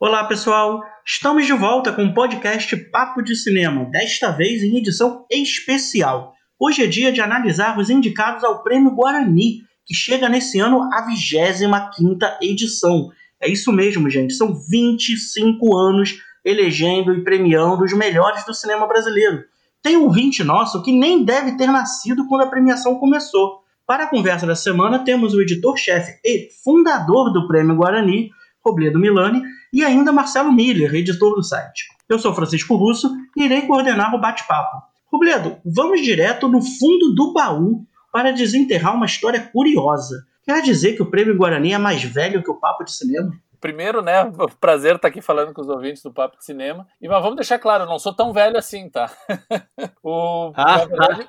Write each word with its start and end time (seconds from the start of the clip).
Olá, 0.00 0.22
pessoal! 0.22 0.80
Estamos 1.04 1.44
de 1.44 1.52
volta 1.52 1.92
com 1.92 2.04
o 2.04 2.14
podcast 2.14 2.76
Papo 2.92 3.20
de 3.20 3.34
Cinema, 3.34 3.84
desta 3.86 4.30
vez 4.30 4.62
em 4.62 4.76
edição 4.76 5.26
especial. 5.28 6.34
Hoje 6.56 6.84
é 6.84 6.86
dia 6.86 7.10
de 7.10 7.20
analisar 7.20 7.76
os 7.76 7.90
indicados 7.90 8.44
ao 8.44 8.62
Prêmio 8.62 8.92
Guarani, 8.92 9.62
que 9.84 9.92
chega 9.92 10.28
nesse 10.28 10.60
ano 10.60 10.88
à 10.92 11.04
25 11.04 12.16
edição. 12.40 13.08
É 13.42 13.50
isso 13.50 13.72
mesmo, 13.72 14.08
gente, 14.08 14.34
são 14.34 14.54
25 14.70 15.76
anos 15.76 16.22
elegendo 16.44 17.12
e 17.12 17.24
premiando 17.24 17.82
os 17.82 17.92
melhores 17.92 18.44
do 18.44 18.54
cinema 18.54 18.86
brasileiro. 18.86 19.42
Tem 19.82 19.96
um 19.96 20.04
ouvinte 20.04 20.44
nosso 20.44 20.80
que 20.80 20.92
nem 20.92 21.24
deve 21.24 21.56
ter 21.56 21.66
nascido 21.66 22.24
quando 22.28 22.42
a 22.42 22.50
premiação 22.50 23.00
começou. 23.00 23.64
Para 23.84 24.04
a 24.04 24.08
conversa 24.08 24.46
da 24.46 24.54
semana, 24.54 25.00
temos 25.00 25.34
o 25.34 25.42
editor-chefe 25.42 26.20
e 26.24 26.50
fundador 26.62 27.32
do 27.32 27.48
Prêmio 27.48 27.74
Guarani, 27.74 28.30
Robledo 28.68 28.98
Milani, 28.98 29.42
e 29.72 29.84
ainda 29.84 30.12
Marcelo 30.12 30.52
Miller, 30.52 30.94
editor 30.94 31.34
do 31.34 31.42
site. 31.42 31.84
Eu 32.08 32.18
sou 32.18 32.34
Francisco 32.34 32.76
Russo 32.76 33.10
e 33.36 33.44
irei 33.44 33.62
coordenar 33.62 34.14
o 34.14 34.20
bate-papo. 34.20 34.82
Robledo, 35.10 35.58
vamos 35.64 36.02
direto 36.02 36.48
no 36.48 36.60
fundo 36.60 37.14
do 37.14 37.32
baú 37.32 37.84
para 38.12 38.32
desenterrar 38.32 38.94
uma 38.94 39.06
história 39.06 39.40
curiosa. 39.40 40.22
Quer 40.44 40.62
dizer 40.62 40.94
que 40.94 41.02
o 41.02 41.10
Prêmio 41.10 41.36
Guarani 41.36 41.72
é 41.72 41.78
mais 41.78 42.02
velho 42.02 42.42
que 42.42 42.50
o 42.50 42.58
Papo 42.58 42.84
de 42.84 42.92
Cinema? 42.92 43.30
Primeiro, 43.60 44.02
né, 44.02 44.30
prazer 44.60 44.96
estar 44.96 45.08
aqui 45.08 45.20
falando 45.20 45.52
com 45.52 45.60
os 45.60 45.68
ouvintes 45.68 46.02
do 46.02 46.12
Papo 46.12 46.38
de 46.38 46.44
Cinema. 46.44 46.86
E 47.00 47.08
mas 47.08 47.22
vamos 47.22 47.36
deixar 47.36 47.58
claro, 47.58 47.84
eu 47.84 47.88
não 47.88 47.98
sou 47.98 48.14
tão 48.14 48.32
velho 48.32 48.56
assim, 48.56 48.88
tá? 48.88 49.10
o, 50.02 50.52
na 50.56 50.76
verdade, 50.84 51.28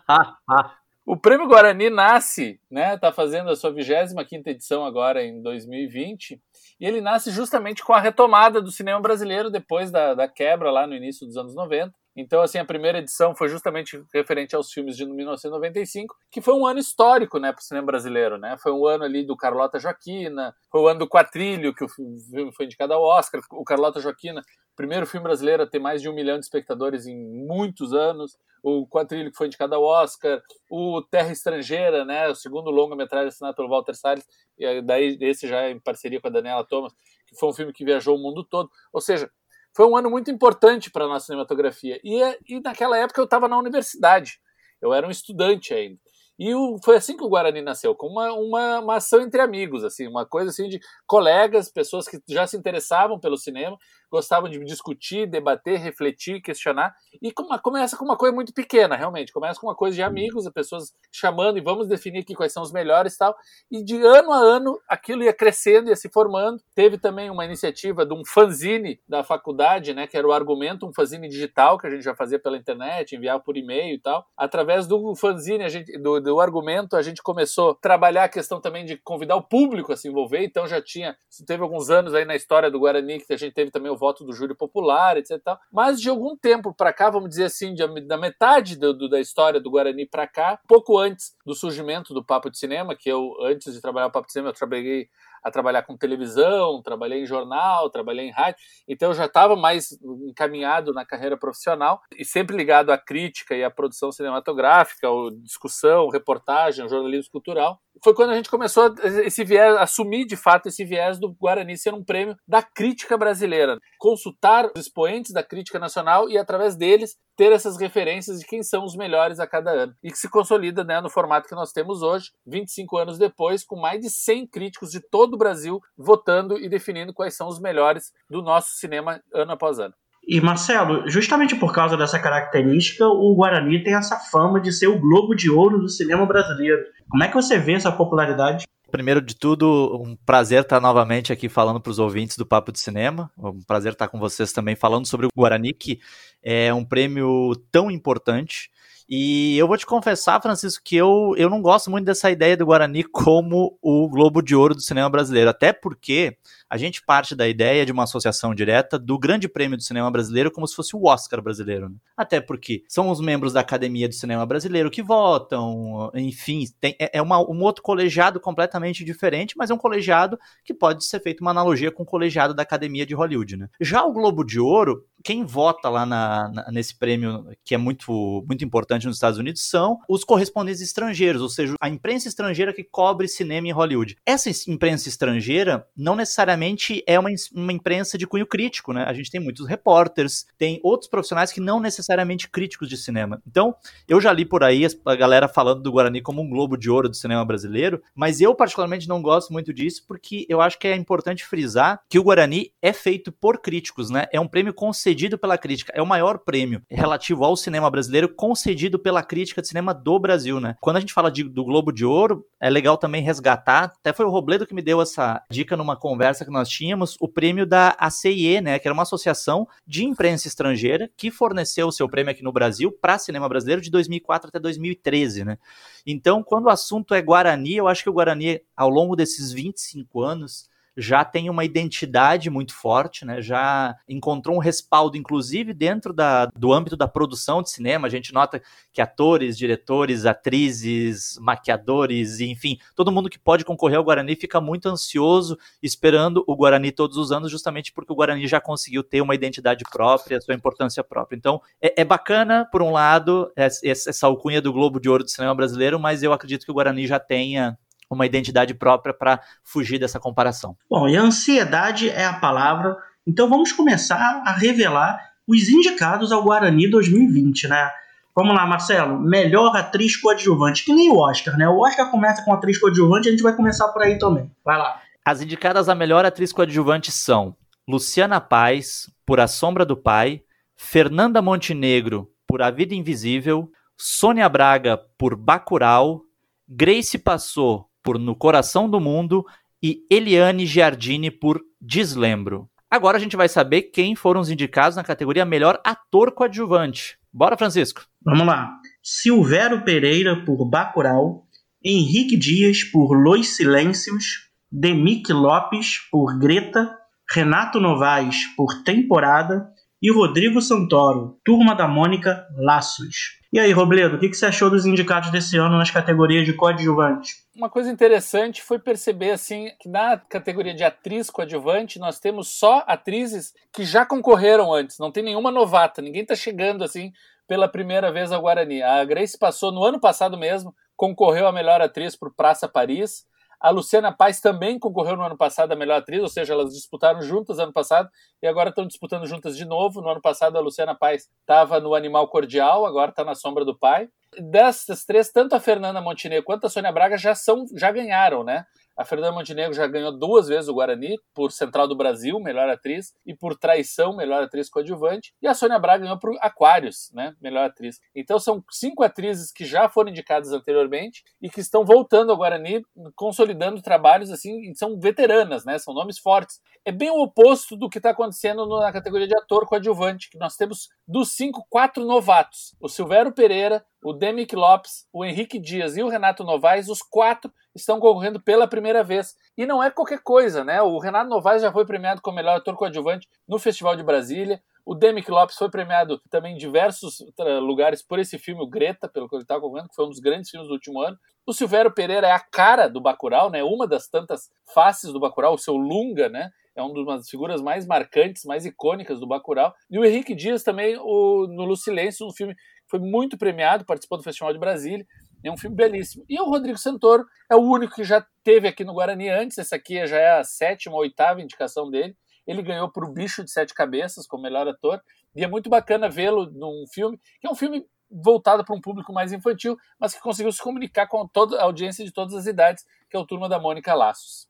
o 1.05 1.17
Prêmio 1.17 1.47
Guarani 1.47 1.89
nasce, 1.89 2.61
né, 2.69 2.95
tá 2.97 3.11
fazendo 3.11 3.49
a 3.49 3.55
sua 3.55 3.73
25ª 3.73 4.47
edição 4.47 4.85
agora 4.85 5.23
em 5.23 5.41
2020, 5.41 6.39
e 6.79 6.85
ele 6.85 7.01
nasce 7.01 7.31
justamente 7.31 7.83
com 7.83 7.94
a 7.94 7.99
retomada 7.99 8.61
do 8.61 8.72
cinema 8.72 8.99
brasileiro 8.99 9.49
depois 9.49 9.91
da, 9.91 10.13
da 10.13 10.27
quebra 10.27 10.72
lá 10.72 10.88
no 10.88 10.95
início 10.95 11.25
dos 11.27 11.35
anos 11.35 11.53
90. 11.53 11.94
Então, 12.20 12.42
assim, 12.42 12.58
a 12.58 12.66
primeira 12.66 12.98
edição 12.98 13.34
foi 13.34 13.48
justamente 13.48 14.03
referente 14.14 14.53
aos 14.53 14.70
filmes 14.73 14.98
de 14.98 15.06
1995, 15.06 16.14
que 16.30 16.42
foi 16.42 16.53
um 16.53 16.67
ano 16.67 16.78
histórico, 16.78 17.39
né, 17.39 17.53
para 17.53 17.62
o 17.62 17.64
cinema 17.64 17.86
brasileiro, 17.86 18.38
né? 18.38 18.58
Foi 18.62 18.73
um 18.73 18.86
ano 18.86 19.06
ali 19.06 19.25
do 19.25 19.38
Carlota 19.38 19.80
Joaquina, 19.80 20.53
foi 20.70 20.81
o 20.81 20.88
ano 20.90 21.00
do 21.00 21.08
Quatrilho, 21.08 21.73
que 21.73 21.86
o 21.86 21.88
filme 21.88 22.52
foi 22.53 22.66
indicado 22.66 22.94
ao 22.94 23.02
Oscar. 23.02 23.42
O 23.53 23.64
Carlota 23.64 24.02
Joaquina, 24.02 24.42
primeiro 24.75 25.08
filme 25.08 25.23
brasileiro 25.23 25.64
a 25.64 25.67
ter 25.67 25.80
mais 25.80 26.02
de 26.02 26.09
um 26.09 26.14
milhão 26.14 26.38
de 26.38 26.44
espectadores 26.44 27.08
em 27.08 27.16
muitos 27.16 27.94
anos. 27.94 28.38
O 28.62 28.86
Quatrilho, 28.86 29.31
que 29.31 29.38
foi 29.38 29.47
indicado 29.47 29.73
ao 29.75 29.84
Oscar. 29.84 30.42
O 30.70 31.02
Terra 31.02 31.31
Estrangeira, 31.31 32.03
né, 32.03 32.28
o 32.28 32.36
segundo 32.36 32.70
longa-metragem 32.70 33.30
assinado 33.30 33.56
pelo 33.56 33.70
Walter 33.70 33.95
Salles, 33.95 34.28
e 34.58 34.81
daí 34.81 35.17
esse 35.22 35.47
já 35.47 35.62
é 35.62 35.72
em 35.72 35.80
parceria 35.80 36.20
com 36.20 36.28
a 36.28 36.31
Daniela 36.31 36.66
Thomas, 36.67 36.94
que 37.25 37.40
foi 37.40 37.47
um 37.47 37.53
filme 37.53 37.72
que 37.72 37.86
viajou 37.86 38.17
o 38.17 38.22
mundo 38.22 38.44
todo. 38.44 38.70
Ou 38.92 39.00
seja, 39.00 39.31
foi 39.75 39.86
um 39.88 39.95
ano 39.95 40.09
muito 40.09 40.31
importante 40.31 40.92
para 40.92 41.06
a 41.06 41.08
nossa 41.08 41.28
cinematografia. 41.28 42.00
E, 42.03 42.22
e 42.48 42.59
naquela 42.59 42.98
época 42.98 43.20
eu 43.22 43.25
estava 43.25 43.48
na 43.48 43.58
universidade, 43.58 44.39
eu 44.81 44.94
era 44.94 45.08
um 45.08 45.12
estudante 45.12 45.73
ainda. 45.73 46.00
E 46.39 46.56
o, 46.56 46.78
foi 46.81 46.95
assim 46.95 47.17
que 47.17 47.23
o 47.23 47.28
Guarani 47.28 47.62
nasceu, 47.62 47.94
com 47.94 48.08
uma, 48.08 48.31
uma, 48.31 48.80
uma, 48.80 48.95
ação 48.95 49.22
entre 49.22 49.42
amigos, 49.42 49.84
assim, 49.84 50.08
uma 50.08 50.25
coisa 50.25 50.52
assim 50.52 50.70
de 50.70 50.80
colegas, 51.06 51.70
pessoas 51.70 52.08
que 52.08 52.17
já 52.30 52.47
se 52.47 52.56
interessavam 52.56 53.20
pelo 53.20 53.36
cinema, 53.36 53.78
gostavam 54.09 54.49
de 54.49 54.63
discutir, 54.65 55.27
debater, 55.27 55.79
refletir, 55.79 56.41
questionar. 56.41 56.95
E 57.21 57.31
com 57.31 57.43
uma, 57.43 57.59
começa 57.59 57.97
com 57.97 58.05
uma 58.05 58.17
coisa 58.17 58.33
muito 58.33 58.53
pequena, 58.53 58.95
realmente. 58.95 59.31
Começa 59.31 59.59
com 59.59 59.67
uma 59.67 59.75
coisa 59.75 59.95
de 59.95 60.03
amigos, 60.03 60.49
pessoas 60.49 60.93
chamando 61.11 61.57
e 61.57 61.61
vamos 61.61 61.88
definir 61.88 62.19
aqui 62.19 62.33
quais 62.33 62.51
são 62.51 62.63
os 62.63 62.71
melhores 62.71 63.16
e 63.16 63.17
tal. 63.17 63.35
E 63.71 63.83
de 63.83 64.01
ano 64.01 64.31
a 64.31 64.38
ano 64.38 64.79
aquilo 64.88 65.23
ia 65.23 65.33
crescendo, 65.33 65.89
ia 65.89 65.95
se 65.95 66.09
formando. 66.09 66.61
Teve 66.73 66.97
também 66.97 67.29
uma 67.29 67.45
iniciativa 67.45 68.05
de 68.05 68.13
um 68.13 68.23
fanzine 68.25 68.99
da 69.07 69.23
faculdade, 69.23 69.93
né, 69.93 70.07
que 70.07 70.17
era 70.17 70.27
o 70.27 70.31
Argumento, 70.31 70.88
um 70.88 70.94
fanzine 70.94 71.27
digital 71.27 71.77
que 71.77 71.88
a 71.88 71.89
gente 71.89 72.03
já 72.03 72.16
fazia 72.16 72.39
pela 72.39 72.57
internet, 72.57 73.16
enviava 73.16 73.41
por 73.41 73.57
e-mail 73.57 73.95
e 73.95 74.00
tal. 74.00 74.25
Através 74.38 74.88
do 74.88 75.16
fanzine, 75.16 75.63
a 75.63 75.69
gente, 75.69 75.97
do, 75.97 76.19
do 76.19 76.39
argumento, 76.39 76.95
a 76.95 77.01
gente 77.01 77.22
começou 77.22 77.72
a 77.72 77.75
trabalhar 77.75 78.25
a 78.25 78.29
questão 78.29 78.59
também 78.59 78.85
de 78.85 78.97
convidar 78.97 79.35
o 79.35 79.44
público 79.44 79.91
a 79.91 79.97
se 79.97 80.07
envolver, 80.07 80.44
então 80.44 80.67
já 80.67 80.81
tinha, 80.81 81.16
teve 81.45 81.61
alguns 81.61 81.89
anos 81.89 82.13
aí 82.13 82.25
na 82.25 82.35
história 82.35 82.72
do 82.72 82.79
Guarani 82.79 83.19
que 83.19 83.34
a 83.34 83.38
gente 83.38 83.53
teve 83.53 83.72
também 83.72 83.91
o 83.91 83.97
voto 83.99 84.23
do 84.23 84.33
júri 84.33 84.55
popular, 84.55 85.17
etc. 85.17 85.39
Mas 85.71 85.99
de 85.99 86.09
algum 86.09 86.35
tempo 86.35 86.73
para 86.73 86.93
cá, 86.93 87.09
vamos 87.09 87.29
dizer 87.29 87.45
assim, 87.45 87.73
de, 87.73 87.85
da 88.07 88.17
metade 88.17 88.77
do, 88.77 88.93
do, 88.93 89.09
da 89.09 89.19
história 89.19 89.59
do 89.59 89.69
Guarani 89.69 90.05
para 90.05 90.25
cá, 90.25 90.59
pouco 90.67 90.97
antes 90.97 91.35
do 91.45 91.53
surgimento 91.53 92.13
do 92.13 92.23
Papo 92.23 92.49
de 92.49 92.57
Cinema, 92.57 92.95
que 92.95 93.09
eu, 93.09 93.33
antes 93.41 93.73
de 93.73 93.81
trabalhar 93.81 94.07
o 94.07 94.11
Papo 94.11 94.27
de 94.27 94.33
Cinema, 94.33 94.49
eu 94.49 94.53
trabalhei 94.53 95.09
a 95.43 95.51
trabalhar 95.51 95.83
com 95.83 95.97
televisão, 95.97 96.81
trabalhei 96.81 97.21
em 97.21 97.25
jornal, 97.25 97.89
trabalhei 97.89 98.27
em 98.27 98.31
rádio, 98.31 98.59
então 98.87 99.09
eu 99.09 99.13
já 99.15 99.25
estava 99.25 99.55
mais 99.55 99.97
encaminhado 100.27 100.93
na 100.93 101.05
carreira 101.05 101.37
profissional 101.37 102.01
e 102.17 102.25
sempre 102.25 102.57
ligado 102.57 102.91
à 102.91 102.97
crítica 102.97 103.55
e 103.55 103.63
à 103.63 103.71
produção 103.71 104.11
cinematográfica, 104.11 105.07
discussão, 105.41 106.09
reportagem, 106.09 106.87
jornalismo 106.89 107.31
cultural. 107.31 107.79
Foi 108.03 108.13
quando 108.13 108.31
a 108.31 108.35
gente 108.35 108.49
começou 108.49 108.93
esse 109.03 109.43
viés, 109.43 109.75
assumir 109.77 110.25
de 110.25 110.35
fato 110.35 110.67
esse 110.67 110.85
viés 110.85 111.19
do 111.19 111.33
Guarani 111.33 111.77
ser 111.77 111.93
um 111.93 112.03
prêmio 112.03 112.35
da 112.47 112.61
crítica 112.61 113.17
brasileira, 113.17 113.77
consultar 113.97 114.65
os 114.75 114.81
expoentes 114.81 115.33
da 115.33 115.43
crítica 115.43 115.79
nacional 115.79 116.29
e 116.29 116.37
através 116.37 116.75
deles 116.75 117.15
ter 117.35 117.51
essas 117.51 117.77
referências 117.77 118.39
de 118.39 118.45
quem 118.45 118.61
são 118.61 118.83
os 118.83 118.95
melhores 118.95 119.39
a 119.39 119.47
cada 119.47 119.71
ano. 119.71 119.93
E 120.03 120.11
que 120.11 120.17
se 120.17 120.29
consolida 120.29 120.83
né, 120.83 120.99
no 120.99 121.09
formato 121.09 121.47
que 121.47 121.55
nós 121.55 121.71
temos 121.71 122.01
hoje, 122.01 122.31
25 122.45 122.97
anos 122.97 123.17
depois, 123.17 123.63
com 123.63 123.79
mais 123.79 124.01
de 124.01 124.09
100 124.09 124.47
críticos 124.47 124.91
de 124.91 124.99
todo 125.09 125.35
o 125.35 125.37
Brasil 125.37 125.79
votando 125.97 126.57
e 126.57 126.67
definindo 126.67 127.13
quais 127.13 127.35
são 127.35 127.47
os 127.47 127.59
melhores 127.59 128.11
do 128.29 128.41
nosso 128.41 128.71
cinema 128.73 129.21
ano 129.33 129.53
após 129.53 129.79
ano. 129.79 129.93
E 130.31 130.40
Marcelo, 130.40 131.09
justamente 131.09 131.56
por 131.56 131.73
causa 131.73 131.97
dessa 131.97 132.19
característica, 132.19 133.03
o 133.03 133.34
Guarani 133.34 133.84
tem 133.84 133.95
essa 133.95 134.16
fama 134.16 134.62
de 134.62 134.72
ser 134.72 134.85
o 134.85 135.00
Globo 135.00 135.34
de 135.34 135.50
Ouro 135.50 135.79
do 135.79 135.90
cinema 135.90 136.23
brasileiro. 136.23 136.84
Como 137.09 137.23
é 137.23 137.28
que 137.28 137.34
você 137.34 137.57
vê 137.57 137.73
essa 137.73 137.91
popularidade? 137.91 138.67
Primeiro 138.91 139.23
de 139.23 139.35
tudo, 139.35 140.00
um 140.00 140.16
prazer 140.28 140.62
estar 140.62 140.79
novamente 140.79 141.34
aqui 141.34 141.50
falando 141.50 141.81
para 141.81 141.90
os 141.90 141.97
ouvintes 141.97 142.38
do 142.38 142.45
Papo 142.45 142.72
de 142.72 142.79
Cinema. 142.79 143.31
Um 143.35 143.63
prazer 143.63 143.94
estar 143.94 144.07
com 144.07 144.19
vocês 144.19 144.53
também 144.53 144.75
falando 144.75 145.07
sobre 145.07 145.25
o 145.25 145.29
Guarani, 145.35 145.73
que 145.73 146.00
é 146.44 146.72
um 146.72 146.85
prêmio 146.85 147.56
tão 147.72 147.90
importante. 147.90 148.69
E 149.09 149.57
eu 149.57 149.67
vou 149.67 149.78
te 149.78 149.85
confessar, 149.88 150.40
Francisco, 150.40 150.84
que 150.85 150.96
eu, 150.96 151.34
eu 151.38 151.50
não 151.50 151.59
gosto 151.59 151.90
muito 151.90 152.06
dessa 152.06 152.29
ideia 152.29 152.56
do 152.56 152.67
Guarani 152.67 153.03
como 153.03 153.75
o 153.81 154.07
Globo 154.07 154.44
de 154.44 154.56
Ouro 154.56 154.75
do 154.75 154.81
cinema 154.81 155.09
brasileiro. 155.09 155.50
Até 155.50 155.73
porque 155.73 156.38
a 156.69 156.78
gente 156.78 157.02
parte 157.02 157.35
da 157.35 157.47
ideia 157.47 157.85
de 157.85 157.91
uma 157.91 158.03
associação 158.03 158.53
direta 158.53 159.00
do 159.00 159.18
Grande 159.18 159.50
Prêmio 159.50 159.78
do 159.78 159.84
Cinema 159.84 160.12
Brasileiro 160.12 160.52
como 160.52 160.68
se 160.68 160.75
fosse 160.75 160.96
o 160.96 161.06
Oscar 161.06 161.41
brasileiro. 161.41 161.90
Né? 161.90 161.96
Até 162.16 162.40
porque 162.40 162.84
são 162.88 163.09
os 163.09 163.19
membros 163.19 163.53
da 163.53 163.62
Academia 163.62 164.07
do 164.07 164.13
Cinema 164.13 164.46
Brasileiro 164.46 164.91
que 164.91 165.02
votam, 165.02 166.12
enfim, 166.13 166.66
tem, 166.79 166.96
é, 167.00 167.18
é 167.18 167.22
uma, 167.22 167.40
um 167.40 167.62
outro 167.62 167.81
colegiado 167.81 168.40
completamente 168.40 169.03
diferente, 169.03 169.56
mas 169.58 169.69
é 169.69 169.74
um 169.74 169.78
colegiado 169.78 170.38
que 170.63 170.74
pode 170.74 171.06
ser 171.06 171.19
feito 171.22 171.41
uma 171.41 171.52
analogia 171.52 171.91
com 171.91 172.03
o 172.03 172.06
colegiado 172.06 172.53
da 172.53 172.63
Academia 172.63 173.06
de 173.06 173.16
Hollywood. 173.16 173.58
Né? 173.58 173.69
Já 173.81 174.03
o 174.03 174.13
Globo 174.13 174.44
de 174.44 174.59
Ouro, 174.59 175.06
quem 175.24 175.44
vota 175.44 175.90
lá 175.90 176.06
na, 176.06 176.50
na, 176.50 176.72
nesse 176.72 176.96
prêmio, 176.96 177.46
que 177.63 177.74
é 177.74 177.78
muito, 177.78 178.44
muito 178.47 178.63
importante 178.63 179.08
nos 179.08 179.16
Estados 179.16 179.40
Unidos, 179.40 179.63
são 179.63 179.97
os 180.08 180.24
correspondentes 180.24 180.81
estrangeiros, 180.81 181.41
ou 181.41 181.50
seja, 181.50 181.74
a 181.79 181.90
imprensa 181.90 182.28
estrangeira 182.28 182.74
que 182.74 182.84
cobre 182.84 183.28
cinema 183.28 183.68
em 183.68 183.72
Hollywood. 183.72 184.16
Essa 184.25 184.50
imprensa 184.69 185.09
estrangeira 185.09 185.85
não 185.96 186.16
necessariamente 186.16 186.59
necessariamente 186.59 187.03
é 187.08 187.18
uma, 187.18 187.30
uma 187.53 187.74
imprensa 187.74 188.18
de 188.18 188.28
cunho 188.28 188.46
crítico, 188.46 188.92
né? 188.94 189.06
A 189.08 189.14
gente 189.14 189.31
tem 189.31 189.40
muitos 189.40 189.68
repórteres, 189.68 190.46
tem 190.58 190.80
outros 190.84 191.09
profissionais 191.09 191.52
que 191.52 191.62
não 191.62 191.80
necessariamente 191.80 192.50
críticos 192.50 192.90
de 192.90 192.97
cinema. 192.97 193.42
Então, 193.47 193.74
eu 194.08 194.20
já 194.20 194.31
li 194.34 194.46
por 194.46 194.64
aí 194.64 194.86
a 195.06 195.16
galera 195.16 195.47
falando 195.47 195.81
do 195.81 195.92
Guarani 195.92 196.22
como 196.22 196.42
um 196.42 196.50
globo 196.50 196.78
de 196.78 196.90
ouro 196.90 197.09
do 197.09 197.16
cinema 197.16 197.46
brasileiro, 197.46 198.02
mas 198.14 198.42
eu 198.42 198.53
particularmente 198.53 199.08
não 199.08 199.22
gosto 199.22 199.53
muito 199.53 199.74
disso 199.74 200.03
porque 200.08 200.46
eu 200.50 200.61
acho 200.61 200.78
que 200.78 200.88
é 200.88 200.96
importante 200.96 201.46
frisar 201.46 202.02
que 202.09 202.20
o 202.20 202.23
Guarani 202.23 202.72
é 202.82 202.91
feito 202.91 203.32
por 203.32 203.59
críticos, 203.59 204.09
né? 204.09 204.28
É 204.32 204.40
um 204.40 204.47
prêmio 204.47 204.73
concedido 204.73 205.38
pela 205.38 205.58
crítica, 205.58 205.94
é 205.96 206.02
o 206.02 206.08
maior 206.08 206.40
prêmio 206.40 206.82
relativo 206.90 207.44
ao 207.44 207.55
cinema 207.55 207.90
brasileiro 207.90 208.29
concedido 208.29 209.00
pela 209.00 209.23
crítica 209.23 209.62
de 209.62 209.67
cinema 209.67 209.94
do 209.94 210.20
Brasil, 210.20 210.59
né? 210.59 210.76
Quando 210.82 210.97
a 210.97 211.00
gente 211.00 211.14
fala 211.14 211.32
de, 211.32 211.44
do 211.44 211.64
Globo 211.64 211.91
de 211.91 212.05
Ouro, 212.05 212.46
é 212.59 212.70
legal 212.70 212.97
também 212.97 213.22
resgatar, 213.22 213.94
até 214.00 214.12
foi 214.12 214.26
o 214.26 214.29
Robledo 214.29 214.66
que 214.66 214.73
me 214.73 214.82
deu 214.82 215.02
essa 215.02 215.41
dica 215.50 215.78
numa 215.78 215.96
conversa 215.96 216.46
que 216.49 216.53
nós 216.53 216.67
tínhamos 216.67 217.16
o 217.19 217.28
prêmio 217.28 217.66
da 217.66 217.96
ACIE, 217.97 218.59
né, 218.61 218.78
que 218.79 218.87
era 218.87 218.93
uma 218.93 219.03
associação 219.03 219.67
de 219.87 220.03
imprensa 220.03 220.47
estrangeira 220.47 221.09
que 221.16 221.31
forneceu 221.31 221.87
o 221.87 221.91
seu 221.91 222.09
prêmio 222.09 222.31
aqui 222.31 222.43
no 222.43 222.51
Brasil 222.51 222.91
para 222.91 223.17
cinema 223.17 223.47
brasileiro 223.47 223.81
de 223.81 223.90
2004 223.90 224.49
até 224.49 224.59
2013, 224.59 225.46
né? 225.46 225.57
Então, 226.05 226.43
quando 226.43 226.66
o 226.66 226.69
assunto 226.69 227.13
é 227.13 227.22
Guarani, 227.22 227.75
eu 227.75 227.87
acho 227.87 228.03
que 228.03 228.09
o 228.09 228.13
Guarani, 228.13 228.61
ao 228.75 228.90
longo 228.90 229.16
desses 229.16 229.51
25 229.51 230.22
anos, 230.22 230.68
já 230.99 231.23
tem 231.23 231.49
uma 231.49 231.63
identidade 231.63 232.49
muito 232.49 232.73
forte, 232.73 233.23
né? 233.25 233.41
Já 233.41 233.96
encontrou 234.07 234.57
um 234.57 234.59
respaldo, 234.59 235.17
inclusive 235.17 235.73
dentro 235.73 236.13
da, 236.13 236.47
do 236.47 236.73
âmbito 236.73 236.97
da 236.97 237.07
produção 237.07 237.61
de 237.61 237.69
cinema. 237.69 238.07
A 238.07 238.09
gente 238.09 238.34
nota 238.34 238.61
que 238.91 239.01
atores, 239.01 239.57
diretores, 239.57 240.25
atrizes, 240.25 241.37
maquiadores, 241.40 242.41
enfim, 242.41 242.78
todo 242.96 243.11
mundo 243.11 243.29
que 243.29 243.40
pode 243.40 243.63
concorrer 243.63 243.97
ao 243.97 244.03
Guarani 244.03 244.35
fica 244.35 244.59
muito 244.59 244.90
ansioso 244.90 245.57
esperando 245.81 246.43
o 246.46 246.55
Guarani 246.55 246.91
todos 246.91 247.16
os 247.17 247.31
anos, 247.31 247.49
justamente 247.49 247.93
porque 247.93 248.11
o 248.11 248.16
Guarani 248.16 248.45
já 248.45 248.59
conseguiu 248.59 249.03
ter 249.03 249.22
uma 249.22 249.35
identidade 249.35 249.84
própria, 249.90 250.41
sua 250.41 250.53
importância 250.53 251.03
própria. 251.03 251.37
Então, 251.37 251.61
é, 251.81 252.02
é 252.02 252.05
bacana, 252.05 252.67
por 252.69 252.81
um 252.81 252.91
lado, 252.91 253.52
essa 253.55 254.28
alcunha 254.28 254.61
do 254.61 254.73
Globo 254.73 254.99
de 254.99 255.09
Ouro 255.09 255.23
do 255.23 255.29
cinema 255.29 255.55
brasileiro, 255.55 255.99
mas 255.99 256.24
eu 256.24 256.34
acredito 256.34 256.65
que 256.65 256.72
o 256.72 256.74
Guarani 256.74 257.07
já 257.07 257.19
tenha 257.19 257.77
uma 258.10 258.25
identidade 258.25 258.74
própria 258.74 259.13
para 259.13 259.39
fugir 259.63 260.00
dessa 260.00 260.20
comparação. 260.20 260.75
Bom, 260.89 261.08
e 261.08 261.15
a 261.15 261.22
ansiedade 261.22 262.10
é 262.10 262.25
a 262.25 262.34
palavra, 262.34 262.98
então 263.25 263.50
vamos 263.50 263.72
começar 263.72 264.41
a 264.46 264.51
revelar 264.51 265.20
os 265.48 265.70
indicados 265.70 266.32
ao 266.32 266.44
Guarani 266.44 266.89
2020, 266.89 267.67
né? 267.67 267.91
Vamos 268.36 268.56
lá, 268.56 268.65
Marcelo. 268.65 269.20
Melhor 269.20 269.75
atriz 269.75 270.15
coadjuvante, 270.15 270.86
que 270.86 270.94
nem 270.94 271.10
o 271.10 271.17
Oscar, 271.17 271.58
né? 271.58 271.67
O 271.67 271.79
Oscar 271.79 272.10
começa 272.10 272.44
com 272.44 272.53
atriz 272.53 272.79
coadjuvante, 272.79 273.27
a 273.27 273.32
gente 273.32 273.44
vai 273.44 273.56
começar 273.56 273.88
por 273.89 274.01
aí 274.01 274.17
também. 274.17 274.50
Vai 274.63 274.77
lá. 274.77 275.01
As 275.25 275.41
indicadas 275.41 275.89
a 275.89 275.96
melhor 275.96 276.25
atriz 276.25 276.53
coadjuvante 276.53 277.12
são 277.12 277.55
Luciana 277.88 278.39
Paz, 278.39 279.12
por 279.25 279.39
A 279.39 279.48
Sombra 279.48 279.86
do 279.86 279.98
Pai, 279.98 280.41
Fernanda 280.77 281.41
Montenegro, 281.41 282.32
por 282.48 282.62
A 282.62 282.72
Vida 282.72 282.96
Invisível, 282.96 283.70
Sônia 283.98 284.48
Braga, 284.48 284.98
por 285.17 285.36
Bacurau, 285.36 286.22
Grace 286.67 287.17
Passou, 287.17 287.88
por 288.10 288.17
No 288.17 288.36
Coração 288.36 288.89
do 288.89 289.00
Mundo 289.00 289.46
e 289.84 290.03
Eliane 290.10 290.65
Giardini 290.65 291.29
por 291.29 291.62
Deslembro. 291.79 292.67
Agora 292.89 293.17
a 293.17 293.20
gente 293.20 293.38
vai 293.38 293.48
saber 293.48 293.84
quem 293.84 294.15
foram 294.15 294.41
os 294.41 294.50
indicados 294.50 294.96
na 294.96 295.03
categoria 295.03 295.46
Melhor 295.46 295.79
Ator 295.86 296.32
Coadjuvante. 296.32 297.20
Bora, 297.32 297.56
Francisco? 297.56 298.01
Vamos 298.25 298.48
lá. 298.48 298.72
Silvério 299.03 299.86
Pereira 299.86 300.44
por 300.44 300.67
Bacurau, 300.67 301.44
Henrique 301.86 302.36
Dias 302.36 302.84
por 302.84 303.13
Los 303.13 303.56
Silêncios, 303.56 304.50
Demick 304.72 305.32
Lopes 305.32 306.00
por 306.10 306.39
Greta, 306.39 306.89
Renato 307.32 307.79
Novaes 307.79 308.44
por 308.58 308.82
Temporada 308.84 309.70
e 310.01 310.12
Rodrigo 310.12 310.60
Santoro, 310.63 311.39
Turma 311.46 311.75
da 311.75 311.88
Mônica, 311.88 312.44
Laços. 312.58 313.38
E 313.51 313.60
aí, 313.60 313.72
Robledo, 313.72 314.15
o 314.15 314.19
que 314.19 314.31
você 314.31 314.46
achou 314.46 314.69
dos 314.69 314.86
indicados 314.86 315.31
desse 315.31 315.57
ano 315.57 315.75
nas 315.75 315.89
categorias 315.89 316.46
de 316.46 316.53
coadjuvante? 316.53 317.38
Uma 317.55 317.67
coisa 317.67 317.91
interessante 317.91 318.62
foi 318.62 318.77
perceber 318.77 319.31
assim 319.31 319.72
que 319.79 319.89
na 319.89 320.17
categoria 320.17 320.74
de 320.74 320.84
atriz 320.84 321.31
coadjuvante 321.31 321.98
nós 321.98 322.19
temos 322.19 322.60
só 322.60 322.84
atrizes 322.86 323.51
que 323.74 323.84
já 323.84 324.05
concorreram 324.05 324.72
antes, 324.72 325.00
não 325.00 325.12
tem 325.12 325.24
nenhuma 325.24 325.50
novata, 325.50 326.00
ninguém 326.00 326.22
está 326.22 326.36
chegando 326.36 326.84
assim 326.84 327.12
pela 327.48 327.67
primeira 327.67 328.12
vez 328.12 328.31
ao 328.31 328.39
Guarani. 328.39 328.84
A 328.84 329.03
Grace 329.03 329.36
passou 329.36 329.72
no 329.72 329.84
ano 329.84 330.00
passado 330.00 330.38
mesmo, 330.38 330.72
concorreu 330.95 331.48
a 331.48 331.51
melhor 331.51 331.81
atriz 331.81 332.15
por 332.15 332.31
Praça 332.36 332.67
Paris. 332.67 333.25
A 333.60 333.70
Luciana 333.72 334.12
Paz 334.12 334.39
também 334.39 334.79
concorreu 334.79 335.17
no 335.17 335.24
ano 335.24 335.38
passado 335.38 335.72
a 335.74 335.75
melhor 335.75 335.98
atriz, 335.98 336.22
ou 336.22 336.29
seja, 336.29 336.53
elas 336.53 336.74
disputaram 336.74 337.22
juntas 337.22 337.60
ano 337.60 337.74
passado 337.74 338.10
e 338.41 338.48
agora 338.48 338.70
estão 338.70 338.88
disputando 338.88 339.25
juntas 339.25 339.58
de 339.58 339.65
novo. 339.65 340.01
No 340.01 340.10
ano 340.10 340.22
passado 340.22 340.58
a 340.58 340.62
Luciana 340.62 340.96
Paz 340.96 341.27
estava 341.41 341.79
no 341.79 341.94
Animal 341.94 342.27
Cordial, 342.29 342.86
agora 342.86 343.10
está 343.12 343.25
na 343.25 343.36
Sombra 343.36 343.65
do 343.65 343.77
Pai. 343.77 344.08
Dessas 344.38 345.03
três, 345.03 345.32
tanto 345.32 345.56
a 345.56 345.60
Fernanda 345.60 346.00
Montenegro 346.00 346.46
quanto 346.46 346.67
a 346.67 346.70
Sônia 346.70 346.91
Braga 346.91 347.17
já 347.17 347.36
são 347.36 347.65
já 347.75 347.91
ganharam, 347.91 348.44
né? 348.44 348.65
A 349.00 349.05
Fernanda 349.05 349.31
Montenegro 349.31 349.74
já 349.74 349.88
ganhou 349.88 350.12
duas 350.12 350.50
vezes 350.50 350.67
o 350.67 350.74
Guarani 350.74 351.15
por 351.34 351.53
Central 351.53 351.88
do 351.88 351.96
Brasil, 351.96 352.38
melhor 352.38 352.67
atriz, 352.67 353.13
e 353.25 353.34
por 353.34 353.57
Traição, 353.57 354.13
melhor 354.13 354.43
atriz 354.43 354.69
coadjuvante. 354.69 355.34
E 355.41 355.48
a 355.48 355.53
Sônia 355.53 355.79
Braga 355.79 356.03
ganhou 356.03 356.19
por 356.19 356.38
Aquários, 356.41 357.10
né, 357.13 357.34
melhor 357.41 357.63
atriz. 357.63 357.98
Então 358.13 358.38
são 358.38 358.62
cinco 358.69 359.01
atrizes 359.01 359.53
que 359.53 359.63
já 359.63 359.88
foram 359.88 360.10
indicadas 360.10 360.51
anteriormente 360.51 361.24
e 361.41 361.50
que 361.50 361.62
estão 361.62 361.86
voltando 361.86 362.34
ao 362.34 362.38
Guarani, 362.38 362.81
consolidando 363.15 363.81
trabalhos 363.81 364.31
assim, 364.31 364.74
são 364.75 365.00
veteranas, 365.00 365.63
né, 365.63 365.79
são 365.79 365.93
nomes 365.93 366.19
fortes. 366.19 366.60
É 366.84 366.91
bem 366.91 367.10
o 367.10 367.24
oposto 367.24 367.77
do 367.77 367.88
que 367.88 368.00
está 368.00 368.10
acontecendo 368.10 368.67
na 368.67 368.91
categoria 368.91 369.29
de 369.29 369.38
ator 369.38 369.65
coadjuvante, 369.65 370.29
que 370.29 370.38
nós 370.38 370.57
temos 370.57 370.89
dos 371.07 371.38
cinco, 371.38 371.65
quatro 371.69 372.03
novatos. 372.03 372.75
O 372.81 372.89
Silvério 372.89 373.31
Pereira, 373.31 373.81
o 374.03 374.13
Demick 374.13 374.55
Lopes, 374.55 375.05
o 375.12 375.25
Henrique 375.25 375.60
Dias 375.60 375.98
e 375.98 376.03
o 376.03 376.07
Renato 376.07 376.43
Novaes, 376.43 376.88
os 376.88 377.01
quatro 377.01 377.51
estão 377.75 378.00
concorrendo 378.00 378.39
pela 378.39 378.67
primeira 378.67 379.03
vez. 379.03 379.36
E 379.57 379.65
não 379.65 379.84
é 379.84 379.91
qualquer 379.91 380.22
coisa, 380.22 380.63
né? 380.63 380.81
O 380.81 380.98
Renato 381.00 381.29
Novaes 381.29 381.62
já 381.62 381.72
foi 381.72 381.86
premiado 381.86 382.22
como 382.22 382.36
melhor 382.36 382.57
ator 382.57 382.75
coadjuvante 382.75 383.27
no 383.48 383.60
Festival 383.60 383.96
de 383.96 384.03
Brasília. 384.03 384.62
O 384.86 384.96
Demick 384.96 385.29
Lopes 385.29 385.55
foi 385.55 385.69
premiado 385.69 386.19
também 386.29 386.55
em 386.55 386.57
diversos 386.57 387.24
lugares 387.62 388.01
por 388.01 388.17
esse 388.17 388.39
filme, 388.39 388.63
o 388.63 388.67
Greta, 388.67 389.07
pelo 389.07 389.29
que 389.29 389.36
ele 389.36 389.43
está 389.43 389.60
concorrendo, 389.60 389.89
que 389.89 389.96
foi 389.96 390.05
um 390.05 390.10
dos 390.10 390.19
grandes 390.19 390.50
filmes 390.50 390.67
do 390.67 390.74
último 390.74 391.01
ano. 391.01 391.17
O 391.45 391.53
Silvério 391.53 391.93
Pereira 391.93 392.27
é 392.27 392.31
a 392.31 392.39
cara 392.39 392.88
do 392.88 393.01
Bacurau, 393.01 393.50
né? 393.51 393.63
Uma 393.63 393.86
das 393.86 394.07
tantas 394.07 394.50
faces 394.74 395.12
do 395.12 395.19
Bacurau, 395.19 395.53
o 395.53 395.60
seu 395.60 395.75
Lunga, 395.75 396.29
né? 396.29 396.50
É 396.79 396.84
uma 396.84 397.17
das 397.17 397.29
figuras 397.29 397.62
mais 397.62 397.86
marcantes, 397.86 398.46
mais 398.46 398.65
icônicas 398.65 399.20
do 399.20 399.27
Bacurau. 399.27 399.74
E 399.89 400.00
o 400.00 400.05
Henrique 400.05 400.34
Dias 400.34 400.63
também, 400.63 400.98
o, 400.98 401.48
no 401.48 401.65
Lucilêncio, 401.65 402.25
um 402.25 402.34
filme 402.34 402.55
foi 402.88 403.00
muito 403.00 403.38
premiado, 403.38 403.86
participou 403.86 404.17
do 404.17 404.24
Festival 404.24 404.53
de 404.53 404.60
Brasília. 404.60 405.05
É 405.43 405.51
um 405.51 405.58
filme 405.58 405.75
belíssimo. 405.75 406.25
E 406.27 406.39
o 406.39 406.46
Rodrigo 406.46 406.77
Santoro 406.77 407.25
é 407.50 407.55
o 407.55 407.62
único 407.62 407.96
que 407.96 408.03
já 408.03 408.25
teve 408.43 408.67
aqui 408.67 408.84
no 408.84 408.93
Guarani 408.93 409.29
antes. 409.29 409.58
Essa 409.58 409.75
aqui 409.75 410.05
já 410.08 410.17
é 410.17 410.39
a 410.39 410.43
sétima 410.43 410.98
oitava 410.98 411.41
indicação 411.41 411.89
dele. 411.89 412.15
Ele 412.46 412.62
ganhou 412.62 412.91
para 412.91 413.05
o 413.05 413.13
Bicho 413.13 413.43
de 413.43 413.51
Sete 413.51 413.74
Cabeças 413.74 414.25
como 414.25 414.43
melhor 414.43 414.67
ator. 414.67 415.01
E 415.36 415.43
é 415.43 415.48
muito 415.48 415.70
bacana 415.70 416.10
vê-lo 416.10 416.50
num 416.51 416.86
filme, 416.91 417.20
que 417.39 417.48
é 417.48 417.50
um 417.50 417.55
filme 417.55 417.86
voltado 418.12 418.65
para 418.65 418.75
um 418.75 418.81
público 418.81 419.13
mais 419.13 419.31
infantil, 419.31 419.77
mas 420.00 420.13
que 420.15 420.20
conseguiu 420.20 420.51
se 420.51 420.62
comunicar 420.62 421.08
com 421.08 421.27
toda 421.27 421.60
a 421.60 421.63
audiência 421.63 422.03
de 422.03 422.12
todas 422.12 422.34
as 422.34 422.48
idades, 422.48 422.84
que 423.10 423.15
é 423.15 423.20
o 423.20 423.25
Turma 423.25 423.48
da 423.48 423.60
Mônica 423.60 423.93
Laços. 423.93 424.49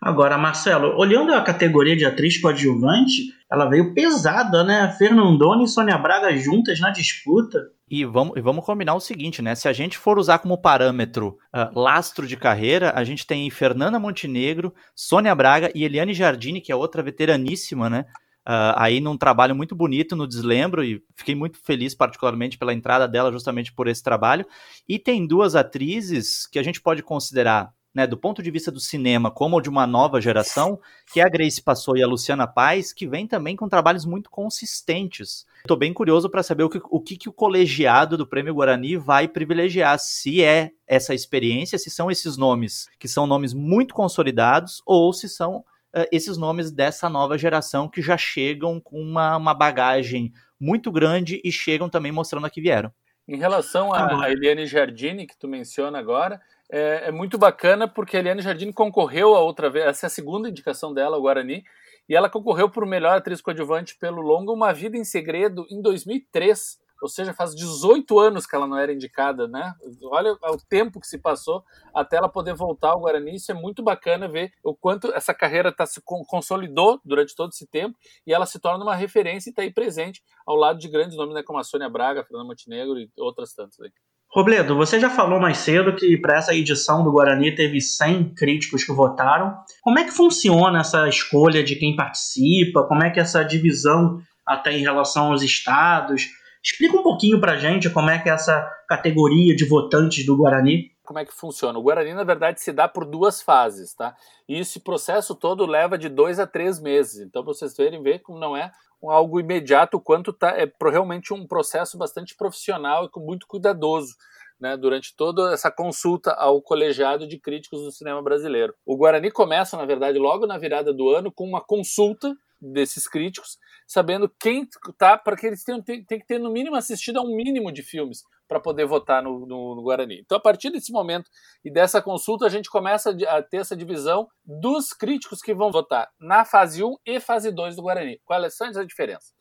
Agora, 0.00 0.36
Marcelo, 0.36 0.98
olhando 0.98 1.32
a 1.32 1.40
categoria 1.40 1.96
de 1.96 2.04
atriz 2.04 2.38
coadjuvante, 2.38 3.32
ela 3.50 3.64
veio 3.64 3.94
pesada, 3.94 4.62
né? 4.62 4.94
Fernandona 4.98 5.62
e 5.62 5.68
Sônia 5.68 5.96
Braga 5.96 6.36
juntas 6.36 6.78
na 6.78 6.90
disputa. 6.90 7.58
E 7.88 8.04
vamos, 8.04 8.38
vamos 8.42 8.64
combinar 8.66 8.94
o 8.94 9.00
seguinte, 9.00 9.40
né? 9.40 9.54
Se 9.54 9.66
a 9.66 9.72
gente 9.72 9.96
for 9.96 10.18
usar 10.18 10.40
como 10.40 10.60
parâmetro 10.60 11.38
uh, 11.54 11.78
lastro 11.78 12.26
de 12.26 12.36
carreira, 12.36 12.92
a 12.94 13.02
gente 13.02 13.26
tem 13.26 13.48
Fernanda 13.48 13.98
Montenegro, 13.98 14.74
Sônia 14.94 15.34
Braga 15.34 15.70
e 15.74 15.84
Eliane 15.84 16.12
Jardini, 16.12 16.60
que 16.60 16.70
é 16.70 16.76
outra 16.76 17.02
veteraníssima, 17.02 17.88
né? 17.88 18.04
Uh, 18.46 18.76
aí 18.76 19.00
num 19.00 19.16
trabalho 19.16 19.54
muito 19.54 19.74
bonito 19.74 20.14
no 20.14 20.26
Deslembro, 20.26 20.84
e 20.84 21.02
fiquei 21.16 21.34
muito 21.34 21.58
feliz, 21.64 21.94
particularmente, 21.94 22.58
pela 22.58 22.74
entrada 22.74 23.08
dela, 23.08 23.32
justamente 23.32 23.72
por 23.72 23.88
esse 23.88 24.02
trabalho. 24.02 24.44
E 24.86 24.98
tem 24.98 25.26
duas 25.26 25.54
atrizes 25.54 26.46
que 26.46 26.58
a 26.58 26.62
gente 26.62 26.78
pode 26.78 27.02
considerar 27.02 27.70
né, 27.94 28.06
do 28.06 28.16
ponto 28.16 28.42
de 28.42 28.50
vista 28.50 28.72
do 28.72 28.80
cinema, 28.80 29.30
como 29.30 29.60
de 29.60 29.68
uma 29.68 29.86
nova 29.86 30.20
geração, 30.20 30.80
que 31.12 31.20
é 31.20 31.22
a 31.24 31.28
Grace 31.28 31.62
Passou 31.62 31.96
e 31.96 32.02
a 32.02 32.06
Luciana 32.06 32.46
Paz, 32.46 32.92
que 32.92 33.06
vem 33.06 33.26
também 33.26 33.54
com 33.54 33.68
trabalhos 33.68 34.04
muito 34.04 34.28
consistentes. 34.28 35.46
Estou 35.58 35.76
bem 35.76 35.92
curioso 35.92 36.28
para 36.28 36.42
saber 36.42 36.64
o 36.64 36.68
que, 36.68 36.80
o 36.90 37.00
que, 37.00 37.16
que 37.16 37.28
o 37.28 37.32
colegiado 37.32 38.16
do 38.16 38.26
Prêmio 38.26 38.54
Guarani 38.54 38.96
vai 38.96 39.28
privilegiar, 39.28 39.98
se 39.98 40.42
é 40.42 40.72
essa 40.86 41.14
experiência, 41.14 41.78
se 41.78 41.88
são 41.88 42.10
esses 42.10 42.36
nomes 42.36 42.88
que 42.98 43.06
são 43.06 43.26
nomes 43.26 43.54
muito 43.54 43.94
consolidados, 43.94 44.82
ou 44.84 45.12
se 45.12 45.28
são 45.28 45.58
uh, 45.58 46.04
esses 46.10 46.36
nomes 46.36 46.72
dessa 46.72 47.08
nova 47.08 47.38
geração 47.38 47.88
que 47.88 48.02
já 48.02 48.16
chegam 48.16 48.80
com 48.80 49.00
uma, 49.00 49.36
uma 49.36 49.54
bagagem 49.54 50.32
muito 50.60 50.90
grande 50.90 51.40
e 51.44 51.52
chegam 51.52 51.88
também 51.88 52.10
mostrando 52.10 52.46
a 52.46 52.50
que 52.50 52.60
vieram. 52.60 52.92
Em 53.26 53.38
relação 53.38 53.92
a, 53.92 54.24
a 54.24 54.30
Eliane 54.30 54.66
Giardini, 54.66 55.26
que 55.26 55.36
tu 55.38 55.48
menciona 55.48 55.98
agora, 55.98 56.40
é, 56.70 57.08
é, 57.08 57.10
muito 57.10 57.38
bacana 57.38 57.86
porque 57.86 58.16
a 58.16 58.20
Eliane 58.20 58.42
Jardim 58.42 58.72
concorreu 58.72 59.34
a 59.34 59.40
outra 59.40 59.68
vez, 59.68 59.86
essa 59.86 60.06
é 60.06 60.08
a 60.08 60.10
segunda 60.10 60.48
indicação 60.48 60.92
dela, 60.92 61.18
o 61.18 61.22
Guarani, 61.22 61.64
e 62.08 62.14
ela 62.14 62.28
concorreu 62.28 62.70
por 62.70 62.86
melhor 62.86 63.16
atriz 63.16 63.40
coadjuvante 63.40 63.96
pelo 63.96 64.20
longo 64.20 64.52
Uma 64.52 64.72
Vida 64.72 64.96
em 64.96 65.04
Segredo 65.04 65.66
em 65.70 65.80
2003, 65.80 66.78
ou 67.02 67.08
seja, 67.08 67.34
faz 67.34 67.54
18 67.54 68.18
anos 68.18 68.46
que 68.46 68.56
ela 68.56 68.66
não 68.66 68.78
era 68.78 68.92
indicada, 68.92 69.46
né? 69.46 69.74
Olha 70.04 70.32
o 70.32 70.56
tempo 70.68 70.98
que 70.98 71.06
se 71.06 71.18
passou 71.18 71.62
até 71.94 72.16
ela 72.16 72.30
poder 72.30 72.54
voltar 72.54 72.90
ao 72.90 73.00
Guarani. 73.00 73.34
Isso 73.34 73.50
é 73.50 73.54
muito 73.54 73.82
bacana 73.82 74.26
ver 74.26 74.52
o 74.62 74.74
quanto 74.74 75.12
essa 75.12 75.34
carreira 75.34 75.70
tá, 75.70 75.84
se 75.84 76.00
consolidou 76.02 76.98
durante 77.04 77.34
todo 77.34 77.50
esse 77.50 77.66
tempo 77.66 77.98
e 78.26 78.32
ela 78.32 78.46
se 78.46 78.58
torna 78.58 78.82
uma 78.82 78.94
referência 78.94 79.50
e 79.50 79.52
está 79.52 79.62
aí 79.62 79.70
presente 79.70 80.22
ao 80.46 80.56
lado 80.56 80.78
de 80.78 80.88
grandes 80.88 81.16
nomes 81.16 81.34
né, 81.34 81.42
como 81.42 81.58
a 81.58 81.64
Sônia 81.64 81.90
Braga, 81.90 82.24
Fernanda 82.24 82.48
Montenegro 82.48 82.98
e 82.98 83.10
outras 83.18 83.52
tantas. 83.52 83.78
Aí. 83.80 83.92
Robledo, 84.34 84.74
você 84.74 84.98
já 84.98 85.08
falou 85.08 85.38
mais 85.38 85.58
cedo 85.58 85.94
que 85.94 86.16
para 86.16 86.38
essa 86.38 86.52
edição 86.52 87.04
do 87.04 87.12
Guarani 87.12 87.54
teve 87.54 87.80
100 87.80 88.34
críticos 88.34 88.82
que 88.82 88.92
votaram. 88.92 89.56
Como 89.80 89.96
é 89.96 90.02
que 90.02 90.10
funciona 90.10 90.80
essa 90.80 91.08
escolha 91.08 91.62
de 91.62 91.76
quem 91.76 91.94
participa? 91.94 92.82
Como 92.82 93.04
é 93.04 93.10
que 93.10 93.20
essa 93.20 93.44
divisão 93.44 94.18
até 94.44 94.72
em 94.72 94.82
relação 94.82 95.30
aos 95.30 95.40
estados? 95.40 96.24
Explica 96.60 96.96
um 96.96 97.02
pouquinho 97.04 97.40
para 97.40 97.58
gente 97.58 97.88
como 97.88 98.10
é 98.10 98.18
que 98.18 98.28
é 98.28 98.32
essa 98.32 98.68
categoria 98.88 99.54
de 99.54 99.68
votantes 99.68 100.26
do 100.26 100.36
Guarani. 100.36 100.90
como 101.04 101.20
é 101.20 101.24
que 101.24 101.32
funciona. 101.32 101.78
O 101.78 101.82
Guarani, 101.82 102.12
na 102.12 102.24
verdade, 102.24 102.60
se 102.60 102.72
dá 102.72 102.88
por 102.88 103.04
duas 103.04 103.40
fases, 103.40 103.94
tá? 103.94 104.16
E 104.48 104.58
esse 104.58 104.80
processo 104.80 105.36
todo 105.36 105.64
leva 105.64 105.96
de 105.96 106.08
dois 106.08 106.40
a 106.40 106.46
três 106.46 106.80
meses. 106.80 107.20
Então, 107.20 107.44
para 107.44 107.52
vocês 107.52 107.76
verem, 107.76 108.02
ver 108.02 108.18
como 108.18 108.40
não 108.40 108.56
é 108.56 108.72
algo 109.10 109.40
imediato, 109.40 110.00
quanto 110.00 110.32
tá, 110.32 110.50
é 110.50 110.70
realmente 110.90 111.32
um 111.32 111.46
processo 111.46 111.96
bastante 111.98 112.36
profissional 112.36 113.06
e 113.06 113.20
muito 113.20 113.46
cuidadoso. 113.46 114.14
Né, 114.60 114.76
durante 114.76 115.14
toda 115.16 115.52
essa 115.52 115.68
consulta 115.68 116.30
ao 116.30 116.62
colegiado 116.62 117.26
de 117.26 117.40
críticos 117.40 117.82
do 117.82 117.90
cinema 117.90 118.22
brasileiro. 118.22 118.72
O 118.86 118.96
Guarani 118.96 119.28
começa, 119.28 119.76
na 119.76 119.84
verdade, 119.84 120.16
logo 120.16 120.46
na 120.46 120.56
virada 120.56 120.94
do 120.94 121.10
ano, 121.10 121.32
com 121.32 121.44
uma 121.44 121.60
consulta 121.60 122.32
desses 122.60 123.08
críticos, 123.08 123.58
sabendo 123.86 124.32
quem 124.40 124.66
tá, 124.96 125.18
para 125.18 125.36
que 125.36 125.48
eles 125.48 125.64
tenham, 125.64 125.82
tem, 125.82 126.04
tem, 126.04 126.20
que 126.20 126.26
ter 126.26 126.38
no 126.38 126.52
mínimo 126.52 126.76
assistido 126.76 127.18
a 127.18 127.22
um 127.22 127.34
mínimo 127.34 127.72
de 127.72 127.82
filmes 127.82 128.22
para 128.54 128.60
poder 128.60 128.86
votar 128.86 129.20
no, 129.20 129.40
no, 129.40 129.74
no, 129.74 129.82
Guarani. 129.82 130.20
Então, 130.20 130.38
a 130.38 130.40
partir 130.40 130.70
desse 130.70 130.92
momento 130.92 131.28
e 131.64 131.70
dessa 131.70 132.00
consulta, 132.00 132.46
a 132.46 132.48
gente 132.48 132.70
começa 132.70 133.10
a 133.28 133.42
ter 133.42 133.56
essa 133.56 133.76
divisão 133.76 134.28
dos 134.44 134.92
críticos 134.92 135.40
que 135.40 135.52
vão 135.52 135.72
votar 135.72 136.08
na 136.20 136.44
fase 136.44 136.84
1 136.84 136.96
e 137.04 137.18
fase 137.18 137.50
2 137.50 137.74
do 137.74 137.82
Guarani. 137.82 138.20
Quais 138.24 138.56
são 138.56 138.68
as 138.68 138.86
diferenças? 138.86 139.32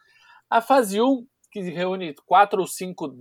A 0.50 0.62
fase 0.62 1.00
1, 1.00 1.28
que 1.52 1.62
reúne 1.62 2.16
quatro 2.26 2.62
ou 2.62 2.68
cinco 2.68 3.14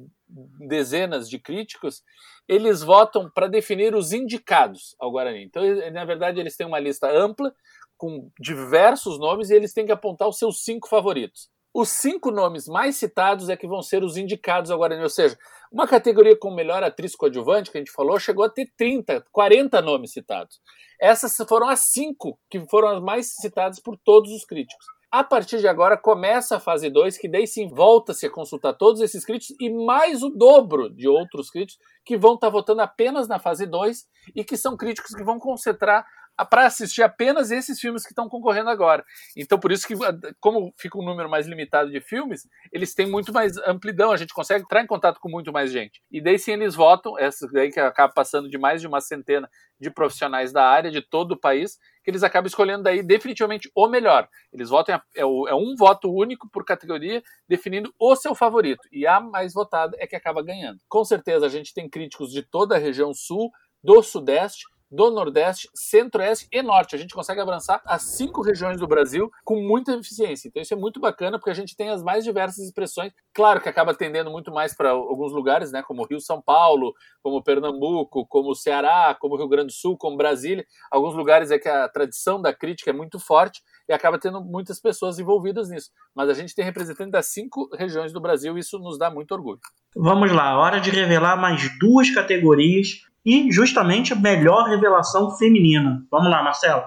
dezenas 0.67 1.29
de 1.29 1.39
críticos, 1.39 2.03
eles 2.49 2.83
votam 2.83 3.31
para 3.31 3.47
definir 3.47 3.95
os 3.95 4.13
indicados 4.13 4.97
ao 4.99 5.11
Guarani. 5.11 5.45
Então, 5.45 5.63
na 5.93 6.07
verdade, 6.07 6.41
eles 6.41 6.57
têm 6.57 6.67
uma 6.67 6.81
lista 6.81 7.11
ampla 7.11 7.55
com 7.99 8.31
diversos 8.41 9.19
nomes 9.19 9.51
e 9.51 9.55
eles 9.55 9.75
têm 9.75 9.85
que 9.85 9.93
apontar 9.93 10.27
os 10.27 10.39
seus 10.39 10.65
cinco 10.65 10.89
favoritos. 10.89 11.51
Os 11.75 11.89
cinco 11.89 12.31
nomes 12.31 12.69
mais 12.69 12.97
citados 12.97 13.49
é 13.49 13.57
que 13.57 13.67
vão 13.67 13.81
ser 13.81 14.05
os 14.05 14.19
indicados 14.19 14.71
ao 14.71 14.79
Guarani, 14.79 15.03
ou 15.03 15.09
seja, 15.09 15.39
uma 15.73 15.89
categoria 15.89 16.37
com 16.37 16.55
melhor 16.55 16.83
atriz 16.83 17.17
coadjuvante, 17.17 17.71
que 17.71 17.79
a 17.79 17.81
gente 17.81 17.91
falou, 17.91 18.19
chegou 18.19 18.45
a 18.45 18.51
ter 18.51 18.71
30, 18.77 19.25
40 19.33 19.81
nomes 19.81 20.13
citados. 20.13 20.61
Essas 21.01 21.35
foram 21.49 21.69
as 21.69 21.81
cinco 21.81 22.39
que 22.51 22.61
foram 22.69 22.89
as 22.89 23.03
mais 23.03 23.35
citadas 23.35 23.81
por 23.81 23.97
todos 24.05 24.31
os 24.33 24.45
críticos. 24.45 24.85
A 25.11 25.25
partir 25.25 25.61
de 25.61 25.69
agora 25.69 25.97
começa 25.97 26.57
a 26.57 26.61
fase 26.61 26.91
2, 26.91 27.19
que 27.19 27.29
daí 27.29 27.47
sim 27.47 27.69
volta-se 27.69 28.27
a 28.27 28.31
consultar 28.31 28.75
todos 28.75 29.01
esses 29.01 29.25
críticos 29.25 29.55
e 29.61 29.71
mais 29.71 30.23
o 30.23 30.31
dobro 30.31 30.89
de 30.89 31.07
outros 31.09 31.51
críticos 31.51 31.85
que 32.05 32.17
vão 32.17 32.35
estar 32.35 32.49
votando 32.49 32.81
apenas 32.81 33.29
na 33.29 33.39
fase 33.39 33.67
2 33.67 34.07
e 34.35 34.43
que 34.43 34.57
são 34.57 34.75
críticos 34.77 35.15
que 35.15 35.23
vão 35.23 35.39
concentrar 35.39 36.07
para 36.45 36.67
assistir 36.67 37.03
apenas 37.03 37.51
esses 37.51 37.79
filmes 37.79 38.03
que 38.03 38.13
estão 38.13 38.29
concorrendo 38.29 38.71
agora. 38.71 39.05
Então, 39.37 39.59
por 39.59 39.73
isso 39.73 39.87
que, 39.87 39.95
como 40.41 40.73
fica 40.79 40.99
um 40.99 41.05
número 41.05 41.29
mais 41.29 41.47
limitado 41.47 41.91
de 41.91 42.01
filmes, 42.01 42.47
eles 42.73 42.95
têm 42.95 43.07
muito 43.07 43.33
mais 43.33 43.57
amplidão, 43.59 44.13
a 44.13 44.17
gente 44.17 44.35
consegue 44.35 44.65
entrar 44.65 44.83
em 44.83 44.87
contato 44.87 45.19
com 45.21 45.29
muito 45.29 45.53
mais 45.53 45.71
gente. 45.71 46.03
E 46.11 46.21
daí 46.21 46.39
sim 46.39 46.53
eles 46.53 46.75
votam, 46.75 47.19
essa 47.19 47.47
daí 47.53 47.71
que 47.71 47.81
acaba 47.81 48.13
passando 48.13 48.49
de 48.49 48.59
mais 48.59 48.81
de 48.81 48.87
uma 48.87 49.01
centena 49.01 49.49
de 49.81 49.91
profissionais 49.91 50.53
da 50.53 50.65
área, 50.65 50.91
de 50.91 51.01
todo 51.01 51.33
o 51.33 51.41
país, 51.41 51.79
que 52.05 52.11
eles 52.11 52.23
acabam 52.23 52.47
escolhendo 52.47 52.83
daí 52.83 53.03
definitivamente 53.03 53.71
o 53.75 53.89
melhor. 53.89 54.29
Eles 54.53 54.69
votam, 54.69 54.95
é, 54.95 55.21
é 55.21 55.25
um 55.25 55.75
voto 55.77 56.13
único 56.13 56.49
por 56.51 56.65
categoria, 56.65 57.23
definindo 57.49 57.93
o 57.99 58.15
seu 58.17 58.35
favorito. 58.35 58.89
E 58.93 59.07
a 59.07 59.21
mais 59.21 59.53
votada 59.53 59.97
é 59.99 60.07
que 60.07 60.17
acaba 60.17 60.43
ganhando. 60.43 60.79
Com 60.89 61.05
certeza 61.05 61.47
a 61.47 61.49
gente 61.49 61.75
tem 61.75 61.89
críticos 61.89 62.31
de 62.31 62.43
toda 62.43 62.77
a 62.77 62.79
região 62.79 63.13
sul, 63.13 63.51
do 63.83 64.01
Sudeste, 64.03 64.65
do 64.93 65.11
Nordeste, 65.11 65.71
Centro-Oeste 65.75 66.47
e 66.53 66.61
Norte. 66.61 66.95
A 66.95 66.99
gente 66.99 67.15
consegue 67.15 67.41
abraçar 67.41 67.81
as 67.87 68.03
cinco 68.03 68.43
regiões 68.43 68.79
do 68.79 68.87
Brasil 68.87 69.31
com 69.43 69.57
muita 69.57 69.95
eficiência. 69.95 70.49
Então 70.49 70.61
isso 70.61 70.75
é 70.75 70.77
muito 70.77 71.01
bacana 71.01 71.39
porque 71.39 71.51
a 71.51 71.55
gente 71.55 71.75
tem 71.75 71.89
as 71.89 72.03
mais 72.03 72.23
diversas 72.23 72.59
expressões. 72.59 73.11
Claro 73.33 73.61
que 73.63 73.71
acaba 73.71 73.93
atendendo 73.93 74.31
muito 74.31 74.53
mais 74.53 74.77
para 74.77 74.91
alguns 74.91 75.33
lugares, 75.33 75.73
né, 75.73 75.83
como 75.83 76.05
Rio, 76.05 76.21
São 76.21 76.43
Paulo, 76.43 76.93
como 77.23 77.43
Pernambuco, 77.43 78.27
como 78.27 78.55
Ceará, 78.55 79.17
como 79.19 79.37
Rio 79.37 79.49
Grande 79.49 79.69
do 79.69 79.73
Sul, 79.73 79.97
como 79.97 80.19
Brasília. 80.19 80.67
Alguns 80.91 81.15
lugares 81.15 81.51
é 81.51 81.59
que 81.59 81.69
a 81.71 81.89
tradição 81.89 82.41
da 82.41 82.53
crítica 82.53 82.91
é 82.91 82.93
muito 82.93 83.19
forte 83.19 83.63
e 83.89 83.95
acaba 83.95 84.19
tendo 84.19 84.43
muitas 84.43 84.79
pessoas 84.79 85.19
envolvidas 85.19 85.71
nisso. 85.71 85.91
Mas 86.15 86.29
a 86.29 86.35
gente 86.35 86.55
tem 86.55 86.65
representantes 86.67 87.13
das 87.13 87.27
cinco 87.33 87.67
regiões 87.75 88.13
do 88.13 88.21
Brasil 88.21 88.59
e 88.59 88.61
isso 88.61 88.79
nos 88.79 88.99
dá 88.99 89.11
muito 89.11 89.33
orgulho. 89.33 89.61
Vamos 89.97 90.31
lá, 90.33 90.59
hora 90.59 90.81
de 90.81 90.91
revelar 90.91 91.37
mais 91.37 91.63
duas 91.79 92.11
categorias 92.11 93.11
e 93.25 93.51
justamente 93.53 94.15
melhor 94.15 94.69
revelação 94.69 95.37
feminina. 95.37 96.05
Vamos 96.11 96.31
lá, 96.31 96.43
Marcelo. 96.43 96.83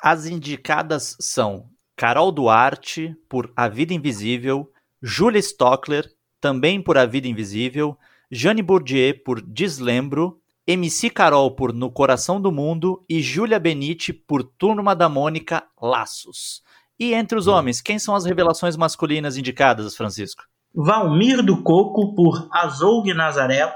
As 0.00 0.26
indicadas 0.26 1.16
são 1.20 1.66
Carol 1.96 2.30
Duarte 2.30 3.16
por 3.28 3.52
A 3.56 3.68
Vida 3.68 3.92
Invisível, 3.92 4.70
Julia 5.02 5.40
Stockler 5.40 6.08
também 6.40 6.80
por 6.80 6.96
A 6.96 7.06
Vida 7.06 7.26
Invisível, 7.26 7.98
Jane 8.30 8.62
Bourdieu 8.62 9.14
por 9.24 9.40
Deslembro, 9.40 10.40
MC 10.66 11.10
Carol 11.10 11.50
por 11.52 11.72
No 11.72 11.90
Coração 11.90 12.40
do 12.40 12.52
Mundo 12.52 13.02
e 13.08 13.22
Júlia 13.22 13.58
Benite 13.58 14.12
por 14.12 14.44
Turma 14.44 14.94
da 14.94 15.08
Mônica 15.08 15.64
Laços. 15.80 16.62
E 17.00 17.14
entre 17.14 17.38
os 17.38 17.46
homens, 17.46 17.80
quem 17.80 17.98
são 17.98 18.14
as 18.14 18.24
revelações 18.24 18.76
masculinas 18.76 19.36
indicadas, 19.36 19.96
Francisco? 19.96 20.42
Valmir 20.74 21.42
do 21.42 21.62
Coco 21.62 22.14
por 22.14 22.48
Azougue 22.52 23.14
Nazaré, 23.14 23.72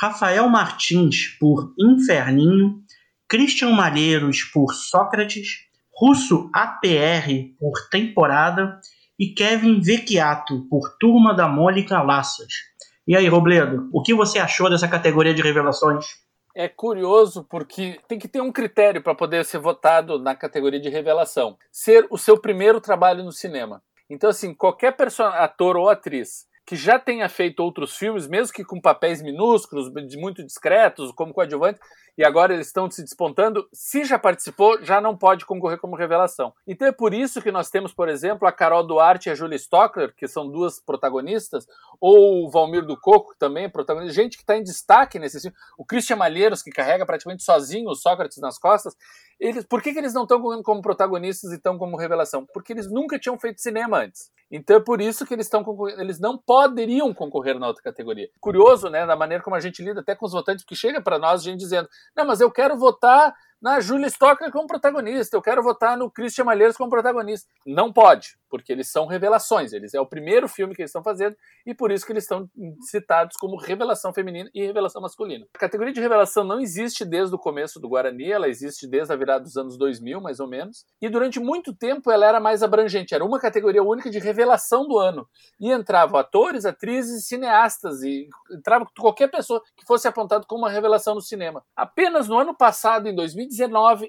Rafael 0.00 0.48
Martins 0.48 1.36
por 1.38 1.74
Inferninho, 1.78 2.82
Christian 3.28 3.70
Malheiros 3.70 4.42
por 4.44 4.74
Sócrates, 4.74 5.66
Russo 5.94 6.50
APR 6.54 7.54
por 7.58 7.88
Temporada 7.90 8.80
e 9.18 9.28
Kevin 9.34 9.80
Vecchiato 9.80 10.66
por 10.68 10.96
Turma 10.98 11.34
da 11.34 11.46
Mônica 11.46 12.02
Laças. 12.02 12.52
E 13.06 13.16
aí, 13.16 13.28
Robledo, 13.28 13.88
o 13.92 14.02
que 14.02 14.14
você 14.14 14.38
achou 14.38 14.70
dessa 14.70 14.88
categoria 14.88 15.34
de 15.34 15.42
revelações? 15.42 16.06
É 16.54 16.68
curioso 16.68 17.44
porque 17.48 17.98
tem 18.06 18.18
que 18.18 18.28
ter 18.28 18.40
um 18.40 18.52
critério 18.52 19.02
para 19.02 19.14
poder 19.14 19.44
ser 19.44 19.58
votado 19.58 20.18
na 20.18 20.34
categoria 20.34 20.80
de 20.80 20.88
revelação. 20.88 21.56
Ser 21.70 22.06
o 22.10 22.18
seu 22.18 22.38
primeiro 22.38 22.80
trabalho 22.80 23.24
no 23.24 23.32
cinema. 23.32 23.82
Então, 24.08 24.28
assim, 24.28 24.52
qualquer 24.52 24.94
ator 25.18 25.76
ou 25.76 25.88
atriz 25.88 26.46
que 26.72 26.76
já 26.76 26.98
tenha 26.98 27.28
feito 27.28 27.60
outros 27.60 27.98
filmes, 27.98 28.26
mesmo 28.26 28.54
que 28.54 28.64
com 28.64 28.80
papéis 28.80 29.20
minúsculos, 29.20 29.92
muito 30.16 30.42
discretos, 30.42 31.12
como 31.12 31.34
coadjuvante, 31.34 31.78
e 32.16 32.24
agora 32.24 32.54
eles 32.54 32.68
estão 32.68 32.90
se 32.90 33.02
despontando, 33.02 33.68
se 33.74 34.06
já 34.06 34.18
participou, 34.18 34.82
já 34.82 34.98
não 34.98 35.14
pode 35.14 35.44
concorrer 35.44 35.78
como 35.78 35.94
revelação. 35.94 36.50
Então 36.66 36.88
é 36.88 36.92
por 36.92 37.12
isso 37.12 37.42
que 37.42 37.52
nós 37.52 37.68
temos, 37.68 37.92
por 37.92 38.08
exemplo, 38.08 38.48
a 38.48 38.52
Carol 38.52 38.86
Duarte 38.86 39.28
e 39.28 39.32
a 39.32 39.34
Julia 39.34 39.56
Stockler, 39.56 40.14
que 40.16 40.26
são 40.26 40.50
duas 40.50 40.80
protagonistas, 40.80 41.66
ou 42.00 42.46
o 42.46 42.50
Valmir 42.50 42.86
do 42.86 42.98
Coco, 42.98 43.34
que 43.34 43.38
também 43.38 43.64
é 43.64 43.68
protagonista, 43.68 44.14
gente 44.14 44.38
que 44.38 44.42
está 44.42 44.56
em 44.56 44.62
destaque 44.62 45.18
nesse 45.18 45.42
filme, 45.42 45.56
o 45.76 45.84
Christian 45.84 46.16
Malheiros, 46.16 46.62
que 46.62 46.70
carrega 46.70 47.04
praticamente 47.04 47.42
sozinho 47.42 47.90
o 47.90 47.94
Sócrates 47.94 48.38
nas 48.38 48.58
costas, 48.58 48.96
eles, 49.38 49.64
por 49.64 49.82
que, 49.82 49.92
que 49.92 49.98
eles 49.98 50.14
não 50.14 50.22
estão 50.22 50.62
como 50.62 50.80
protagonistas 50.80 51.50
e 51.50 51.56
estão 51.56 51.76
como 51.76 51.98
revelação? 51.98 52.46
Porque 52.46 52.72
eles 52.72 52.90
nunca 52.90 53.18
tinham 53.18 53.38
feito 53.38 53.60
cinema 53.60 53.98
antes. 53.98 54.30
Então 54.52 54.76
é 54.76 54.80
por 54.80 55.00
isso 55.00 55.26
que 55.26 55.32
eles 55.34 55.46
estão 55.46 55.64
eles 55.98 56.20
não 56.20 56.36
poderiam 56.68 57.12
concorrer 57.12 57.58
na 57.58 57.66
outra 57.68 57.82
categoria. 57.82 58.28
Curioso, 58.40 58.88
né, 58.88 59.06
da 59.06 59.16
maneira 59.16 59.42
como 59.42 59.56
a 59.56 59.60
gente 59.60 59.82
lida 59.82 60.00
até 60.00 60.14
com 60.14 60.26
os 60.26 60.32
votantes, 60.32 60.64
que 60.64 60.74
chega 60.74 61.00
para 61.00 61.18
nós 61.18 61.42
gente 61.42 61.58
dizendo: 61.58 61.88
"Não, 62.16 62.24
mas 62.26 62.40
eu 62.40 62.50
quero 62.50 62.76
votar 62.76 63.34
na 63.62 63.80
Julia 63.80 64.08
Stocker 64.08 64.50
como 64.50 64.66
protagonista, 64.66 65.36
eu 65.36 65.40
quero 65.40 65.62
votar 65.62 65.96
no 65.96 66.10
Christian 66.10 66.44
Malheiros 66.44 66.76
como 66.76 66.90
protagonista". 66.90 67.48
Não 67.64 67.92
pode, 67.92 68.36
porque 68.50 68.72
eles 68.72 68.90
são 68.90 69.06
revelações, 69.06 69.72
eles 69.72 69.94
é 69.94 70.00
o 70.00 70.06
primeiro 70.06 70.48
filme 70.48 70.74
que 70.74 70.82
eles 70.82 70.90
estão 70.90 71.02
fazendo 71.02 71.36
e 71.64 71.72
por 71.72 71.92
isso 71.92 72.04
que 72.04 72.12
eles 72.12 72.24
estão 72.24 72.50
citados 72.82 73.36
como 73.36 73.56
revelação 73.56 74.12
feminina 74.12 74.50
e 74.52 74.66
revelação 74.66 75.00
masculina. 75.00 75.46
A 75.54 75.58
categoria 75.58 75.92
de 75.92 76.00
revelação 76.00 76.42
não 76.42 76.60
existe 76.60 77.04
desde 77.04 77.34
o 77.34 77.38
começo 77.38 77.78
do 77.78 77.88
Guarani, 77.88 78.30
ela 78.30 78.48
existe 78.48 78.86
desde 78.86 79.12
a 79.12 79.16
virada 79.16 79.44
dos 79.44 79.56
anos 79.56 79.78
2000, 79.78 80.20
mais 80.20 80.40
ou 80.40 80.48
menos, 80.48 80.84
e 81.00 81.08
durante 81.08 81.38
muito 81.38 81.72
tempo 81.72 82.10
ela 82.10 82.26
era 82.26 82.40
mais 82.40 82.62
abrangente, 82.62 83.14
era 83.14 83.24
uma 83.24 83.38
categoria 83.38 83.82
única 83.82 84.10
de 84.10 84.18
revelação 84.18 84.86
do 84.86 84.98
ano. 84.98 85.26
E 85.60 85.70
entravam 85.70 86.18
atores, 86.18 86.64
atrizes, 86.64 87.26
cineastas 87.26 88.02
e 88.02 88.28
entrava 88.50 88.86
qualquer 88.98 89.28
pessoa 89.28 89.62
que 89.76 89.86
fosse 89.86 90.08
apontado 90.08 90.46
como 90.46 90.62
uma 90.62 90.70
revelação 90.70 91.14
no 91.14 91.20
cinema. 91.20 91.64
Apenas 91.76 92.28
no 92.28 92.38
ano 92.38 92.54
passado, 92.54 93.08
em 93.08 93.14
2019, 93.14 93.51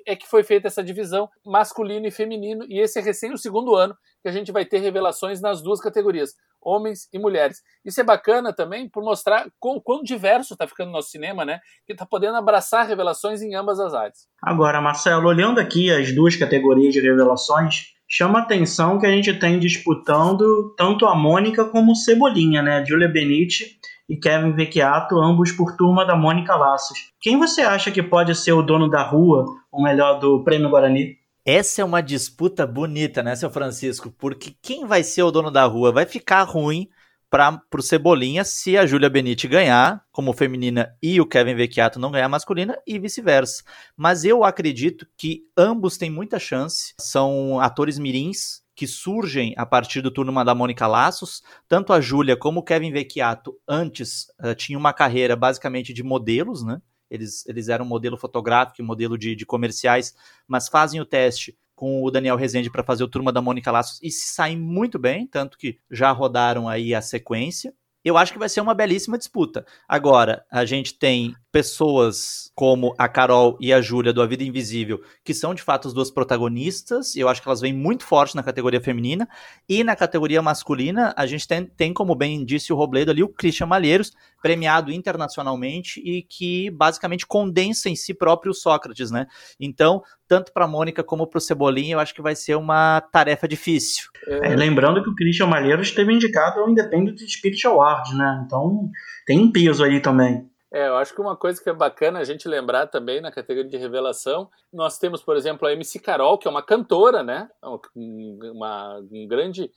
é 0.06 0.16
que 0.16 0.28
foi 0.28 0.44
feita 0.44 0.68
essa 0.68 0.84
divisão 0.84 1.30
masculino 1.46 2.08
e 2.08 2.12
feminino, 2.12 2.66
e 2.68 2.80
esse 2.80 3.00
é 3.00 3.02
recém 3.02 3.34
o 3.34 3.38
segundo 3.38 3.76
ano 3.76 3.96
que 4.22 4.30
a 4.30 4.32
gente 4.32 4.52
vai 4.52 4.66
ter 4.66 4.80
revelações 4.80 5.42
nas 5.42 5.62
duas 5.62 5.82
categorias, 5.82 6.32
homens 6.62 7.10
e 7.12 7.20
mulheres. 7.20 7.58
Isso 7.84 8.00
é 8.00 8.04
bacana 8.04 8.54
também 8.54 8.90
por 8.90 9.04
mostrar 9.04 9.48
quão, 9.60 9.80
quão 9.80 10.02
diverso 10.02 10.54
está 10.54 10.66
ficando 10.66 10.90
o 10.90 10.94
nosso 10.94 11.10
cinema, 11.10 11.44
né? 11.44 11.60
Que 11.86 11.94
está 11.94 12.06
podendo 12.06 12.38
abraçar 12.38 12.88
revelações 12.88 13.42
em 13.42 13.54
ambas 13.54 13.80
as 13.80 13.94
áreas. 13.94 14.28
Agora, 14.42 14.82
Marcelo, 14.82 15.28
olhando 15.28 15.60
aqui 15.60 15.92
as 15.92 16.14
duas 16.16 16.36
categorias 16.36 16.94
de 16.94 17.02
revelações, 17.02 17.94
chama 18.08 18.40
atenção 18.40 19.00
que 19.00 19.06
a 19.06 19.12
gente 19.12 19.34
tem 19.40 19.60
disputando 19.60 20.74
tanto 20.78 21.06
a 21.06 21.16
Mônica 21.16 21.66
como 21.66 21.92
o 21.92 21.96
Cebolinha, 21.96 22.62
né? 22.62 22.86
Julia 22.86 23.10
Benite 23.10 23.78
e 24.08 24.18
Kevin 24.18 24.52
Vecchiato, 24.52 25.18
ambos 25.20 25.52
por 25.52 25.76
turma 25.76 26.06
da 26.06 26.16
Mônica 26.16 26.56
Laços. 26.56 27.12
Quem 27.20 27.38
você 27.38 27.62
acha 27.62 27.92
que 27.92 28.04
pode 28.04 28.36
ser 28.36 28.54
o 28.54 28.62
dono 28.62 28.90
da 28.90 29.04
rua, 29.04 29.46
ou 29.72 29.82
melhor, 29.84 30.20
do 30.20 30.44
Prêmio 30.44 30.70
Guarani? 30.70 31.18
Essa 31.46 31.82
é 31.82 31.86
uma 31.86 32.02
disputa 32.02 32.66
bonita, 32.66 33.22
né, 33.22 33.36
seu 33.36 33.50
Francisco? 33.50 34.14
Porque 34.18 34.56
quem 34.62 34.86
vai 34.86 35.04
ser 35.04 35.24
o 35.24 35.32
dono 35.32 35.52
da 35.52 35.66
rua? 35.66 35.92
Vai 35.92 36.06
ficar 36.06 36.44
ruim 36.44 36.88
para 37.30 37.60
o 37.76 37.82
Cebolinha 37.82 38.44
se 38.44 38.78
a 38.78 38.86
Júlia 38.86 39.10
Benite 39.10 39.48
ganhar 39.48 40.04
como 40.12 40.34
feminina 40.34 40.96
e 41.02 41.20
o 41.20 41.26
Kevin 41.26 41.56
Vecchiato 41.56 42.00
não 42.00 42.12
ganhar 42.12 42.30
masculina 42.30 42.78
e 42.86 43.00
vice-versa. 43.00 43.64
Mas 43.98 44.24
eu 44.24 44.44
acredito 44.44 45.08
que 45.18 45.42
ambos 45.58 45.98
têm 45.98 46.12
muita 46.12 46.38
chance. 46.38 46.94
São 47.00 47.60
atores 47.60 47.98
mirins 47.98 48.63
que 48.76 48.88
surgem 48.88 49.54
a 49.58 49.66
partir 49.66 50.02
do 50.02 50.12
turno 50.12 50.44
da 50.44 50.56
Mônica 50.56 50.88
Laços. 50.88 51.44
Tanto 51.68 51.94
a 51.94 52.02
Júlia 52.02 52.36
como 52.36 52.60
o 52.60 52.64
Kevin 52.64 52.92
Vecchiato 52.92 53.56
antes 53.68 54.28
uh, 54.44 54.56
tinham 54.56 54.80
uma 54.80 54.94
carreira 54.94 55.36
basicamente 55.36 55.94
de 55.94 56.04
modelos, 56.04 56.64
né? 56.64 56.82
Eles, 57.10 57.46
eles 57.48 57.70
eram 57.70 57.86
modelo 57.86 58.18
fotográfico 58.18 58.82
e 58.82 58.84
modelo 58.84 59.18
de, 59.18 59.36
de 59.36 59.46
comerciais, 59.46 60.16
mas 60.48 60.68
fazem 60.68 61.00
o 61.00 61.06
teste 61.06 61.56
com 61.76 62.02
o 62.04 62.10
Daniel 62.10 62.36
Rezende 62.36 62.72
para 62.72 62.84
fazer 62.84 63.04
o 63.04 63.08
Turma 63.08 63.32
da 63.32 63.42
Mônica 63.42 63.72
Laços 63.72 64.00
e 64.02 64.10
se 64.10 64.34
saem 64.34 64.58
muito 64.58 64.98
bem, 64.98 65.28
tanto 65.28 65.58
que 65.58 65.80
já 65.92 66.12
rodaram 66.12 66.68
aí 66.68 66.96
a 66.96 67.02
sequência. 67.02 67.74
Eu 68.04 68.18
acho 68.18 68.34
que 68.34 68.40
vai 68.40 68.50
ser 68.50 68.60
uma 68.60 68.74
belíssima 68.74 69.18
disputa. 69.18 69.66
Agora, 69.88 70.46
a 70.52 70.66
gente 70.66 70.94
tem 70.94 71.34
pessoas 71.54 72.52
como 72.56 72.94
a 72.98 73.08
Carol 73.08 73.58
e 73.62 73.72
a 73.72 73.80
Júlia 73.80 74.12
do 74.12 74.22
A 74.22 74.26
Vida 74.26 74.44
Invisível, 74.44 75.02
que 75.24 75.34
são 75.34 75.54
de 75.54 75.62
fato 75.62 75.88
as 75.88 75.94
duas 75.94 76.12
protagonistas, 76.12 77.16
e 77.16 77.20
eu 77.20 77.30
acho 77.30 77.42
que 77.42 77.48
elas 77.48 77.62
vêm 77.62 77.72
muito 77.72 78.04
forte 78.04 78.36
na 78.36 78.44
categoria 78.44 78.82
feminina, 78.82 79.30
e 79.70 79.84
na 79.84 79.96
categoria 79.96 80.42
masculina, 80.42 81.14
a 81.16 81.26
gente 81.26 81.48
tem, 81.48 81.66
tem 81.66 81.94
como 81.94 82.16
bem 82.16 82.44
disse 82.44 82.74
o 82.74 82.76
Robledo 82.76 83.12
ali, 83.12 83.24
o 83.24 83.30
Christian 83.30 83.68
Malheiros, 83.68 84.12
premiado 84.44 84.92
internacionalmente 84.92 86.02
e 86.02 86.22
que 86.22 86.70
basicamente 86.70 87.26
condensa 87.26 87.90
em 87.90 87.96
si 87.96 88.14
próprio 88.14 88.52
o 88.52 88.54
Sócrates, 88.54 89.10
né? 89.10 89.26
Então, 89.58 90.04
tanto 90.28 90.52
para 90.52 90.68
Mônica 90.68 91.02
como 91.02 91.26
para 91.26 91.38
o 91.38 91.42
Cebolinha, 91.42 91.96
eu 91.96 92.00
acho 92.00 92.14
que 92.14 92.22
vai 92.22 92.36
ser 92.36 92.56
uma 92.56 93.00
tarefa 93.00 93.48
difícil. 93.48 94.10
É, 94.28 94.54
lembrando 94.54 95.02
que 95.02 95.10
o 95.10 95.16
Christian 95.16 95.48
Malheiros 95.48 95.88
esteve 95.88 96.14
indicado 96.14 96.60
ao 96.60 96.70
Independent 96.70 97.18
Spirit 97.20 97.66
Award, 97.66 98.16
né? 98.16 98.44
Então, 98.46 98.90
tem 99.26 99.40
um 99.40 99.50
peso 99.50 99.82
aí 99.82 100.02
também. 100.02 100.46
É, 100.74 100.88
eu 100.88 100.98
acho 100.98 101.14
que 101.14 101.22
uma 101.22 101.38
coisa 101.38 101.62
que 101.62 101.70
é 101.70 101.74
bacana 101.74 102.20
a 102.20 102.24
gente 102.24 102.48
lembrar 102.48 102.88
também 102.88 103.22
na 103.22 103.32
categoria 103.32 103.70
de 103.70 103.78
revelação, 103.78 104.50
nós 104.74 104.98
temos, 104.98 105.22
por 105.22 105.38
exemplo, 105.38 105.68
a 105.68 105.72
MC 105.72 106.00
Carol, 106.00 106.38
que 106.38 106.48
é 106.48 106.52
uma 106.52 106.64
cantora, 106.64 107.24
né? 107.24 107.48
Uma, 107.96 109.00
um 109.10 109.28
grande 109.28 109.72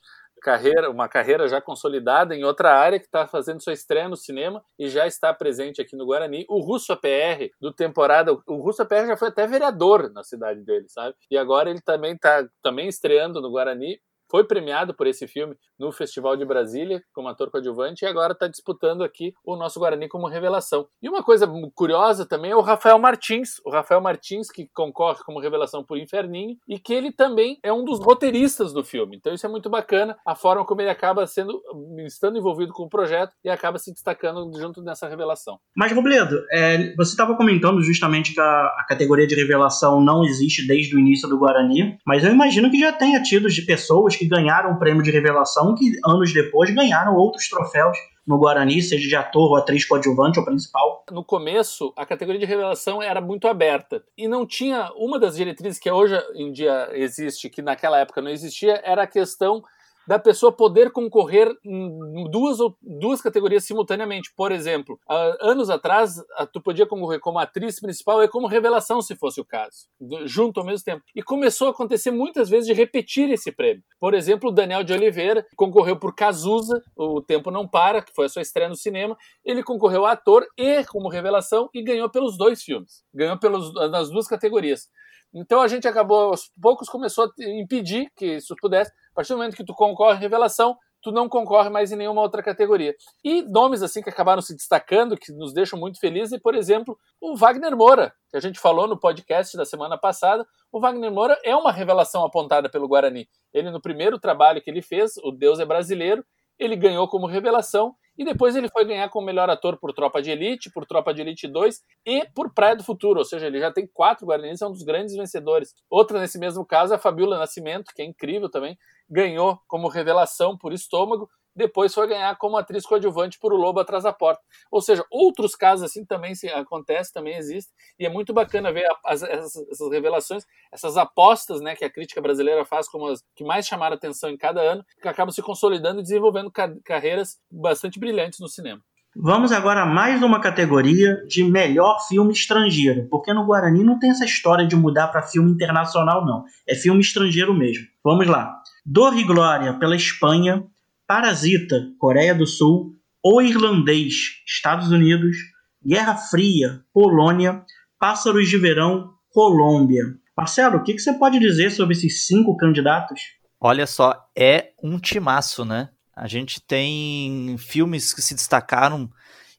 carreira, 0.47 0.89
uma 0.89 1.09
carreira 1.09 1.49
já 1.49 1.61
consolidada 1.61 2.33
em 2.33 2.45
outra 2.45 2.73
área 2.73 3.01
que 3.01 3.07
está 3.07 3.27
fazendo 3.27 3.61
sua 3.61 3.73
estreia 3.73 4.09
no 4.09 4.17
cinema 4.17 4.63
e 4.79 4.89
já 4.89 5.05
está 5.05 5.35
presente 5.35 5.81
aqui 5.81 5.97
no 5.97 6.07
Guarani. 6.07 6.47
O 6.49 6.61
Russo 6.61 6.93
APR 6.93 7.51
do 7.61 7.73
temporada, 7.73 8.33
o 8.33 8.57
Russo 8.63 8.81
APR 8.81 9.09
já 9.09 9.17
foi 9.17 9.27
até 9.27 9.45
vereador 9.45 10.09
na 10.13 10.23
cidade 10.23 10.63
dele, 10.63 10.87
sabe? 10.89 11.17
E 11.29 11.37
agora 11.37 11.69
ele 11.69 11.81
também 11.81 12.15
está 12.15 12.47
também 12.63 12.87
estreando 12.87 13.41
no 13.41 13.51
Guarani 13.51 13.99
foi 14.31 14.45
premiado 14.45 14.95
por 14.95 15.07
esse 15.07 15.27
filme 15.27 15.57
no 15.79 15.93
Festival 15.93 16.37
de 16.37 16.45
Brasília 16.45 17.03
como 17.13 17.29
ator 17.29 17.51
coadjuvante 17.51 18.05
e 18.05 18.09
agora 18.09 18.33
está 18.33 18.49
disputando 18.49 19.03
aqui 19.03 19.35
o 19.45 19.57
nosso 19.57 19.79
Guarani 19.79 20.09
como 20.09 20.29
revelação. 20.29 20.87
E 21.03 21.09
uma 21.09 21.23
coisa 21.23 21.47
curiosa 21.75 22.27
também 22.27 22.51
é 22.51 22.57
o 22.57 22.61
Rafael 22.61 22.99
Martins, 22.99 23.61
o 23.65 23.71
Rafael 23.71 24.01
Martins 24.01 24.51
que 24.51 24.69
concorre 24.75 25.23
como 25.25 25.41
revelação 25.41 25.85
por 25.85 25.99
Inferninho 25.99 26.57
e 26.69 26.79
que 26.79 26.93
ele 26.93 27.13
também 27.13 27.59
é 27.63 27.73
um 27.73 27.85
dos 27.85 28.01
roteiristas 28.01 28.73
do 28.73 28.85
filme. 28.85 29.17
Então 29.17 29.33
isso 29.33 29.47
é 29.47 29.49
muito 29.49 29.71
bacana, 29.71 30.17
a 30.27 30.35
forma 30.35 30.65
como 30.65 30.81
ele 30.81 30.91
acaba 30.91 31.27
sendo 31.27 31.61
estando 32.07 32.39
envolvido 32.39 32.73
com 32.73 32.85
o 32.85 32.89
projeto 32.89 33.33
e 33.45 33.49
acaba 33.49 33.79
se 33.79 33.93
destacando 33.93 34.51
junto 34.59 34.83
nessa 34.83 35.09
revelação. 35.09 35.59
Mas 35.77 35.93
Robledo, 35.93 36.37
é, 36.53 36.95
você 36.97 37.11
estava 37.11 37.37
comentando 37.37 37.81
justamente 37.83 38.33
que 38.33 38.41
a, 38.41 38.45
a 38.45 38.85
categoria 38.89 39.27
de 39.27 39.35
revelação 39.35 40.01
não 40.01 40.25
existe 40.25 40.67
desde 40.67 40.97
o 40.97 40.99
início 40.99 41.29
do 41.29 41.39
Guarani, 41.39 41.99
mas 42.07 42.25
eu 42.25 42.33
imagino 42.33 42.71
que 42.71 42.79
já 42.79 42.93
tenha 42.93 43.23
tido 43.23 43.49
de 43.49 43.63
pessoas 43.63 44.16
que 44.17 44.27
ganharam 44.27 44.73
o 44.73 44.79
prêmio 44.79 45.03
de 45.03 45.11
revelação, 45.11 45.75
que 45.75 45.93
anos 46.05 46.33
depois 46.33 46.75
ganharam 46.75 47.15
outros 47.15 47.49
troféus 47.49 47.97
no 48.27 48.39
Guarani, 48.39 48.83
seja 48.83 49.07
de 49.07 49.15
ator 49.15 49.51
ou 49.51 49.57
atriz 49.57 49.85
coadjuvante 49.85 50.39
ou 50.39 50.45
principal. 50.45 51.05
No 51.13 51.23
começo, 51.23 51.93
a 51.97 52.05
categoria 52.05 52.41
de 52.41 52.47
revelação 52.47 53.01
era 53.01 53.21
muito 53.21 53.47
aberta 53.47 54.03
e 54.19 54.27
não 54.27 54.45
tinha 54.45 54.91
uma 54.97 55.19
das 55.19 55.37
diretrizes 55.37 55.79
que 55.79 55.91
hoje 55.91 56.19
em 56.35 56.51
dia 56.51 56.91
existe, 56.93 57.49
que 57.49 57.63
naquela 57.63 57.99
época 57.99 58.21
não 58.21 58.31
existia, 58.31 58.81
era 58.85 59.05
a 59.05 59.07
questão 59.07 59.63
da 60.07 60.19
pessoa 60.19 60.53
poder 60.53 60.91
concorrer 60.91 61.55
em 61.65 62.31
duas, 62.31 62.59
duas 62.81 63.21
categorias 63.21 63.65
simultaneamente. 63.65 64.33
Por 64.37 64.53
exemplo, 64.53 64.99
anos 65.41 65.69
atrás, 65.71 66.17
tu 66.53 66.61
podia 66.61 66.87
concorrer 66.87 67.21
como 67.21 67.39
atriz 67.39 67.81
principal 67.81 68.23
e 68.23 68.29
como 68.29 68.47
revelação, 68.47 69.03
se 69.03 69.17
fosse 69.17 69.41
o 69.41 69.45
caso, 69.45 69.89
junto 70.25 70.61
ao 70.61 70.67
mesmo 70.67 70.85
tempo. 70.85 71.03
E 71.15 71.23
começou 71.23 71.69
a 71.69 71.71
acontecer 71.71 72.11
muitas 72.11 72.49
vezes 72.49 72.67
de 72.67 72.73
repetir 72.73 73.31
esse 73.31 73.51
prêmio. 73.51 73.83
Por 73.99 74.15
exemplo, 74.15 74.51
o 74.51 74.53
Daniel 74.53 74.85
de 74.85 74.93
Oliveira 74.93 75.47
concorreu 75.57 75.97
por 75.97 76.15
Cazuza, 76.15 76.83
O 76.97 77.21
Tempo 77.21 77.51
Não 77.51 77.67
Para, 77.67 78.03
que 78.03 78.15
foi 78.15 78.27
a 78.27 78.29
sua 78.29 78.43
estreia 78.43 78.69
no 78.69 78.77
cinema. 78.77 79.17
Ele 79.45 79.63
concorreu 79.63 80.07
a 80.07 80.13
ator 80.13 80.47
e 80.57 80.85
como 80.85 81.09
revelação 81.09 81.69
e 81.75 81.83
ganhou 81.83 82.09
pelos 82.09 82.37
dois 82.39 82.63
filmes. 82.63 83.03
Ganhou 83.13 83.39
pelos, 83.39 83.73
nas 83.91 84.11
duas 84.11 84.27
categorias. 84.27 84.89
Então 85.35 85.61
a 85.61 85.69
gente 85.69 85.87
acabou, 85.87 86.31
aos 86.31 86.51
poucos, 86.61 86.89
começou 86.89 87.25
a 87.25 87.29
impedir 87.51 88.11
que 88.17 88.37
isso 88.37 88.55
pudesse. 88.61 88.91
Partir 89.17 89.33
do 89.33 89.39
momento 89.39 89.57
que 89.57 89.65
tu 89.65 89.73
concorre 89.73 90.19
em 90.19 90.21
revelação, 90.21 90.77
tu 91.01 91.11
não 91.11 91.27
concorre 91.27 91.71
mais 91.71 91.91
em 91.91 91.97
nenhuma 91.97 92.21
outra 92.21 92.43
categoria. 92.43 92.95
E 93.25 93.41
nomes 93.41 93.83
assim 93.83 94.03
que 94.03 94.11
acabaram 94.11 94.43
se 94.43 94.55
destacando, 94.55 95.17
que 95.17 95.33
nos 95.33 95.55
deixam 95.55 95.79
muito 95.79 95.99
felizes, 95.99 96.33
e, 96.33 96.39
por 96.39 96.55
exemplo, 96.55 96.99
o 97.19 97.35
Wagner 97.35 97.75
Moura, 97.75 98.13
que 98.29 98.37
a 98.37 98.41
gente 98.41 98.61
falou 98.61 98.87
no 98.87 99.01
podcast 99.01 99.57
da 99.57 99.65
semana 99.65 99.97
passada. 99.97 100.47
O 100.71 100.79
Wagner 100.79 101.11
Moura 101.11 101.39
é 101.43 101.57
uma 101.57 101.73
revelação 101.73 102.27
apontada 102.27 102.69
pelo 102.69 102.87
Guarani. 102.87 103.27
Ele, 103.55 103.71
no 103.71 103.81
primeiro 103.81 104.19
trabalho 104.19 104.61
que 104.61 104.69
ele 104.69 104.83
fez, 104.83 105.17
O 105.25 105.31
Deus 105.31 105.59
é 105.59 105.65
Brasileiro, 105.65 106.23
ele 106.59 106.77
ganhou 106.77 107.09
como 107.09 107.27
revelação 107.27 107.95
e 108.19 108.25
depois 108.25 108.57
ele 108.57 108.69
foi 108.69 108.85
ganhar 108.85 109.09
como 109.11 109.27
melhor 109.27 109.49
ator 109.51 109.79
por 109.79 109.93
Tropa 109.93 110.23
de 110.23 110.31
Elite, 110.31 110.71
por 110.71 110.87
Tropa 110.87 111.13
de 111.13 111.21
Elite 111.21 111.47
2 111.47 111.83
e 112.07 112.27
por 112.35 112.53
Praia 112.53 112.75
do 112.75 112.83
Futuro, 112.83 113.19
ou 113.19 113.25
seja, 113.25 113.47
ele 113.47 113.61
já 113.61 113.71
tem 113.71 113.87
quatro 113.87 114.27
Guaranienses, 114.27 114.63
é 114.63 114.67
um 114.67 114.73
dos 114.73 114.83
grandes 114.83 115.15
vencedores. 115.15 115.75
Outra 115.91 116.19
nesse 116.19 116.39
mesmo 116.39 116.65
caso 116.65 116.95
é 116.95 116.97
a 116.97 116.99
Fabiola 116.99 117.39
Nascimento, 117.39 117.93
que 117.95 118.01
é 118.01 118.05
incrível 118.05 118.49
também, 118.49 118.79
ganhou 119.09 119.61
como 119.67 119.89
revelação 119.89 120.57
por 120.57 120.73
Estômago 120.73 121.29
depois 121.57 121.95
foi 121.95 122.07
ganhar 122.07 122.37
como 122.37 122.59
atriz 122.59 122.85
coadjuvante 122.85 123.39
por 123.39 123.53
O 123.53 123.57
Lobo 123.57 123.81
Atrás 123.81 124.05
da 124.05 124.13
Porta. 124.13 124.43
Ou 124.71 124.83
seja, 124.83 125.03
outros 125.11 125.57
casos 125.57 125.87
assim 125.87 126.05
também 126.05 126.35
acontecem, 126.55 127.13
também 127.15 127.37
existem, 127.37 127.73
e 127.99 128.05
é 128.05 128.11
muito 128.11 128.35
bacana 128.35 128.71
ver 128.71 128.87
as, 129.05 129.23
essas, 129.23 129.57
essas, 129.71 129.91
revelações, 129.91 130.45
essas 130.71 130.99
apostas 130.99 131.63
né, 131.63 131.75
que 131.75 131.85
a 131.85 131.91
crítica 131.91 132.21
brasileira 132.21 132.65
faz 132.67 132.87
como 132.87 133.09
as 133.09 133.23
que 133.35 133.43
mais 133.43 133.67
chamaram 133.67 133.97
atenção 133.97 134.29
em 134.29 134.37
cada 134.37 134.61
ano, 134.61 134.85
que 135.01 135.09
acabam 135.09 135.33
se 135.33 135.41
consolidando 135.41 136.01
e 136.01 136.03
desenvolvendo 136.03 136.53
carreiras 136.85 137.39
bastante 137.51 137.99
brilhantes 137.99 138.39
no 138.39 138.49
cinema. 138.49 138.83
Vamos 139.19 139.51
agora 139.51 139.81
a 139.81 139.87
mais 139.87 140.23
uma 140.23 140.43
categoria 140.43 141.25
de 141.27 141.43
melhor 141.43 142.07
filme 142.07 142.35
estrangeiro, 142.35 143.09
porque 143.09 143.33
no 143.33 143.47
Guarani 143.47 143.83
não 143.83 143.99
tem 143.99 144.11
essa 144.11 144.27
história 144.27 144.67
de 144.67 144.77
mudar 144.77 145.09
para 145.09 145.23
filme 145.23 145.51
internacional, 145.51 146.23
não. 146.27 146.45
É 146.69 146.75
filme 146.75 147.01
estrangeiro 147.01 147.55
mesmo. 147.55 147.87
Vamos 148.05 148.27
lá. 148.27 148.61
Dor 148.89 149.19
e 149.19 149.25
Glória 149.25 149.75
pela 149.75 149.97
Espanha, 149.97 150.63
Parasita, 151.09 151.89
Coreia 151.99 152.33
do 152.33 152.47
Sul, 152.47 152.95
O 153.21 153.43
Irlandês, 153.43 154.15
Estados 154.47 154.93
Unidos, 154.93 155.37
Guerra 155.85 156.15
Fria, 156.17 156.85
Polônia, 156.93 157.65
Pássaros 157.99 158.49
de 158.49 158.57
Verão, 158.57 159.11
Colômbia. 159.31 160.05
Marcelo, 160.37 160.77
o 160.77 160.85
que, 160.85 160.95
que 160.95 161.01
você 161.01 161.13
pode 161.15 161.41
dizer 161.41 161.71
sobre 161.71 161.97
esses 161.97 162.27
cinco 162.27 162.57
candidatos? 162.57 163.21
Olha 163.61 163.89
só, 163.89 164.15
é 164.39 164.71
um 164.81 165.01
timaço, 165.01 165.65
né? 165.65 165.89
A 166.15 166.29
gente 166.29 166.61
tem 166.61 167.57
filmes 167.59 168.15
que 168.15 168.23
se 168.23 168.37
destacaram 168.37 169.11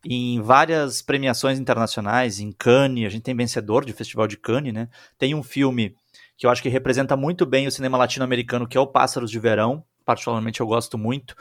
em 0.05 0.39
várias 0.39 1.01
premiações 1.01 1.59
internacionais, 1.59 2.39
em 2.39 2.53
Cannes, 2.53 3.05
a 3.05 3.09
gente 3.09 3.23
tem 3.23 3.35
vencedor 3.35 3.83
de 3.83 3.91
Festival 3.91 4.25
de 4.25 4.37
Cannes, 4.37 4.73
né? 4.73 4.87
Tem 5.17 5.35
um 5.35 5.43
filme 5.43 5.97
que 6.37 6.45
eu 6.45 6.49
acho 6.49 6.61
que 6.61 6.69
representa 6.69 7.17
muito 7.17 7.45
bem 7.45 7.67
o 7.67 7.71
cinema 7.71 7.97
latino-americano, 7.97 8.67
que 8.67 8.77
é 8.77 8.79
o 8.79 8.87
Pássaros 8.87 9.31
de 9.31 9.39
Verão, 9.39 9.83
particularmente 10.05 10.61
eu 10.61 10.67
gosto 10.67 10.97
muito. 10.97 11.35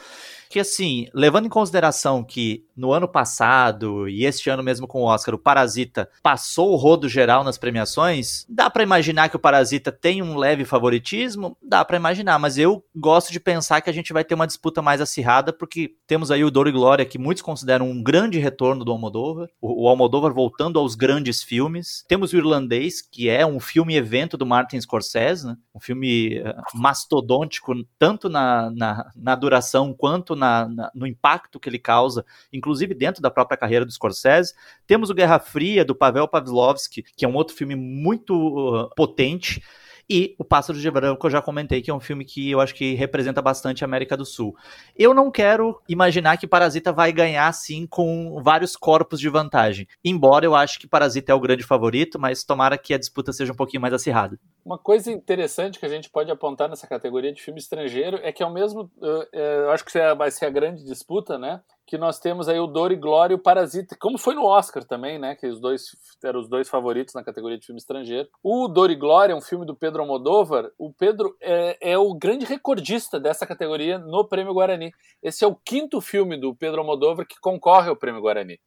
Que 0.49 0.61
assim, 0.61 1.07
levando 1.13 1.47
em 1.47 1.51
consideração 1.51 2.23
que 2.23 2.65
no 2.77 2.93
ano 2.93 3.09
passado 3.09 4.09
e 4.09 4.25
este 4.25 4.51
ano 4.51 4.63
mesmo 4.63 4.87
com 4.87 5.01
o 5.01 5.07
Oscar, 5.07 5.35
o 5.35 5.39
Parasita 5.39 6.09
passou 6.23 6.73
o 6.73 6.77
rodo 6.77 7.09
geral 7.09 7.43
nas 7.43 7.57
premiações, 7.57 8.45
dá 8.49 8.69
para 8.69 8.83
imaginar 8.83 9.29
que 9.29 9.37
o 9.37 9.41
Parasita 9.41 9.91
tem 9.91 10.23
um 10.23 10.37
leve 10.37 10.65
favoritismo? 10.65 11.57
Dá 11.63 11.85
para 11.85 11.97
imaginar, 11.97 12.39
mas 12.39 12.59
eu 12.59 12.85
gosto 12.95 13.33
de 13.33 13.41
pensar 13.41 13.81
que 13.81 13.89
a 13.89 13.93
gente 13.93 14.13
vai 14.13 14.25
ter 14.25 14.35
uma 14.35 14.47
disputa 14.47 14.83
mais 14.83 15.01
acirrada, 15.01 15.53
porque 15.53 15.95
temos 16.07 16.31
aí 16.31 16.45
o 16.45 16.51
Douro 16.51 16.69
e 16.69 16.73
Glória, 16.73 17.05
que 17.05 17.19
muitos 17.19 17.43
consideram 17.43 17.91
um 17.91 18.03
grande 18.03 18.39
retorno 18.39 18.85
do 18.85 18.93
Almodóvar, 18.93 19.49
o, 19.61 19.89
Almodóvar 19.89 20.33
voltando 20.33 20.79
aos 20.79 20.95
grandes 20.95 21.43
filmes. 21.43 22.05
Temos 22.07 22.33
o 22.33 22.37
Irlandês, 22.37 23.01
que 23.01 23.29
é 23.29 23.47
um 23.47 23.59
filme-evento 23.59 24.37
do 24.37 24.47
Martin 24.47 24.81
Scorsese, 24.81 25.47
né? 25.47 25.57
um 25.75 25.81
filme 25.81 26.41
uh, 26.41 26.55
mastodôntico, 26.75 27.75
tanto 27.99 28.29
na, 28.29 28.71
na, 28.71 29.11
na 29.17 29.35
duração 29.35 29.95
quanto 29.95 30.36
na, 30.37 30.69
na, 30.69 30.91
no 30.95 31.07
impacto 31.07 31.59
que 31.59 31.69
ele 31.69 31.79
causa, 31.79 32.25
inclusive 32.53 32.95
dentro 32.95 33.23
da 33.23 33.31
própria 33.31 33.57
carreira 33.57 33.85
do 33.85 33.93
Scorsese. 33.93 34.55
Temos 34.87 35.11
o 35.11 35.15
Guerra 35.15 35.39
Fria, 35.39 35.85
do 35.85 35.95
Pavel 35.95 36.29
Pavlovsky, 36.29 37.03
que 37.17 37.25
é 37.25 37.29
um 37.29 37.35
outro 37.35 37.57
filme 37.57 37.75
muito 37.75 38.35
uh, 38.35 38.91
potente. 38.95 39.63
E 40.09 40.37
O 40.39 40.45
Pássaro 40.45 40.79
de 40.79 40.89
Branco 40.89 41.27
eu 41.27 41.31
já 41.31 41.43
comentei 41.43 41.83
que 41.83 41.91
é 41.91 41.95
um 41.95 41.99
filme 41.99 42.25
que 42.25 42.51
eu 42.51 42.61
acho 42.61 42.75
que 42.75 42.95
representa 42.95 43.43
bastante 43.43 43.83
a 43.83 43.87
América 43.87 44.17
do 44.17 44.25
Sul. 44.25 44.57
Eu 44.95 45.13
não 45.13 45.33
quero 45.33 45.83
imaginar 45.89 46.37
que 46.37 46.47
Parasita 46.47 46.93
vai 46.93 47.13
ganhar 47.13 47.49
assim 47.49 47.87
com 47.89 48.41
vários 48.41 48.77
corpos 48.77 49.19
de 49.19 49.29
vantagem. 49.29 49.89
Embora 50.05 50.47
eu 50.47 50.55
acho 50.55 50.79
que 50.79 50.87
Parasita 50.87 51.33
é 51.33 51.35
o 51.35 51.41
grande 51.41 51.65
favorito, 51.65 52.21
mas 52.21 52.45
tomara 52.45 52.79
que 52.79 52.95
a 52.95 52.99
disputa 52.99 53.33
seja 53.33 53.53
um 53.53 53.57
pouquinho 53.57 53.81
mais 53.81 53.93
acirrada. 53.93 54.39
Uma 54.67 54.79
coisa 54.79 55.13
interessante 55.13 55.79
que 55.79 55.87
a 55.87 55.89
gente 55.89 56.11
pode 56.11 56.29
apontar 56.29 56.69
nessa 56.69 56.89
categoria 56.89 57.33
de 57.33 57.41
filme 57.41 57.61
estrangeiro 57.61 58.19
é 58.21 58.33
que 58.33 58.43
é 58.43 58.47
o 58.47 58.53
mesmo, 58.53 58.91
eu 59.33 59.71
acho 59.71 59.85
que 59.85 59.93
vai 60.19 60.29
ser 60.29 60.47
a 60.47 60.51
grande 60.51 60.85
disputa, 60.85 61.39
né? 61.39 61.63
que 61.87 61.97
nós 61.97 62.19
temos 62.19 62.49
aí 62.49 62.59
o 62.59 62.67
Dor 62.67 62.91
e 62.91 62.97
Glória 62.97 63.33
e 63.33 63.37
o 63.37 63.43
Parasita, 63.43 63.97
como 63.99 64.19
foi 64.19 64.35
no 64.35 64.45
Oscar 64.45 64.85
também, 64.85 65.21
né? 65.21 65.37
Que 65.37 65.47
os 65.47 65.61
dois 65.61 65.97
eram 66.25 66.41
os 66.41 66.49
dois 66.49 66.69
favoritos 66.69 67.15
na 67.15 67.23
categoria 67.23 67.57
de 67.57 67.65
filme 67.65 67.79
estrangeiro. 67.79 68.29
O 68.43 68.67
Dor 68.67 68.91
e 68.91 68.97
Glória 68.97 69.33
é 69.33 69.37
um 69.37 69.41
filme 69.41 69.65
do 69.65 69.77
Pedro 69.77 70.03
Almodóvar. 70.03 70.69
O 70.77 70.93
Pedro 70.93 71.37
é, 71.41 71.93
é, 71.93 71.97
o 71.97 72.13
grande 72.13 72.45
recordista 72.45 73.21
dessa 73.21 73.47
categoria 73.47 73.99
no 73.99 74.27
Prêmio 74.27 74.53
Guarani. 74.53 74.91
Esse 75.23 75.45
é 75.45 75.47
o 75.47 75.55
quinto 75.55 76.01
filme 76.01 76.37
do 76.37 76.57
Pedro 76.57 76.81
Almodóvar 76.81 77.25
que 77.25 77.39
concorre 77.41 77.89
ao 77.89 77.97
Prêmio 77.97 78.21
Guarani. 78.21 78.59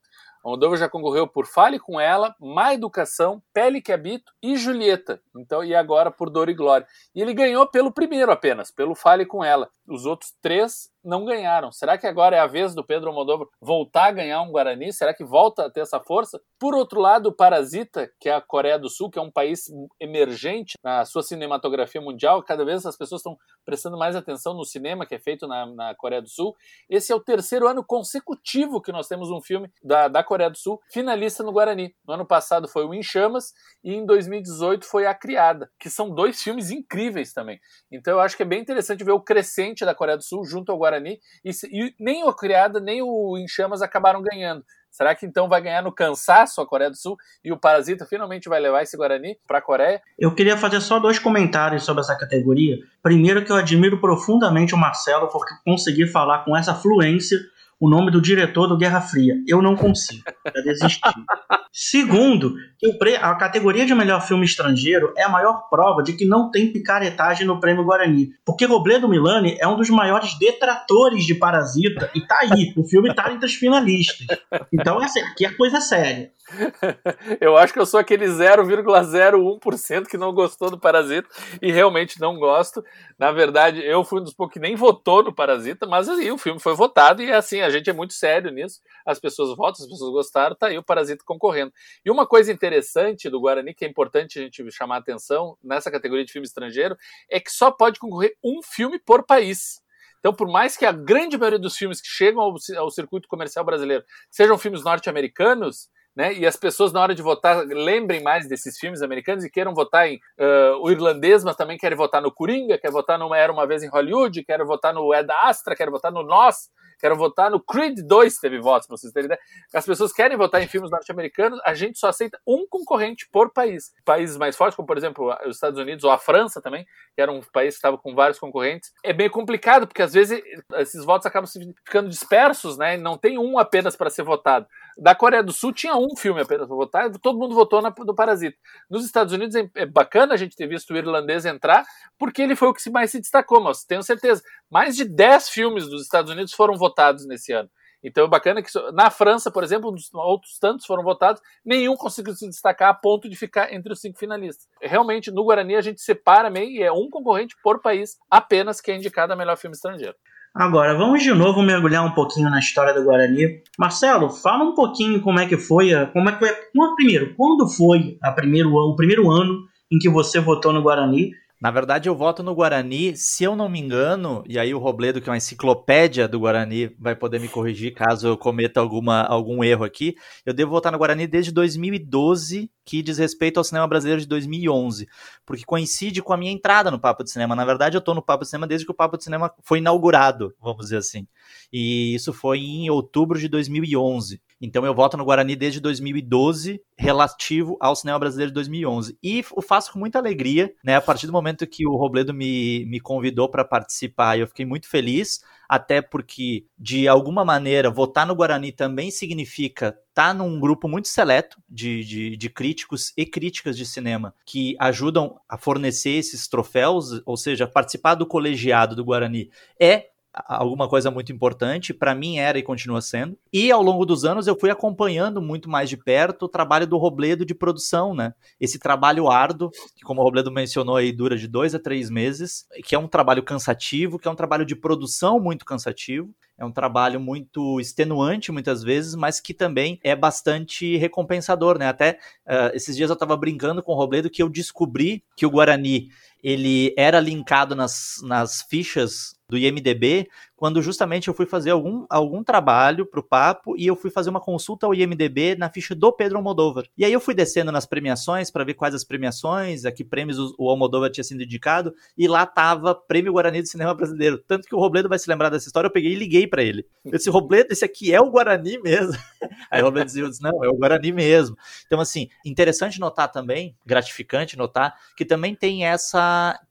Almodóvar 0.43 0.80
já 0.80 0.89
concorreu 0.89 1.28
por 1.28 1.45
Fale 1.45 1.80
com 1.80 1.99
Ela, 1.99 2.36
Má 2.39 2.73
Educação, 2.73 3.41
Pele 3.54 3.82
que 3.82 3.91
Habito 3.91 4.32
e 4.41 4.58
Julieta. 4.58 5.21
Então, 5.36 5.63
e 5.63 5.75
agora 5.75 6.10
por 6.10 6.30
Dor 6.30 6.49
e 6.49 6.54
Glória. 6.54 6.88
E 7.13 7.21
ele 7.21 7.34
ganhou 7.34 7.67
pelo 7.67 7.91
primeiro 7.91 8.32
apenas, 8.32 8.71
pelo 8.71 8.95
Fale 8.95 9.25
com 9.25 9.43
Ela. 9.43 9.69
Os 9.88 10.06
outros 10.06 10.34
três 10.41 10.89
não 11.04 11.26
ganharam. 11.26 11.72
Será 11.72 11.98
que 11.98 12.08
agora 12.08 12.36
é 12.36 12.40
a 12.40 12.48
vez 12.48 12.76
do 12.76 12.84
Pedro 12.84 13.10
Almodóvar 13.10 13.48
voltar 13.62 14.06
a 14.06 14.12
ganhar 14.12 14.42
um 14.42 14.52
Guarani? 14.52 14.92
Será 14.92 15.14
que 15.14 15.24
volta 15.24 15.66
a 15.66 15.70
ter 15.70 15.82
essa 15.82 16.00
força? 16.00 16.40
Por 16.60 16.76
outro 16.76 17.00
lado, 17.00 17.30
o 17.30 17.32
Parasita, 17.32 18.12
que 18.20 18.30
é 18.30 18.34
a 18.34 18.42
Coreia 18.42 18.78
do 18.78 18.90
Sul, 18.90 19.10
que 19.10 19.18
é 19.18 19.22
um 19.22 19.32
país 19.32 19.66
emergente 20.00 20.74
na 20.84 21.06
sua 21.06 21.24
cinematografia 21.24 22.02
mundial, 22.02 22.44
cada 22.44 22.66
vez 22.66 22.86
as 22.86 22.98
pessoas 22.98 23.20
estão 23.20 23.38
prestando 23.66 23.98
mais 23.98 24.16
atenção 24.16 24.54
no 24.54 24.66
cinema 24.66 25.06
que 25.06 25.16
é 25.16 25.20
feito 25.20 25.48
na, 25.48 25.66
na 25.66 25.96
Coreia 25.96 26.22
do 26.22 26.30
Sul. 26.30 26.56
Esse 26.90 27.12
é 27.12 27.16
o 27.16 27.20
terceiro 27.20 27.68
ano 27.68 27.84
consecutivo 27.84 28.82
que 28.82 28.92
nós 28.92 29.08
temos 29.08 29.30
um 29.32 29.42
filme 29.42 29.72
da, 29.84 30.08
da 30.08 30.24
Coreia 30.24 30.50
do 30.50 30.58
Sul 30.58 30.82
finalista 30.92 31.44
no 31.44 31.52
Guarani. 31.52 31.96
No 32.06 32.16
ano 32.16 32.26
passado 32.26 32.68
foi 32.68 32.86
o 32.86 32.94
Em 32.94 33.02
Chamas 33.02 33.54
e 33.84 33.94
em 33.94 34.06
2018 34.06 34.86
foi 34.86 35.06
A 35.06 35.14
Criada, 35.14 35.70
que 35.80 35.90
são 35.90 36.10
dois 36.10 36.42
filmes 36.42 36.72
incríveis 36.72 37.32
também. 37.32 37.60
Então 37.92 38.14
eu 38.14 38.20
acho 38.20 38.36
que 38.36 38.44
é 38.44 38.46
bem 38.46 38.62
interessante 38.62 39.04
ver 39.04 39.12
o 39.12 39.22
crescente 39.22 39.86
da 39.86 39.96
Coreia 39.96 40.18
do 40.18 40.24
Sul 40.24 40.44
junto 40.46 40.72
ao 40.72 40.78
Guarani 40.78 40.88
Guarani 40.89 41.19
e, 41.45 41.52
e 41.71 41.93
nem 41.99 42.23
o 42.23 42.34
Criada 42.34 42.80
nem 42.80 43.02
o 43.02 43.38
Em 43.38 43.47
Chamas 43.47 43.82
acabaram 43.82 44.21
ganhando. 44.21 44.63
Será 44.91 45.13
que 45.13 45.23
então 45.23 45.47
vai 45.47 45.62
ganhar 45.62 45.84
no 45.84 45.93
cansaço 45.93 46.60
a 46.60 46.67
Coreia 46.67 46.89
do 46.89 46.97
Sul 46.97 47.15
e 47.43 47.52
o 47.52 47.60
Parasita 47.60 48.08
finalmente 48.08 48.49
vai 48.49 48.60
levar 48.60 48.82
esse 48.82 48.97
Guarani 48.97 49.38
para 49.47 49.60
a 49.60 49.62
Coreia? 49.62 50.02
Eu 50.17 50.34
queria 50.34 50.58
fazer 50.58 50.82
só 50.82 50.99
dois 50.99 51.19
comentários 51.19 51.84
sobre 51.84 52.02
essa 52.02 52.17
categoria. 52.17 52.78
Primeiro 53.02 53.45
que 53.45 53.52
eu 53.52 53.56
admiro 53.56 54.02
profundamente 54.02 54.73
o 54.73 54.78
Marcelo 54.78 55.28
porque 55.28 55.54
conseguir 55.63 56.08
falar 56.08 56.43
com 56.43 56.58
essa 56.58 56.73
fluência 56.73 57.38
o 57.80 57.89
nome 57.89 58.12
do 58.12 58.22
diretor 58.22 58.68
do 58.68 58.78
Guerra 58.78 59.02
Fria. 59.02 59.36
Eu 59.48 59.62
não 59.62 59.76
consigo. 59.76 60.24
Já 60.46 60.62
desisti. 60.62 61.10
Segundo, 61.72 62.56
que 62.80 63.15
a 63.15 63.36
categoria 63.36 63.86
de 63.86 63.94
melhor 63.94 64.22
filme 64.22 64.46
estrangeiro 64.46 65.13
é 65.15 65.24
a 65.24 65.30
maior 65.30 65.70
prova 65.70 66.02
de 66.02 66.13
que 66.13 66.26
não 66.26 66.50
tem 66.50 66.74
picaretagem 66.74 67.46
no 67.46 67.60
Prêmio 67.60 67.86
Guarani. 67.86 68.32
Porque 68.46 68.65
Robledo 68.65 69.08
Milani 69.08 69.56
é 69.60 69.68
um 69.68 69.78
dos 69.78 69.89
maiores 69.89 70.38
detratores 70.38 71.26
de 71.26 71.36
Parasita 71.36 72.10
e 72.15 72.22
tá 72.26 72.39
aí. 72.42 72.74
O 72.76 72.84
filme 72.84 73.13
tá 73.13 73.32
entre 73.32 73.46
os 73.46 73.54
finalistas. 73.54 74.26
Então, 74.74 75.00
assim, 75.00 75.22
aqui 75.22 75.46
a 75.46 75.56
coisa 75.56 75.78
é 75.78 75.82
séria. 75.82 76.32
eu 77.39 77.56
acho 77.58 77.74
que 77.74 77.80
eu 77.80 77.86
sou 77.86 78.00
aquele 78.00 78.26
0,01% 78.26 80.08
que 80.08 80.18
não 80.18 80.34
gostou 80.34 80.70
do 80.70 80.80
Parasita 80.80 81.28
e 81.62 81.72
realmente 81.72 82.20
não 82.20 82.38
gosto. 82.38 82.84
Na 83.18 83.32
verdade, 83.32 83.82
eu 83.84 84.04
fui 84.04 84.20
um 84.20 84.24
dos 84.24 84.34
poucos 84.34 84.54
que 84.54 84.60
nem 84.60 84.76
votou 84.76 85.24
no 85.24 85.34
Parasita, 85.34 85.86
mas 85.86 86.10
assim, 86.10 86.32
o 86.32 86.38
filme 86.38 86.60
foi 86.60 86.74
votado 86.76 87.22
e 87.22 87.32
assim, 87.32 87.62
a 87.62 87.69
gente 87.70 87.90
é 87.90 87.94
muito 87.94 88.14
sério 88.14 88.52
nisso. 88.52 88.82
As 89.06 89.20
pessoas 89.20 89.56
votam, 89.56 89.84
as 89.84 89.92
pessoas 89.92 90.12
gostaram, 90.12 90.56
tá 90.56 90.68
aí 90.68 90.78
o 90.78 90.84
Parasita 90.84 91.24
concorrendo. 91.26 91.74
E 92.06 92.12
uma 92.12 92.26
coisa 92.26 92.52
interessante 92.52 93.30
do 93.30 93.40
Guarani, 93.40 93.74
que 93.74 93.86
é 93.86 93.88
importante 93.88 94.40
a 94.40 94.42
gente 94.44 94.72
chamar 94.72 94.96
a 94.96 95.00
atenção 95.00 95.58
nessa 95.64 95.92
categoria 95.92 96.26
de 96.26 96.32
filme 96.32 96.48
estrangeiro, 96.48 96.98
é 97.30 97.40
que 97.40 97.52
só 97.52 97.72
pode 97.72 98.00
concorrer 98.00 98.36
um 98.44 98.62
filme 98.64 99.00
por 99.00 99.26
país. 99.26 99.82
Então, 100.20 100.34
por 100.34 100.48
mais 100.48 100.76
que 100.76 100.86
a 100.86 100.92
grande 100.92 101.38
maioria 101.38 101.60
dos 101.60 101.78
filmes 101.78 102.02
que 102.02 102.08
chegam 102.08 102.42
ao, 102.42 102.56
ao 102.78 102.90
circuito 102.90 103.28
comercial 103.28 103.64
brasileiro 103.64 104.04
sejam 104.30 104.58
filmes 104.58 104.84
norte-americanos, 104.84 105.90
né? 106.16 106.34
E 106.34 106.46
as 106.46 106.58
pessoas, 106.58 106.92
na 106.92 107.02
hora 107.02 107.16
de 107.16 107.22
votar, 107.22 107.66
lembrem 107.66 108.22
mais 108.22 108.48
desses 108.48 108.78
filmes 108.78 109.02
americanos 109.02 109.46
e 109.46 109.50
queiram 109.50 109.74
votar 109.74 110.08
em 110.08 110.18
uh, 110.38 110.76
o 110.82 110.92
irlandês, 110.92 111.44
mas 111.44 111.56
também 111.56 111.78
querem 111.78 111.98
votar 111.98 112.22
no 112.22 112.30
Coringa, 112.30 112.78
querem 112.78 112.94
votar 112.94 113.18
no 113.18 113.34
Era 113.34 113.54
Uma 113.54 113.66
Vez 113.66 113.84
em 113.84 113.88
Hollywood, 113.88 114.44
querem 114.44 114.66
votar 114.66 114.94
no 114.94 115.14
Ed 115.14 115.32
Astra, 115.44 115.76
querem 115.76 115.92
votar 115.92 116.12
no 116.12 116.24
Nós, 116.24 116.70
quero 117.00 117.16
votar 117.16 117.50
no 117.50 117.60
Creed 117.60 118.00
2, 118.06 118.38
teve 118.38 118.60
votos, 118.60 118.88
pra 118.88 118.98
vocês 118.98 119.14
terem 119.14 119.26
ideia. 119.26 119.40
As 119.74 119.86
pessoas 119.86 120.12
querem 120.12 120.38
votar 120.38 120.62
em 120.62 120.68
filmes 120.68 120.92
norte-americanos, 120.92 121.60
a 121.66 121.74
gente 121.74 121.98
só 121.98 122.10
aceita 122.10 122.40
um 122.46 122.68
concorrente 122.68 123.28
por 123.32 123.52
país. 123.52 123.92
Países 124.04 124.38
mais 124.38 124.56
fortes, 124.56 124.76
como 124.76 124.88
por 124.88 124.98
exemplo 124.98 125.34
os 125.46 125.56
Estados 125.56 125.80
Unidos 125.80 126.04
ou 126.04 126.12
a 126.12 126.18
França 126.18 126.62
também, 126.62 126.86
que 127.16 127.22
era 127.22 127.32
um 127.32 127.42
país 127.54 127.76
que 127.76 127.78
estava 127.78 127.98
com 127.98 128.14
vários 128.14 128.38
concorrentes, 128.38 128.92
é 129.04 129.14
bem 129.14 129.30
complicado, 129.30 129.88
porque 129.88 130.02
às 130.02 130.14
vezes 130.14 130.42
esses 130.76 131.06
votos 131.06 131.26
acabam 131.26 131.50
ficando 131.86 132.10
dispersos, 132.10 132.78
né? 132.78 132.98
Não 132.98 133.18
tem 133.18 133.38
um 133.38 133.58
apenas 133.58 133.96
para 133.96 134.10
ser 134.10 134.24
votado. 134.24 134.68
Da 134.98 135.16
Coreia 135.16 135.42
do 135.42 135.54
Sul 135.54 135.72
tinha 135.72 135.96
um 135.96 136.16
filme 136.18 136.42
apenas 136.42 136.68
para 136.68 136.76
votar, 136.76 137.10
todo 137.20 137.40
mundo 137.40 137.56
votou 137.56 137.82
no 137.82 138.16
Parasita. 138.16 138.58
Nos 138.90 139.06
Estados 139.06 139.34
Unidos 139.34 139.56
é, 139.56 139.70
é 139.76 139.86
bacana 139.86 140.34
a 140.34 140.38
gente 140.38 140.56
ter 140.56 140.68
visto 140.68 140.94
o 140.94 140.98
irlandês 140.98 141.46
entrar, 141.46 141.86
porque 142.18 142.42
ele 142.42 142.56
foi 142.56 142.68
o 142.68 142.74
que 142.74 142.90
mais 142.90 143.12
se 143.12 143.20
destacou, 143.20 143.62
mas 143.62 143.84
tenho 143.84 144.04
certeza. 144.04 144.44
Mais 144.70 144.96
de 144.96 145.06
10 145.06 145.50
filmes 145.50 145.88
dos 145.88 146.04
Estados 146.04 146.32
Unidos 146.32 146.54
foram 146.54 146.76
votados 146.76 146.88
votados 146.89 147.25
nesse 147.28 147.52
ano. 147.52 147.69
Então 148.04 148.25
é 148.25 148.28
bacana 148.28 148.62
que 148.62 148.69
na 148.93 149.10
França, 149.10 149.52
por 149.52 149.63
exemplo, 149.63 149.93
outros 150.13 150.58
tantos 150.58 150.86
foram 150.86 151.04
votados, 151.04 151.41
nenhum 151.65 151.95
conseguiu 151.95 152.34
se 152.34 152.47
destacar 152.47 152.89
a 152.89 152.93
ponto 152.93 153.30
de 153.30 153.36
ficar 153.36 153.73
entre 153.73 153.91
os 153.91 153.99
cinco 153.99 154.17
finalistas. 154.17 154.67
Realmente, 154.82 155.32
no 155.32 155.43
Guarani, 155.43 155.75
a 155.75 155.82
gente 155.82 156.02
separa 156.02 156.49
meio 156.49 156.71
e 156.71 156.82
é 156.82 156.91
um 156.91 157.10
concorrente 157.10 157.56
por 157.62 157.82
país 157.82 158.17
apenas 158.30 158.80
que 158.80 158.91
é 158.91 158.95
indicado 158.95 159.34
a 159.34 159.36
melhor 159.36 159.58
filme 159.58 159.75
estrangeiro. 159.75 160.15
Agora, 160.56 160.97
vamos 160.97 161.21
de 161.21 161.32
novo 161.32 161.62
mergulhar 161.62 162.04
um 162.04 162.12
pouquinho 162.12 162.49
na 162.49 162.60
história 162.60 162.93
do 162.93 163.04
Guarani. 163.04 163.62
Marcelo, 163.78 164.30
fala 164.30 164.63
um 164.63 164.73
pouquinho 164.73 165.21
como 165.21 165.39
é 165.39 165.45
que 165.45 165.58
foi, 165.58 165.93
a, 165.93 166.08
como 166.08 166.28
é 166.30 166.32
que 166.32 166.39
foi, 166.39 166.95
primeiro, 166.95 167.36
quando 167.36 167.67
foi 167.67 168.17
a 168.23 168.32
primeiro, 168.32 168.73
o 168.73 168.95
primeiro 168.95 169.30
ano 169.30 169.67
em 169.91 169.99
que 169.99 170.10
você 170.10 170.39
votou 170.39 170.73
no 170.73 170.82
Guarani 170.82 171.32
na 171.62 171.72
verdade, 171.72 172.08
eu 172.08 172.15
voto 172.15 172.41
no 172.41 172.56
Guarani, 172.56 173.17
se 173.17 173.43
eu 173.43 173.54
não 173.54 173.67
me 173.67 173.80
engano, 173.80 174.41
e 174.48 174.58
aí 174.58 174.74
o 174.74 174.80
Robledo, 174.80 175.19
que 175.19 175.28
é 175.28 175.32
uma 175.32 175.36
enciclopédia 175.38 176.26
do 176.26 176.39
Guarani, 176.39 176.95
vai 176.98 177.17
poder 177.17 177.38
me 177.38 177.50
corrigir 177.50 177.93
caso 177.93 178.30
eu 178.30 178.38
cometa 178.38 178.80
alguma, 178.80 179.24
algum 179.24 179.62
erro 179.62 179.84
aqui. 179.84 180.15
Eu 180.45 180.54
devo 180.54 180.72
votar 180.72 180.89
no 180.89 180.98
Guarani 180.98 181.28
desde 181.28 181.52
2012, 181.52 182.72
que 182.86 183.02
diz 183.04 183.17
respeito 183.17 183.58
ao 183.58 183.63
cinema 183.65 183.86
brasileiro 183.89 184.22
de 184.22 184.28
2011, 184.28 185.06
porque 185.45 185.65
coincide 185.65 186.22
com 186.22 186.32
a 186.32 186.38
minha 186.38 186.52
entrada 186.52 186.89
no 186.89 187.00
Papo 187.00 187.26
de 187.26 187.30
Cinema. 187.30 187.58
Na 187.58 187.65
verdade, 187.65 187.98
eu 187.98 188.00
estou 188.00 188.15
no 188.15 188.22
Papo 188.22 188.45
de 188.45 188.50
Cinema 188.50 188.65
desde 188.65 188.86
que 188.86 188.91
o 188.93 188.95
Papo 188.95 189.17
de 189.17 189.26
Cinema 189.26 189.54
foi 189.62 189.80
inaugurado, 189.80 190.56
vamos 190.62 190.86
dizer 190.86 190.98
assim. 190.98 191.28
E 191.74 192.15
isso 192.15 192.32
foi 192.32 192.60
em 192.60 192.89
outubro 192.89 193.38
de 193.38 193.50
2011. 193.50 194.41
Então 194.62 194.86
eu 194.86 194.93
voto 194.93 195.15
no 195.15 195.24
Guarani 195.24 195.56
desde 195.56 195.80
2012, 195.80 196.82
relativo 196.98 197.78
ao 197.80 197.95
cinema 197.95 198.19
brasileiro 198.19 198.52
de 198.52 198.56
2011. 198.56 199.17
E 199.24 199.43
o 199.52 199.62
faço 199.62 199.93
com 199.93 200.00
muita 200.00 200.19
alegria, 200.19 200.74
né? 200.84 200.95
A 200.95 201.02
partir 201.02 201.28
do 201.28 201.34
momento 201.34 201.65
que 201.65 201.88
o 201.88 201.95
Robledo 201.95 202.34
me, 202.34 202.86
me 202.86 203.00
convidou 203.00 203.50
para 203.50 203.63
participar, 203.63 204.38
eu 204.38 204.48
fiquei 204.48 204.65
muito 204.65 204.88
feliz, 204.89 205.41
até 205.67 206.02
porque, 206.02 206.65
de 206.78 207.08
alguma 207.08 207.45
maneira, 207.45 207.89
votar 207.89 208.26
no 208.26 208.36
Guarani 208.36 208.72
também 208.72 209.12
significa 209.12 209.88
estar 209.88 210.30
tá 210.30 210.34
num 210.34 210.60
grupo 210.60 210.88
muito 210.89 211.08
seleto 211.08 211.62
de, 211.69 212.04
de, 212.04 212.38
de, 212.38 212.50
críticos 212.50 213.13
e 213.15 213.26
críticas 213.26 213.78
de 213.78 213.86
cinema 213.86 214.34
que 214.45 214.76
ajudam 214.80 215.39
a 215.48 215.58
fornecer 215.58 216.12
esses 216.12 216.48
troféus, 216.48 217.22
ou 217.26 217.38
seja, 217.38 217.67
participar 217.67 218.15
do 218.15 218.26
colegiado 218.26 218.95
do 218.95 219.06
Guarani 219.06 219.50
é 219.80 220.10
alguma 220.34 220.88
coisa 220.88 221.10
muito 221.10 221.32
importante, 221.32 221.94
para 221.94 222.13
mim 222.13 222.38
era 222.38 222.58
e 222.58 222.63
continua 222.63 223.02
sendo. 223.02 223.38
E 223.52 223.72
ao 223.72 223.82
longo 223.82 224.06
dos 224.06 224.26
anos 224.26 224.48
eu 224.48 224.58
fui 224.60 224.70
acompanhando 224.70 225.42
muito 225.42 225.70
mais 225.70 225.89
de 225.89 225.98
perto 225.98 226.46
o 226.46 226.50
trabalho 226.50 226.88
do 226.88 226.98
Robledo 226.98 227.46
de 227.46 227.56
produção, 227.56 228.13
né? 228.13 228.34
Esse 228.60 228.78
trabalho 228.80 229.30
árduo, 229.30 229.72
que 229.96 230.04
como 230.04 230.22
o 230.22 230.24
Robledo 230.24 230.52
mencionou 230.52 230.96
aí, 230.96 231.12
dura 231.12 231.38
de 231.38 231.48
dois 231.48 231.74
a 231.74 231.80
três 231.80 232.10
meses, 232.10 232.65
que 232.86 232.96
é 232.96 233.00
um 233.00 233.08
trabalho 233.08 233.44
cansativo, 233.44 234.20
que 234.20 234.28
é 234.28 234.32
um 234.32 234.36
trabalho 234.36 234.65
de 234.65 234.76
produção 234.76 235.39
muito 235.39 235.65
cansativo, 235.65 236.34
é 236.60 236.65
um 236.65 236.72
trabalho 236.72 237.22
muito 237.22 237.80
extenuante 237.80 238.52
muitas 238.52 238.84
vezes, 238.84 239.15
mas 239.15 239.39
que 239.39 239.54
também 239.54 239.98
é 240.04 240.13
bastante 240.13 240.98
recompensador, 240.98 241.80
né? 241.80 241.88
Até 241.88 242.20
uh, 242.46 242.76
esses 242.76 242.98
dias 242.98 243.10
eu 243.10 243.13
estava 243.13 243.38
brincando 243.38 243.82
com 243.82 243.94
o 243.94 243.96
Robledo 243.96 244.30
que 244.30 244.44
eu 244.44 244.50
descobri 244.50 245.24
que 245.38 245.46
o 245.46 245.50
Guarani 245.50 246.10
ele 246.43 246.93
era 246.97 247.19
linkado 247.19 247.75
nas, 247.75 248.17
nas 248.23 248.62
fichas 248.62 249.36
do 249.49 249.58
IMDB 249.58 250.30
quando 250.60 250.82
justamente 250.82 251.30
eu 251.30 251.34
fui 251.34 251.45
fazer 251.45 251.71
algum, 251.71 252.06
algum 252.10 252.43
trabalho 252.43 253.06
pro 253.06 253.23
papo 253.23 253.78
e 253.78 253.88
eu 253.88 253.95
fui 253.95 254.12
fazer 254.12 254.30
uma 254.30 254.41
consulta 254.41 254.86
ao 254.86 254.93
IMDB 254.93 255.56
na 255.56 255.69
ficha 255.69 255.95
do 255.95 256.12
Pedro 256.12 256.38
Almodóvar. 256.38 256.86
E 256.97 257.06
aí 257.06 257.13
eu 257.13 257.21
fui 257.21 257.34
descendo 257.34 257.71
nas 257.71 257.86
premiações 257.86 258.52
para 258.52 258.65
ver 258.65 258.73
quais 258.73 258.93
as 258.93 259.06
premiações, 259.06 259.86
a 259.86 259.91
que 259.91 260.04
prêmios 260.04 260.38
o, 260.38 260.54
o 260.60 260.69
Almodóvar 260.69 261.10
tinha 261.12 261.23
sido 261.23 261.41
indicado, 261.41 261.95
e 262.17 262.28
lá 262.28 262.45
tava 262.45 262.93
Prêmio 262.93 263.32
Guarani 263.32 263.62
do 263.62 263.69
Cinema 263.69 263.93
Brasileiro. 263.93 264.38
Tanto 264.45 264.67
que 264.67 264.75
o 264.75 264.80
Robledo 264.80 265.08
vai 265.08 265.17
se 265.17 265.30
lembrar 265.30 265.49
dessa 265.49 265.67
história, 265.67 265.88
eu 265.88 265.91
peguei 265.91 266.12
e 266.12 266.15
liguei 266.15 266.45
para 266.45 266.62
ele. 266.62 266.86
Eu 267.06 267.13
disse, 267.13 267.30
Robledo, 267.30 267.71
esse 267.71 267.86
aqui 267.86 268.13
é 268.13 268.19
o 268.19 268.30
Guarani 268.30 268.80
mesmo. 268.80 269.17
Aí 269.71 269.82
o 269.82 269.86
Robledo 269.86 270.12
disse, 270.12 270.43
não, 270.43 270.62
é 270.62 270.67
o 270.67 270.75
Guarani 270.75 271.13
mesmo. 271.13 271.56
Então, 271.88 272.02
assim, 272.02 272.28
interessante 272.45 272.99
notar 272.99 273.32
também, 273.32 273.78
gratificante 273.86 274.58
notar, 274.58 274.93
que 275.15 275.23
também 275.23 275.56
tem 275.56 275.86
essa, 275.86 276.19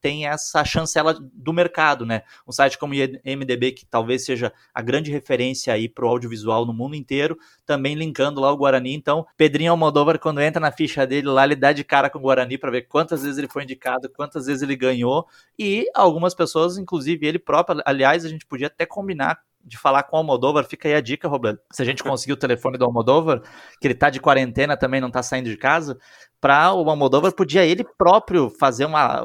tem 0.00 0.26
essa 0.26 0.64
chancela 0.64 1.16
do 1.32 1.52
mercado, 1.52 2.04
né? 2.06 2.22
Um 2.46 2.52
site 2.52 2.78
como 2.78 2.92
o 2.92 2.96
IMDB, 2.96 3.72
que 3.72 3.86
talvez 3.86 4.24
seja 4.24 4.52
a 4.72 4.82
grande 4.82 5.10
referência 5.10 5.72
aí 5.72 5.88
para 5.88 6.04
o 6.04 6.08
audiovisual 6.08 6.64
no 6.64 6.72
mundo 6.72 6.94
inteiro, 6.94 7.38
também 7.64 7.94
linkando 7.94 8.40
lá 8.40 8.52
o 8.52 8.56
Guarani. 8.56 8.94
Então, 8.94 9.26
Pedrinho 9.36 9.72
Almodóvar, 9.72 10.18
quando 10.18 10.40
entra 10.40 10.60
na 10.60 10.72
ficha 10.72 11.06
dele 11.06 11.28
lá, 11.28 11.44
ele 11.44 11.56
dá 11.56 11.72
de 11.72 11.84
cara 11.84 12.10
com 12.10 12.18
o 12.18 12.22
Guarani 12.22 12.58
para 12.58 12.70
ver 12.70 12.82
quantas 12.82 13.22
vezes 13.22 13.38
ele 13.38 13.48
foi 13.48 13.62
indicado, 13.62 14.10
quantas 14.10 14.46
vezes 14.46 14.62
ele 14.62 14.76
ganhou, 14.76 15.26
e 15.58 15.86
algumas 15.94 16.34
pessoas, 16.34 16.78
inclusive 16.78 17.26
ele 17.26 17.38
próprio, 17.38 17.82
aliás, 17.84 18.24
a 18.24 18.28
gente 18.28 18.46
podia 18.46 18.68
até 18.68 18.86
combinar 18.86 19.40
de 19.64 19.76
falar 19.76 20.02
com 20.04 20.16
o 20.16 20.18
Almodóvar, 20.18 20.64
fica 20.64 20.88
aí 20.88 20.94
a 20.94 21.00
dica, 21.00 21.28
Robledo. 21.28 21.58
Se 21.72 21.82
a 21.82 21.84
gente 21.84 22.02
conseguir 22.02 22.32
o 22.32 22.36
telefone 22.36 22.78
do 22.78 22.84
Almodóvar, 22.84 23.42
que 23.80 23.86
ele 23.86 23.94
tá 23.94 24.10
de 24.10 24.20
quarentena 24.20 24.76
também, 24.76 25.00
não 25.00 25.10
tá 25.10 25.22
saindo 25.22 25.50
de 25.50 25.56
casa, 25.56 25.98
para 26.40 26.72
o 26.72 26.88
Almodóvar 26.88 27.32
podia 27.32 27.64
ele 27.64 27.84
próprio 27.96 28.48
fazer 28.48 28.84
uma 28.84 29.22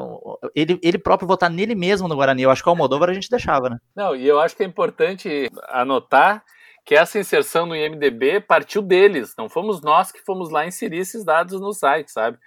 ele, 0.55 0.79
ele 0.83 0.97
próprio 0.97 1.27
votar 1.27 1.49
nele 1.49 1.75
mesmo 1.75 2.07
no 2.07 2.15
Guarani. 2.15 2.41
Eu 2.41 2.51
acho 2.51 2.63
que 2.63 2.69
o 2.69 2.71
Almodóvar 2.71 3.09
a 3.09 3.13
gente 3.13 3.29
deixava, 3.29 3.69
né? 3.69 3.77
Não, 3.95 4.15
e 4.15 4.27
eu 4.27 4.39
acho 4.39 4.55
que 4.55 4.63
é 4.63 4.65
importante 4.65 5.49
anotar 5.69 6.43
que 6.85 6.95
essa 6.95 7.17
inserção 7.17 7.65
no 7.65 7.75
IMDB 7.75 8.41
partiu 8.41 8.81
deles, 8.81 9.33
não 9.37 9.47
fomos 9.47 9.81
nós 9.81 10.11
que 10.11 10.19
fomos 10.19 10.49
lá 10.49 10.65
inserir 10.65 10.97
esses 10.97 11.23
dados 11.23 11.61
no 11.61 11.71
site, 11.71 12.11
sabe? 12.11 12.37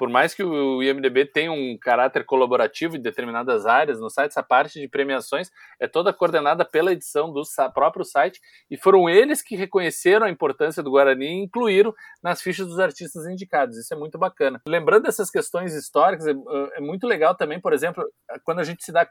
Por 0.00 0.08
mais 0.08 0.32
que 0.32 0.42
o 0.42 0.82
IMDB 0.82 1.26
tenha 1.26 1.52
um 1.52 1.76
caráter 1.78 2.24
colaborativo 2.24 2.96
em 2.96 3.02
determinadas 3.02 3.66
áreas, 3.66 4.00
no 4.00 4.08
site 4.08 4.30
essa 4.30 4.42
parte 4.42 4.80
de 4.80 4.88
premiações 4.88 5.50
é 5.78 5.86
toda 5.86 6.10
coordenada 6.10 6.64
pela 6.64 6.90
edição 6.90 7.30
do 7.30 7.42
próprio 7.74 8.02
site 8.02 8.40
e 8.70 8.78
foram 8.78 9.10
eles 9.10 9.42
que 9.42 9.54
reconheceram 9.54 10.24
a 10.24 10.30
importância 10.30 10.82
do 10.82 10.90
Guarani 10.90 11.26
e 11.26 11.44
incluíram 11.44 11.92
nas 12.22 12.40
fichas 12.40 12.66
dos 12.66 12.78
artistas 12.78 13.26
indicados. 13.26 13.76
Isso 13.76 13.92
é 13.92 13.96
muito 13.96 14.16
bacana. 14.16 14.58
Lembrando 14.66 15.02
dessas 15.02 15.28
questões 15.30 15.74
históricas, 15.74 16.26
é, 16.26 16.32
é 16.76 16.80
muito 16.80 17.06
legal 17.06 17.34
também, 17.34 17.60
por 17.60 17.74
exemplo, 17.74 18.02
quando 18.42 18.60
a 18.60 18.64
gente 18.64 18.82
se 18.82 18.90
dá, 18.90 19.06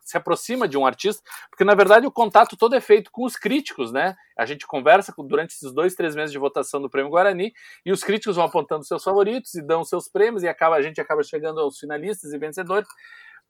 se 0.00 0.16
aproxima 0.16 0.66
de 0.66 0.78
um 0.78 0.86
artista, 0.86 1.22
porque 1.50 1.64
na 1.64 1.74
verdade 1.74 2.06
o 2.06 2.10
contato 2.10 2.56
todo 2.56 2.74
é 2.74 2.80
feito 2.80 3.10
com 3.12 3.26
os 3.26 3.36
críticos, 3.36 3.92
né? 3.92 4.16
A 4.40 4.46
gente 4.46 4.66
conversa 4.66 5.12
durante 5.18 5.50
esses 5.50 5.70
dois, 5.70 5.94
três 5.94 6.16
meses 6.16 6.32
de 6.32 6.38
votação 6.38 6.80
do 6.80 6.88
Prêmio 6.88 7.10
Guarani 7.10 7.52
e 7.84 7.92
os 7.92 8.02
críticos 8.02 8.36
vão 8.36 8.46
apontando 8.46 8.82
seus 8.86 9.04
favoritos 9.04 9.54
e 9.54 9.60
dão 9.60 9.84
seus 9.84 10.08
prêmios 10.08 10.42
e 10.42 10.48
acaba, 10.48 10.76
a 10.76 10.80
gente 10.80 10.98
acaba 10.98 11.22
chegando 11.22 11.60
aos 11.60 11.78
finalistas 11.78 12.32
e 12.32 12.38
vencedores. 12.38 12.88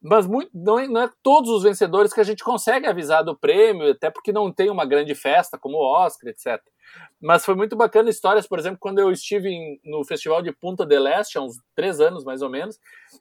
Mas 0.02 0.26
muito, 0.26 0.50
não, 0.52 0.80
é, 0.80 0.88
não 0.88 1.02
é 1.02 1.10
todos 1.22 1.48
os 1.48 1.62
vencedores 1.62 2.12
que 2.12 2.18
a 2.18 2.24
gente 2.24 2.42
consegue 2.42 2.88
avisar 2.88 3.22
do 3.22 3.38
prêmio, 3.38 3.92
até 3.92 4.10
porque 4.10 4.32
não 4.32 4.52
tem 4.52 4.68
uma 4.68 4.84
grande 4.84 5.14
festa 5.14 5.56
como 5.56 5.76
o 5.76 6.04
Oscar, 6.04 6.28
etc. 6.28 6.60
Mas 7.20 7.44
foi 7.44 7.54
muito 7.54 7.76
bacana 7.76 8.10
histórias, 8.10 8.48
por 8.48 8.58
exemplo, 8.58 8.78
quando 8.80 8.98
eu 8.98 9.12
estive 9.12 9.48
em, 9.48 9.80
no 9.84 10.04
Festival 10.04 10.42
de 10.42 10.50
Punta 10.50 10.84
del 10.84 11.06
Este, 11.06 11.38
há 11.38 11.40
uns 11.40 11.56
três 11.76 12.00
anos 12.00 12.24
mais 12.24 12.42
ou 12.42 12.50
menos, 12.50 12.80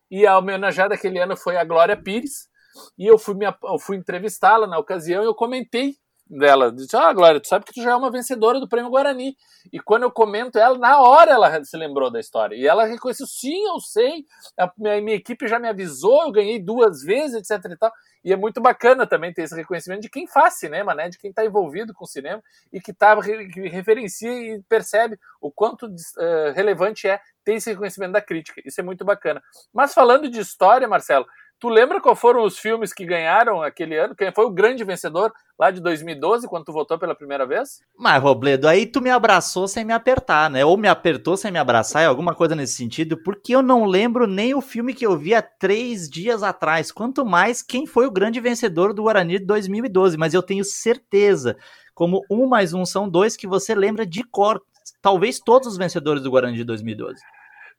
e 0.10 0.26
a 0.26 0.36
homenageada 0.40 0.96
aquele 0.96 1.20
ano 1.20 1.38
foi 1.38 1.56
a 1.56 1.64
Glória 1.64 1.96
Pires, 1.96 2.50
e 2.98 3.06
eu 3.06 3.20
fui, 3.20 3.36
eu 3.46 3.78
fui 3.78 3.96
entrevistá-la 3.96 4.66
na 4.66 4.80
ocasião 4.80 5.22
e 5.22 5.28
eu 5.28 5.36
comentei 5.36 5.98
dela. 6.30 6.72
Disse, 6.72 6.96
ah, 6.96 7.12
Glória, 7.12 7.40
tu 7.40 7.48
sabe 7.48 7.66
que 7.66 7.74
tu 7.74 7.82
já 7.82 7.92
é 7.92 7.96
uma 7.96 8.12
vencedora 8.12 8.60
do 8.60 8.68
Prêmio 8.68 8.92
Guarani. 8.92 9.36
E 9.74 9.80
quando 9.80 10.04
eu 10.04 10.12
comento 10.12 10.60
ela, 10.60 10.78
na 10.78 11.00
hora 11.02 11.32
ela 11.32 11.64
se 11.64 11.76
lembrou 11.76 12.12
da 12.12 12.20
história. 12.20 12.56
E 12.56 12.68
ela 12.68 12.86
reconheceu, 12.86 13.26
sim, 13.26 13.66
eu 13.66 13.80
sei, 13.80 14.26
a 14.58 14.72
minha, 14.78 15.02
minha 15.02 15.16
equipe 15.18 15.48
já 15.48 15.58
me 15.58 15.68
avisou, 15.68 16.24
eu 16.24 16.32
ganhei 16.32 16.60
duas 16.60 17.02
vezes, 17.02 17.50
etc 17.50 17.72
e 17.72 17.78
tal. 17.78 17.92
E 18.24 18.34
é 18.34 18.36
muito 18.36 18.62
bacana 18.62 19.08
também 19.08 19.34
ter 19.34 19.44
esse 19.44 19.56
reconhecimento 19.56 20.02
de 20.02 20.10
quem 20.10 20.28
faz 20.28 20.60
cinema, 20.60 20.94
né? 20.94 21.10
De 21.10 21.18
quem 21.18 21.30
está 21.30 21.44
envolvido 21.46 21.94
com 21.94 22.06
cinema 22.06 22.44
e 22.72 22.80
que, 22.80 22.94
tá, 22.94 23.18
que 23.22 23.68
referencia 23.70 24.32
e 24.32 24.62
percebe 24.64 25.18
o 25.42 25.52
quanto 25.52 25.86
uh, 25.86 26.54
relevante 26.54 27.08
é 27.08 27.20
ter 27.44 27.54
esse 27.54 27.72
reconhecimento 27.72 28.12
da 28.12 28.22
crítica. 28.22 28.62
Isso 28.66 28.80
é 28.80 28.84
muito 28.84 29.06
bacana. 29.06 29.42
Mas 29.74 29.94
falando 29.94 30.30
de 30.30 30.40
história, 30.40 30.88
Marcelo, 30.88 31.26
Tu 31.60 31.68
lembra 31.68 32.00
qual 32.00 32.16
foram 32.16 32.46
os 32.46 32.58
filmes 32.58 32.94
que 32.94 33.06
ganharam 33.06 33.62
aquele 33.62 33.98
ano? 33.98 34.16
Quem 34.16 34.32
foi 34.32 34.46
o 34.46 34.50
grande 34.50 34.82
vencedor 34.86 35.34
lá 35.60 35.70
de 35.70 35.82
2012, 35.82 36.48
quando 36.48 36.64
tu 36.64 36.72
votou 36.72 36.98
pela 36.98 37.14
primeira 37.14 37.46
vez? 37.46 37.82
Mas, 37.98 38.24
Robledo, 38.24 38.66
aí 38.66 38.86
tu 38.86 39.02
me 39.02 39.10
abraçou 39.10 39.68
sem 39.68 39.84
me 39.84 39.92
apertar, 39.92 40.50
né? 40.50 40.64
Ou 40.64 40.78
me 40.78 40.88
apertou 40.88 41.36
sem 41.36 41.52
me 41.52 41.60
abraçar, 41.60 42.02
é 42.02 42.06
alguma 42.06 42.34
coisa 42.34 42.56
nesse 42.56 42.76
sentido, 42.76 43.22
porque 43.22 43.54
eu 43.54 43.62
não 43.62 43.84
lembro 43.84 44.26
nem 44.26 44.56
o 44.56 44.62
filme 44.62 44.94
que 44.94 45.06
eu 45.06 45.18
vi 45.18 45.36
há 45.36 45.42
três 45.42 46.10
dias 46.10 46.44
atrás, 46.44 46.94
quanto 46.94 47.26
mais 47.26 47.62
quem 47.62 47.86
foi 47.86 48.08
o 48.08 48.12
grande 48.12 48.40
vencedor 48.40 48.94
do 48.94 49.04
Guarani 49.04 49.38
de 49.38 49.46
2012. 49.46 50.16
Mas 50.16 50.34
eu 50.34 50.42
tenho 50.42 50.64
certeza, 50.64 51.58
como 51.94 52.22
um 52.32 52.48
mais 52.48 52.74
um 52.74 52.86
são 52.86 53.10
dois, 53.10 53.36
que 53.36 53.46
você 53.46 53.76
lembra 53.76 54.06
de 54.06 54.24
cor. 54.24 54.62
Talvez 55.02 55.40
todos 55.40 55.68
os 55.68 55.78
vencedores 55.78 56.24
do 56.24 56.32
Guarani 56.32 56.56
de 56.56 56.64
2012. 56.64 57.20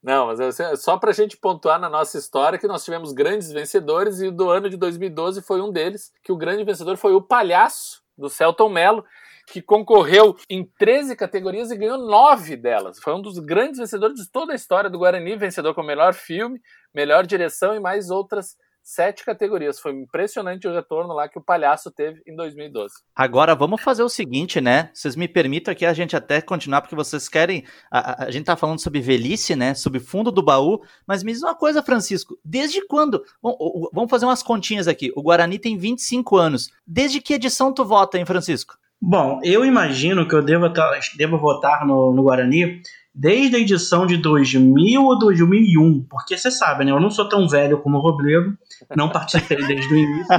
Não, 0.03 0.27
mas 0.27 0.59
é 0.59 0.77
só 0.77 0.97
para 0.97 1.11
a 1.11 1.15
gente 1.15 1.37
pontuar 1.37 1.79
na 1.79 1.91
nossa 1.91 2.17
história 2.17 2.59
que 2.59 2.67
nós 2.67 2.85
tivemos 2.85 3.13
grandes 3.13 3.53
vencedores 3.53 4.21
e 4.21 4.31
do 4.31 4.49
ano 4.49 4.71
de 4.71 4.77
2012 4.79 5.43
foi 5.43 5.61
um 5.61 5.71
deles, 5.71 6.11
que 6.25 6.33
o 6.33 6.37
grande 6.37 6.65
vencedor 6.65 6.97
foi 6.97 7.13
o 7.13 7.21
Palhaço, 7.21 8.03
do 8.17 8.29
Celton 8.29 8.71
Mello, 8.71 9.05
que 9.47 9.61
concorreu 9.61 10.37
em 10.49 10.65
13 10.79 11.17
categorias 11.17 11.71
e 11.71 11.77
ganhou 11.77 11.99
9 11.99 12.57
delas. 12.57 12.99
Foi 12.99 13.15
um 13.15 13.21
dos 13.21 13.39
grandes 13.39 13.79
vencedores 13.79 14.17
de 14.17 14.31
toda 14.31 14.53
a 14.53 14.57
história 14.57 14.89
do 14.89 14.99
Guarani, 14.99 15.37
vencedor 15.37 15.75
com 15.75 15.83
melhor 15.83 16.15
filme, 16.15 16.61
melhor 16.95 17.27
direção 17.27 17.75
e 17.75 17.81
mais 17.81 18.11
outras 18.11 18.57
sete 18.83 19.25
categorias. 19.25 19.79
Foi 19.79 19.93
impressionante 19.93 20.67
o 20.67 20.73
retorno 20.73 21.15
lá 21.15 21.29
que 21.29 21.39
o 21.39 21.43
Palhaço 21.43 21.91
teve 21.91 22.23
em 22.27 22.35
2012. 22.35 22.95
Agora 23.15 23.55
vamos 23.55 23.83
fazer 23.83 24.03
o 24.03 24.09
seguinte, 24.09 24.61
né? 24.61 24.91
Vocês 24.93 25.17
me 25.17 25.29
permitam 25.29 25.73
aqui 25.73 25.87
a 25.87 25.93
gente 25.93 26.17
até 26.17 26.41
continuar, 26.41 26.81
porque 26.81 26.97
vocês 26.97 27.29
querem. 27.29 27.65
A, 27.91 28.25
a, 28.25 28.31
gente 28.31 28.47
tá 28.47 28.57
falando 28.57 28.81
sobre 28.81 29.01
velhice, 29.01 29.55
né? 29.55 29.75
Sobre 29.75 30.01
fundo 30.01 30.31
do 30.31 30.43
baú. 30.43 30.81
Mas 31.07 31.23
me 31.23 31.33
diz 31.33 31.43
uma 31.43 31.55
coisa, 31.55 31.83
Francisco. 31.83 32.39
Desde 32.45 32.87
quando. 32.87 33.23
Bom, 33.43 33.91
vamos 33.93 34.11
fazer 34.11 34.27
umas 34.27 34.43
continhas 34.43 34.89
aqui. 34.89 35.13
O 35.15 35.23
Guarani 35.23 35.59
tem 35.59 35.77
25 35.77 36.37
anos. 36.37 36.71
Desde 36.87 37.21
que 37.21 37.35
edição 37.35 37.73
tu 37.73 37.85
vota, 37.85 38.19
hein, 38.19 38.27
Francisco? 38.27 38.79
Bom, 39.03 39.41
eu 39.43 39.65
imagino 39.65 40.29
que 40.29 40.35
eu 40.35 40.43
devo, 40.43 40.69
devo 41.17 41.39
votar 41.39 41.87
no, 41.87 42.13
no 42.13 42.23
Guarani 42.23 42.83
desde 43.15 43.57
a 43.57 43.59
edição 43.59 44.07
de 44.07 44.17
2000 44.17 45.03
ou 45.03 45.19
2001, 45.19 46.07
porque 46.09 46.37
você 46.37 46.51
sabe, 46.51 46.85
né? 46.85 46.93
Eu 46.93 47.01
não 47.01 47.11
sou 47.11 47.29
tão 47.29 47.49
velho 47.49 47.81
como 47.81 47.99
o 47.99 48.01
Robledo, 48.01 48.57
não 48.97 49.09
participei 49.11 49.57
desde 49.67 49.93
o 49.93 49.97
início. 49.97 50.37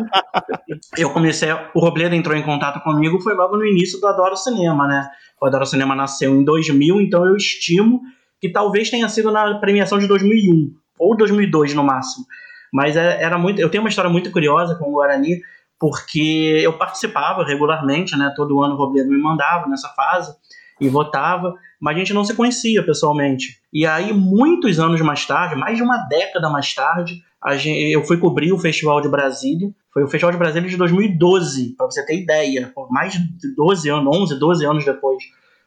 Eu 0.97 1.11
comecei, 1.11 1.49
o 1.51 1.79
Robledo 1.79 2.15
entrou 2.15 2.35
em 2.35 2.43
contato 2.43 2.81
comigo 2.81 3.19
foi 3.21 3.35
logo 3.35 3.57
no 3.57 3.65
início 3.65 3.99
do 3.99 4.07
Adoro 4.07 4.37
Cinema, 4.37 4.87
né? 4.87 5.09
O 5.39 5.45
Adoro 5.45 5.65
Cinema 5.65 5.95
nasceu 5.95 6.33
em 6.33 6.43
2000, 6.43 7.01
então 7.01 7.25
eu 7.27 7.35
estimo 7.35 8.01
que 8.39 8.49
talvez 8.49 8.89
tenha 8.89 9.07
sido 9.09 9.31
na 9.31 9.59
premiação 9.59 9.99
de 9.99 10.07
2001 10.07 10.73
ou 10.97 11.15
2002 11.15 11.73
no 11.73 11.83
máximo. 11.83 12.25
Mas 12.73 12.95
é, 12.95 13.21
era 13.21 13.37
muito, 13.37 13.59
eu 13.59 13.69
tenho 13.69 13.83
uma 13.83 13.89
história 13.89 14.09
muito 14.09 14.31
curiosa 14.31 14.75
com 14.75 14.89
o 14.89 14.93
Guarani, 14.93 15.41
porque 15.77 16.61
eu 16.63 16.77
participava 16.77 17.43
regularmente, 17.43 18.17
né? 18.17 18.31
Todo 18.35 18.61
ano 18.61 18.75
o 18.75 18.77
Robledo 18.77 19.09
me 19.09 19.21
mandava 19.21 19.67
nessa 19.67 19.89
fase 19.89 20.33
e 20.81 20.89
votava 20.89 21.53
mas 21.81 21.95
a 21.95 21.99
gente 21.99 22.13
não 22.13 22.23
se 22.23 22.35
conhecia 22.35 22.85
pessoalmente. 22.85 23.59
E 23.73 23.87
aí, 23.87 24.13
muitos 24.13 24.79
anos 24.79 25.01
mais 25.01 25.25
tarde, 25.25 25.55
mais 25.55 25.75
de 25.75 25.81
uma 25.81 25.97
década 26.07 26.47
mais 26.47 26.71
tarde, 26.75 27.23
gente, 27.53 27.91
eu 27.91 28.03
fui 28.03 28.17
cobrir 28.17 28.53
o 28.53 28.59
Festival 28.59 29.01
de 29.01 29.09
Brasília. 29.09 29.73
Foi 29.91 30.03
o 30.03 30.07
Festival 30.07 30.31
de 30.31 30.37
Brasília 30.37 30.69
de 30.69 30.77
2012, 30.77 31.73
para 31.75 31.87
você 31.87 32.05
ter 32.05 32.21
ideia. 32.21 32.71
Mais 32.91 33.13
de 33.13 33.55
12 33.55 33.89
anos, 33.89 34.15
11, 34.15 34.39
12 34.39 34.65
anos 34.65 34.85
depois. 34.85 35.23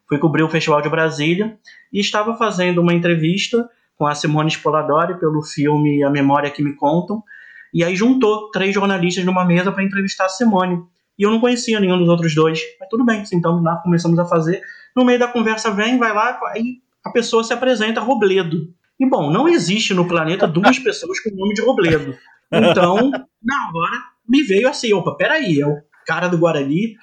Fui 0.08 0.16
cobrir 0.18 0.44
o 0.44 0.48
Festival 0.48 0.80
de 0.80 0.88
Brasília 0.88 1.58
e 1.92 1.98
estava 1.98 2.36
fazendo 2.36 2.80
uma 2.80 2.94
entrevista 2.94 3.68
com 3.98 4.06
a 4.06 4.14
Simone 4.14 4.50
Spoladori 4.50 5.18
pelo 5.18 5.42
filme 5.42 6.04
A 6.04 6.10
Memória 6.10 6.50
que 6.50 6.62
Me 6.62 6.76
Contam. 6.76 7.24
E 7.72 7.82
aí 7.82 7.96
juntou 7.96 8.52
três 8.52 8.72
jornalistas 8.72 9.24
numa 9.24 9.44
mesa 9.44 9.72
para 9.72 9.82
entrevistar 9.82 10.26
a 10.26 10.28
Simone. 10.28 10.80
E 11.18 11.24
eu 11.24 11.30
não 11.30 11.40
conhecia 11.40 11.80
nenhum 11.80 11.98
dos 11.98 12.08
outros 12.08 12.36
dois. 12.36 12.60
Mas 12.78 12.88
tudo 12.88 13.04
bem, 13.04 13.24
então 13.32 13.60
nós 13.60 13.82
começamos 13.82 14.16
a 14.16 14.24
fazer. 14.24 14.62
No 14.94 15.04
meio 15.04 15.18
da 15.18 15.28
conversa 15.28 15.70
vem, 15.70 15.98
vai 15.98 16.14
lá, 16.14 16.38
aí 16.48 16.78
a 17.04 17.10
pessoa 17.10 17.44
se 17.44 17.52
apresenta 17.52 18.00
Robledo. 18.00 18.72
E 18.98 19.08
bom, 19.08 19.30
não 19.30 19.48
existe 19.48 19.92
no 19.92 20.06
planeta 20.06 20.46
duas 20.46 20.78
pessoas 20.78 21.20
com 21.20 21.30
o 21.30 21.36
nome 21.36 21.54
de 21.54 21.62
Robledo. 21.62 22.16
Então, 22.52 23.10
na 23.10 23.70
hora, 23.74 24.02
me 24.28 24.42
veio 24.42 24.68
assim, 24.68 24.92
opa, 24.92 25.16
peraí, 25.16 25.60
é 25.60 25.66
o 25.66 25.76
cara 26.06 26.28
do 26.28 26.38
Guarani. 26.38 26.94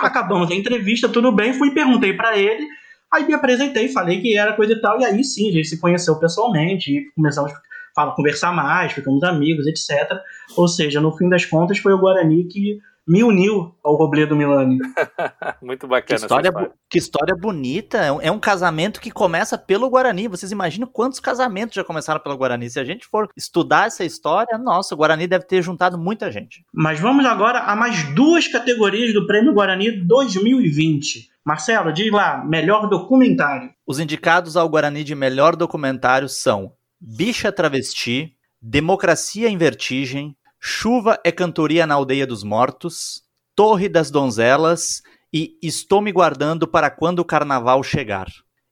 Acabamos 0.00 0.50
a 0.50 0.54
entrevista, 0.54 1.08
tudo 1.08 1.30
bem, 1.30 1.52
fui 1.52 1.68
e 1.68 1.74
perguntei 1.74 2.12
para 2.12 2.36
ele. 2.36 2.66
Aí 3.12 3.24
me 3.26 3.32
apresentei, 3.32 3.88
falei 3.88 4.20
que 4.20 4.36
era 4.36 4.52
coisa 4.52 4.72
e 4.72 4.80
tal, 4.80 5.00
e 5.00 5.04
aí 5.04 5.24
sim, 5.24 5.48
a 5.48 5.52
gente 5.52 5.68
se 5.68 5.80
conheceu 5.80 6.18
pessoalmente, 6.18 6.92
e 6.92 7.10
começamos 7.12 7.52
a 7.96 8.06
conversar 8.08 8.52
mais, 8.52 8.92
ficamos 8.92 9.22
amigos, 9.22 9.66
etc. 9.66 10.12
Ou 10.56 10.68
seja, 10.68 11.00
no 11.00 11.16
fim 11.16 11.28
das 11.28 11.44
contas, 11.44 11.78
foi 11.78 11.92
o 11.92 11.98
Guarani 11.98 12.44
que 12.44 12.78
me 13.08 13.24
uniu 13.24 13.74
ao 13.82 13.96
Robledo 13.96 14.36
Milani. 14.36 14.78
Muito 15.62 15.88
bacana. 15.88 16.06
Que 16.06 16.14
história, 16.14 16.48
história. 16.48 16.72
que 16.90 16.98
história 16.98 17.34
bonita. 17.34 17.98
É 17.98 18.12
um, 18.12 18.20
é 18.20 18.30
um, 18.30 18.38
casamento 18.38 19.00
que 19.00 19.10
começa 19.10 19.56
pelo 19.56 19.88
Guarani. 19.88 20.28
Vocês 20.28 20.52
imaginam 20.52 20.86
quantos 20.86 21.18
casamentos 21.18 21.74
já 21.74 21.82
começaram 21.82 22.20
pelo 22.20 22.36
Guarani? 22.36 22.68
Se 22.68 22.78
a 22.78 22.84
gente 22.84 23.06
for 23.06 23.28
estudar 23.34 23.86
essa 23.86 24.04
história, 24.04 24.58
nossa, 24.58 24.94
o 24.94 24.98
Guarani 24.98 25.26
deve 25.26 25.46
ter 25.46 25.62
juntado 25.62 25.96
muita 25.96 26.30
gente. 26.30 26.66
Mas 26.72 27.00
vamos 27.00 27.24
agora 27.24 27.60
a 27.60 27.74
mais 27.74 28.02
duas 28.14 28.46
categorias 28.46 29.14
do 29.14 29.26
Prêmio 29.26 29.54
Guarani 29.54 30.04
2020. 30.04 31.30
Marcelo, 31.44 31.90
diz 31.92 32.12
lá, 32.12 32.44
melhor 32.44 32.90
documentário. 32.90 33.70
Os 33.86 33.98
indicados 33.98 34.54
ao 34.54 34.68
Guarani 34.68 35.02
de 35.02 35.14
melhor 35.14 35.56
documentário 35.56 36.28
são 36.28 36.72
Bicha 37.00 37.50
Travesti, 37.50 38.34
Democracia 38.60 39.48
em 39.48 39.56
Vertigem, 39.56 40.36
Chuva 40.60 41.20
é 41.24 41.30
cantoria 41.30 41.86
na 41.86 41.94
aldeia 41.94 42.26
dos 42.26 42.42
mortos, 42.42 43.22
Torre 43.54 43.88
das 43.88 44.10
donzelas 44.10 45.02
e 45.32 45.56
Estou 45.62 46.00
me 46.00 46.12
guardando 46.12 46.66
para 46.66 46.90
quando 46.90 47.20
o 47.20 47.24
carnaval 47.24 47.82
chegar. 47.82 48.26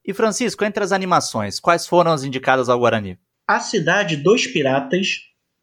E 0.05 0.13
Francisco, 0.13 0.63
entre 0.63 0.83
as 0.83 0.91
animações, 0.91 1.59
quais 1.59 1.85
foram 1.85 2.11
as 2.11 2.23
indicadas 2.23 2.69
ao 2.69 2.79
Guarani? 2.79 3.17
A 3.47 3.59
Cidade 3.59 4.17
dos 4.17 4.47
Piratas, 4.47 5.19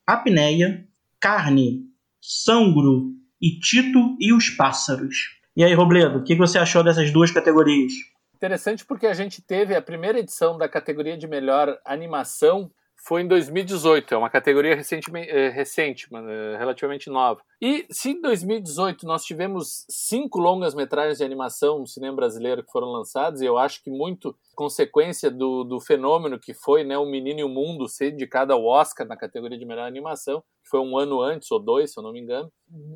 Apneia, 0.06 0.86
Carne, 1.20 1.82
Sangro 2.20 3.12
e 3.40 3.58
Tito 3.58 4.16
e 4.18 4.32
os 4.32 4.50
Pássaros. 4.50 5.16
E 5.56 5.62
aí, 5.62 5.72
Robledo, 5.72 6.18
o 6.18 6.24
que 6.24 6.34
você 6.34 6.58
achou 6.58 6.82
dessas 6.82 7.10
duas 7.10 7.30
categorias? 7.30 7.92
Interessante 8.34 8.84
porque 8.84 9.06
a 9.06 9.14
gente 9.14 9.40
teve 9.40 9.74
a 9.74 9.80
primeira 9.80 10.18
edição 10.18 10.58
da 10.58 10.68
categoria 10.68 11.16
de 11.16 11.26
melhor 11.26 11.78
animação 11.84 12.70
foi 13.06 13.20
em 13.20 13.28
2018, 13.28 14.14
é 14.14 14.16
uma 14.16 14.30
categoria 14.30 14.74
recente, 14.74 15.10
eh, 15.14 15.50
recente 15.50 16.08
eh, 16.10 16.56
relativamente 16.56 17.10
nova. 17.10 17.42
E 17.60 17.86
se 17.90 18.12
em 18.12 18.20
2018 18.20 19.06
nós 19.06 19.24
tivemos 19.24 19.84
cinco 19.90 20.40
longas-metragens 20.40 21.18
de 21.18 21.24
animação 21.24 21.80
no 21.80 21.86
cinema 21.86 22.16
brasileiro 22.16 22.64
que 22.64 22.72
foram 22.72 22.88
lançados, 22.88 23.42
e 23.42 23.44
eu 23.44 23.58
acho 23.58 23.82
que 23.82 23.90
muito 23.90 24.34
consequência 24.54 25.30
do, 25.30 25.64
do 25.64 25.80
fenômeno 25.80 26.38
que 26.38 26.54
foi 26.54 26.82
né, 26.82 26.96
O 26.96 27.04
Menino 27.04 27.40
e 27.40 27.44
o 27.44 27.48
Mundo 27.48 27.88
ser 27.88 28.12
indicado 28.14 28.54
ao 28.54 28.64
Oscar 28.64 29.06
na 29.06 29.16
categoria 29.16 29.58
de 29.58 29.66
melhor 29.66 29.86
animação, 29.86 30.40
que 30.62 30.70
foi 30.70 30.80
um 30.80 30.96
ano 30.96 31.20
antes, 31.20 31.50
ou 31.50 31.60
dois, 31.60 31.92
se 31.92 31.98
eu 31.98 32.02
não 32.02 32.12
me 32.12 32.20
engano. 32.20 32.50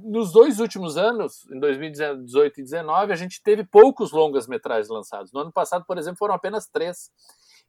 Nos 0.05 0.33
dois 0.33 0.59
últimos 0.59 0.97
anos, 0.97 1.47
em 1.53 1.61
2018 1.61 2.53
e 2.53 2.63
2019, 2.63 3.13
a 3.13 3.17
gente 3.17 3.43
teve 3.43 3.63
poucos 3.63 4.11
longas-metragens 4.11 4.89
lançados. 4.89 5.33
No 5.33 5.41
ano 5.41 5.53
passado, 5.53 5.85
por 5.87 5.99
exemplo, 5.99 6.17
foram 6.19 6.35
apenas 6.35 6.67
três. 6.67 7.11